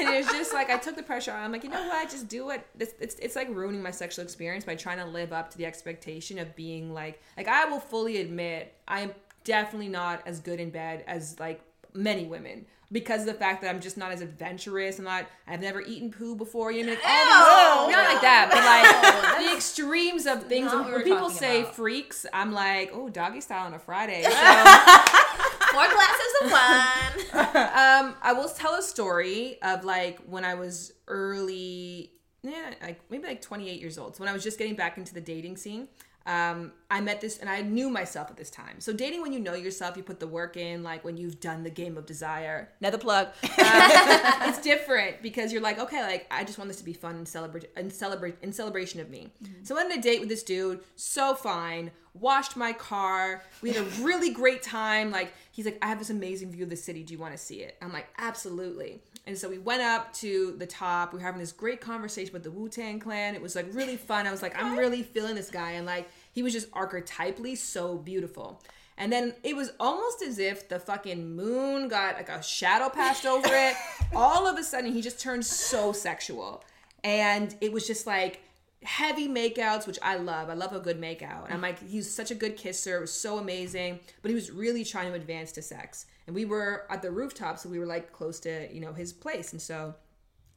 [0.05, 1.43] and it's just like I took the pressure on.
[1.43, 2.09] I'm like, you know what?
[2.09, 2.65] Just do it.
[2.79, 5.65] It's, it's it's like ruining my sexual experience by trying to live up to the
[5.65, 9.11] expectation of being like like I will fully admit I am
[9.43, 11.61] definitely not as good in bed as like
[11.93, 14.99] many women because of the fact that I'm just not as adventurous.
[14.99, 15.25] I'm not.
[15.47, 16.71] I've never eaten poo before.
[16.71, 17.87] You know, what I mean?
[17.87, 20.71] like these, not like that, but like the extremes of things.
[20.71, 21.75] When people say about.
[21.75, 24.25] freaks, I'm like, oh, doggy style on a Friday.
[24.35, 25.34] So,
[25.75, 27.45] Four glasses of wine.
[27.55, 32.11] um, I will tell a story of like when I was early,
[32.43, 34.15] yeah, like maybe like 28 years old.
[34.15, 35.89] So when I was just getting back into the dating scene,
[36.27, 38.79] um, I met this and I knew myself at this time.
[38.79, 41.63] So dating when you know yourself, you put the work in, like when you've done
[41.63, 42.69] the game of desire.
[42.79, 43.27] Another plug.
[43.43, 47.27] it's different because you're like, okay, like I just want this to be fun and
[47.27, 49.29] celebrate and celebrate in celebration of me.
[49.63, 51.91] So I went on a date with this dude, so fine.
[52.15, 53.43] Washed my car.
[53.61, 55.11] We had a really great time.
[55.11, 57.01] Like he's like, I have this amazing view of the city.
[57.01, 57.77] Do you want to see it?
[57.81, 58.99] I'm like, absolutely.
[59.25, 61.13] And so we went up to the top.
[61.13, 63.35] We were having this great conversation with the Wu Tang Clan.
[63.35, 64.27] It was like really fun.
[64.27, 67.97] I was like, I'm really feeling this guy, and like he was just archetypally so
[67.97, 68.61] beautiful.
[68.97, 73.25] And then it was almost as if the fucking moon got like a shadow passed
[73.25, 73.75] over it.
[74.15, 76.65] All of a sudden, he just turned so sexual.
[77.01, 78.41] And it was just like
[78.85, 80.49] heavy makeouts, which I love.
[80.49, 81.45] I love a good makeout.
[81.45, 82.97] And I'm like, he's such a good kisser.
[82.97, 83.99] It was so amazing.
[84.21, 86.05] But he was really trying to advance to sex.
[86.27, 89.11] And we were at the rooftop, so we were like close to, you know, his
[89.11, 89.51] place.
[89.51, 89.95] And so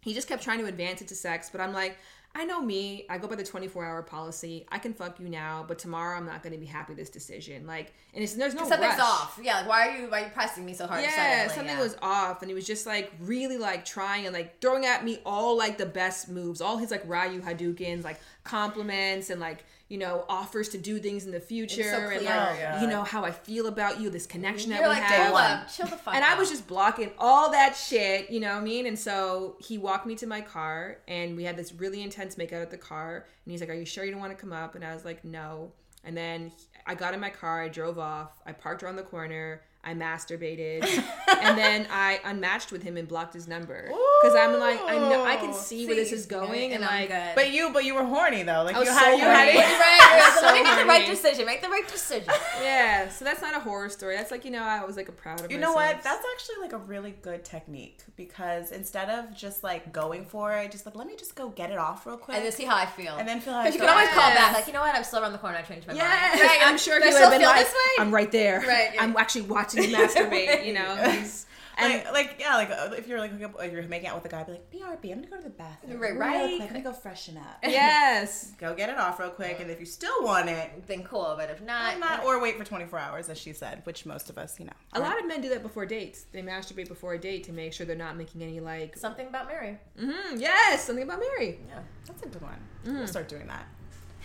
[0.01, 1.49] he just kept trying to advance it to sex.
[1.51, 1.97] But I'm like,
[2.35, 3.07] I know me.
[3.09, 4.67] I go by the 24 hour policy.
[4.71, 7.09] I can fuck you now, but tomorrow I'm not going to be happy with this
[7.11, 7.67] decision.
[7.67, 9.01] Like, and it's there's no Something's rush.
[9.01, 9.41] off.
[9.43, 11.03] Yeah, like why are you why are you pressing me so hard?
[11.03, 11.11] Yeah,
[11.49, 11.55] suddenly?
[11.55, 11.83] something Yeah.
[11.83, 15.21] was off, and he was just like really like trying and like throwing at me
[15.25, 19.99] all like the best moves, all his like Ryu Hadoukens, like compliments and like you
[19.99, 22.31] know offers to do things in the future, so and clear.
[22.31, 25.03] like Oh, you know how I feel about you, this connection that You're we like,
[25.03, 25.27] have.
[25.29, 26.15] hold up, chill the fuck.
[26.15, 28.87] And I was just blocking all that shit, you know what I mean?
[28.87, 32.63] And so he walked me to my car and we had this really intense makeout
[32.63, 33.27] at the car.
[33.45, 34.75] And he's like, Are you sure you don't want to come up?
[34.75, 35.73] And I was like, No.
[36.05, 36.53] And then
[36.87, 40.85] I got in my car, I drove off, I parked around the corner, I masturbated,
[41.43, 43.85] and then I unmatched with him and blocked his number.
[44.23, 46.73] Because I'm like, I know I can see where this is going.
[46.73, 47.35] And, I'm like, good.
[47.35, 48.63] But you, but you were horny though.
[48.65, 49.57] Like I was you so had, you had it.
[49.57, 50.33] right, right.
[50.35, 51.47] So so let me make the right decision.
[51.47, 52.33] Make the right decision.
[52.63, 54.17] yeah, so that's not a horror story.
[54.17, 56.03] That's like, you know, I was like a proud of You know what?
[56.03, 60.71] That's actually like a really good technique because instead of just like going for it,
[60.71, 62.37] just like let me just go get it off real quick.
[62.37, 63.17] and then see how I feel.
[63.17, 63.89] And then feel how I Because you feel.
[63.89, 64.95] can always call back, like, you know what?
[64.95, 65.57] I'm still around the corner.
[65.59, 66.41] I changed my Yes, mind.
[66.43, 66.61] Right?
[66.65, 68.03] I'm sure Do he I would have still been feel like, this way?
[68.03, 68.61] "I'm right there.
[68.61, 69.03] Right, yeah.
[69.03, 71.47] I'm actually watching you masturbate." You know, He's-
[71.79, 74.29] and like, like yeah, like uh, if you're like if you're making out with a
[74.29, 76.01] guy, be like, BRB, I'm gonna go to the bathroom.
[76.01, 76.57] Right, right.
[76.57, 76.61] quick.
[76.61, 77.59] Let me go freshen up.
[77.63, 81.35] yes, go get it off real quick, and if you still want it, Then cool,
[81.39, 84.39] but if not, not or wait for 24 hours, as she said, which most of
[84.39, 86.27] us, you know, a lot of men do that before dates.
[86.33, 88.97] They masturbate before a date to make sure they're not making any like.
[88.97, 89.79] something about Mary.
[89.99, 90.39] Mm-hmm.
[90.41, 91.61] yes, something about Mary.
[91.69, 91.81] Yeah.
[92.07, 92.59] That's a good one.
[92.85, 92.99] Mm.
[92.99, 93.67] We'll start doing that.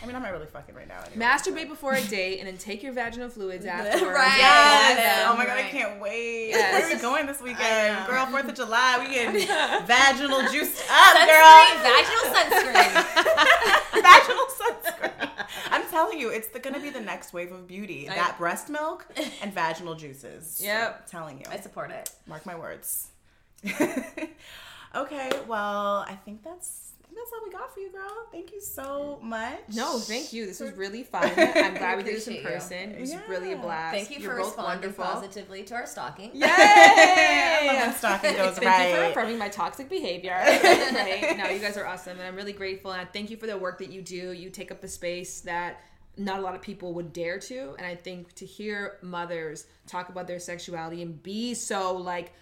[0.03, 0.99] I mean, I'm not really fucking right now.
[1.09, 1.25] Anyway.
[1.25, 4.03] Masturbate before a date, and then take your vaginal fluids afterwards.
[4.13, 4.37] Right.
[4.37, 5.27] Yes.
[5.31, 6.49] Oh my god, I can't wait.
[6.49, 6.73] Yes.
[6.73, 8.05] Where are we going this weekend?
[8.07, 9.47] Girl, Fourth of July, we getting
[9.87, 11.83] vaginal juiced up, Sunscreen, girl.
[11.87, 14.01] vaginal sunscreen.
[14.01, 15.29] vaginal sunscreen.
[15.71, 18.09] I'm telling you, it's the, gonna be the next wave of beauty.
[18.09, 19.07] I- that breast milk
[19.41, 20.59] and vaginal juices.
[20.61, 21.01] Yep.
[21.05, 21.45] I'm telling you.
[21.49, 22.09] I support it.
[22.27, 23.07] Mark my words.
[24.95, 26.82] okay, well, I think that's
[27.13, 28.27] I that's all we got for you, girl.
[28.31, 29.59] Thank you so much.
[29.73, 30.45] No, thank you.
[30.45, 31.23] This was really fun.
[31.37, 32.43] I'm glad we did this in appreciate you.
[32.59, 32.91] person.
[32.91, 33.21] It was Yeah.
[33.27, 33.95] really a blast.
[33.95, 35.05] Thank you You're for both responding wonderful.
[35.05, 36.31] positively to our stalking.
[36.43, 37.93] I love when Yay!
[37.97, 38.89] stocking goes Thank right.
[38.89, 40.31] you for affirming my toxic behavior.
[40.33, 41.37] right?
[41.37, 42.91] No, you guys are awesome, and I'm really grateful.
[42.91, 44.31] And I thank you for the work that you do.
[44.31, 45.81] You take up a space that
[46.17, 47.73] not a lot of people would dare to.
[47.77, 52.33] And I think to hear mothers talk about their sexuality and be so like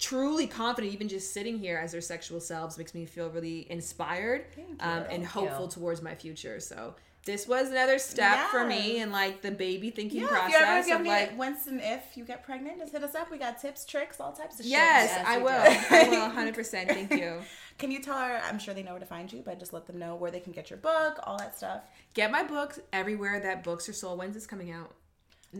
[0.00, 4.46] truly confident, even just sitting here as their sexual selves, makes me feel really inspired
[4.80, 6.58] um, and hopeful towards my future.
[6.58, 6.94] So
[7.26, 10.56] this was another step for me in like the baby thinking Yeah, if process you
[10.66, 13.30] ever if you of like once and if you get pregnant, just hit us up.
[13.30, 14.70] We got tips, tricks, all types of shit.
[14.72, 15.50] yes, Yes, I will.
[15.50, 16.88] I will 100%.
[16.88, 17.34] Thank you.
[17.78, 18.40] Can you tell her?
[18.44, 20.40] I'm sure they know where to find you, but just let them know where they
[20.40, 21.80] can get your book, all that stuff.
[22.12, 24.18] Get my books everywhere that books are sold.
[24.18, 24.94] When's this coming out?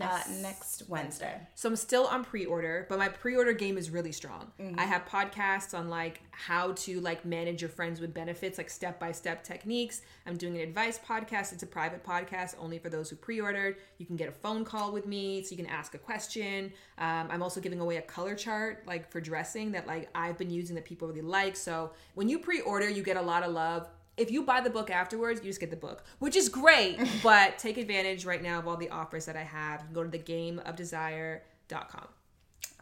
[0.01, 1.41] Uh, next Wednesday.
[1.57, 4.53] So I'm still on pre-order, but my pre-order game is really strong.
[4.61, 4.79] Mm-hmm.
[4.79, 9.43] I have podcasts on like how to like manage your friends with benefits, like step-by-step
[9.43, 10.03] techniques.
[10.27, 11.53] I'm doing an advice podcast.
[11.53, 13.79] It's a private podcast only for those who pre-ordered.
[13.99, 16.73] You can get a phone call with me, so you can ask a question.
[16.99, 20.51] Um, I'm also giving away a color chart like for dressing that like I've been
[20.51, 21.57] using that people really like.
[21.57, 23.89] So when you pre-order, you get a lot of love.
[24.17, 26.99] If you buy the book afterwards, you just get the book, which is great.
[27.23, 29.81] but take advantage right now of all the offers that I have.
[29.81, 32.09] You can go to thegameofdesire.com.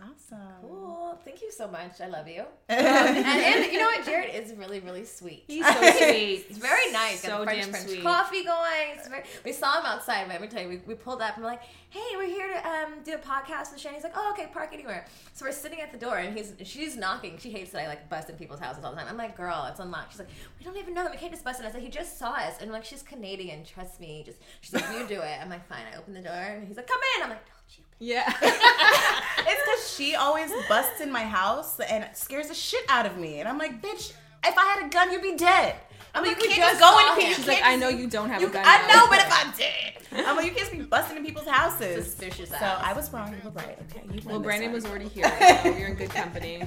[0.00, 0.38] Awesome.
[0.62, 1.18] Cool.
[1.24, 2.00] Thank you so much.
[2.00, 2.44] I love you.
[2.68, 4.04] and, and you know what?
[4.04, 5.42] Jared is really, really sweet.
[5.48, 6.46] He's so sweet.
[6.48, 7.20] It's very nice.
[7.22, 8.02] So Got the French, damn French sweet.
[8.04, 8.98] coffee going.
[9.10, 10.24] Very, we saw him outside.
[10.28, 12.46] But let me tell you, we, we pulled up and we're like, "Hey, we're here
[12.48, 15.50] to um, do a podcast with Shane." He's like, "Oh, okay, park anywhere." So we're
[15.52, 17.36] sitting at the door, and he's she's knocking.
[17.38, 19.06] She hates that I like bust in people's houses all the time.
[19.08, 20.28] I'm like, "Girl, it's unlocked." She's like,
[20.60, 21.10] "We don't even know them.
[21.12, 23.64] We can't just bust in." I said, "He just saw us," and like, she's Canadian.
[23.64, 24.22] Trust me.
[24.24, 26.76] Just she's like, "You do it." I'm like, "Fine." I open the door, and he's
[26.76, 27.54] like, "Come in." I'm like, "Told you."
[27.98, 28.32] Yeah.
[29.50, 33.40] It's because she always busts in my house and scares the shit out of me.
[33.40, 34.12] And I'm like, bitch,
[34.44, 35.74] if I had a gun, you'd be dead.
[36.14, 37.18] I'm like, like, you can't just just go in him.
[37.18, 37.34] people.
[37.34, 38.64] She's like, I know you don't have You, a gun.
[38.66, 41.46] I now." know, but if I did, I'm like, you can't be busting in people's
[41.46, 42.06] houses.
[42.06, 42.82] Suspicious So ass.
[42.84, 43.32] I was wrong.
[43.32, 43.78] You were right.
[43.90, 45.24] Okay, you Well, Brandon was already here,
[45.62, 46.62] so you're in good company.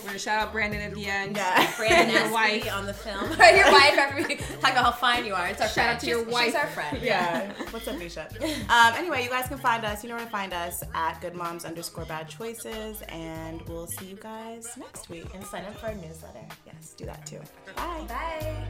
[0.00, 1.36] We're gonna shout out Brandon at the end.
[1.36, 1.70] Yeah.
[1.76, 2.72] Brandon Your wife.
[2.72, 3.20] on the film.
[3.30, 3.98] your wife.
[3.98, 5.90] After we talk about how fine you are, it's our Shout friend.
[5.90, 6.44] out to your She's- wife.
[6.46, 6.98] She's our friend.
[7.02, 7.52] Yeah.
[7.70, 8.70] What's up, Nisha?
[8.70, 10.02] Um, anyway, you guys can find us.
[10.02, 14.06] You know where to find us at Good Moms underscore Bad Choices, and we'll see
[14.06, 15.26] you guys next week.
[15.34, 16.46] And sign up for our newsletter.
[16.64, 17.40] Yes, do that too.
[17.76, 18.06] Bye.
[18.08, 18.69] Bye.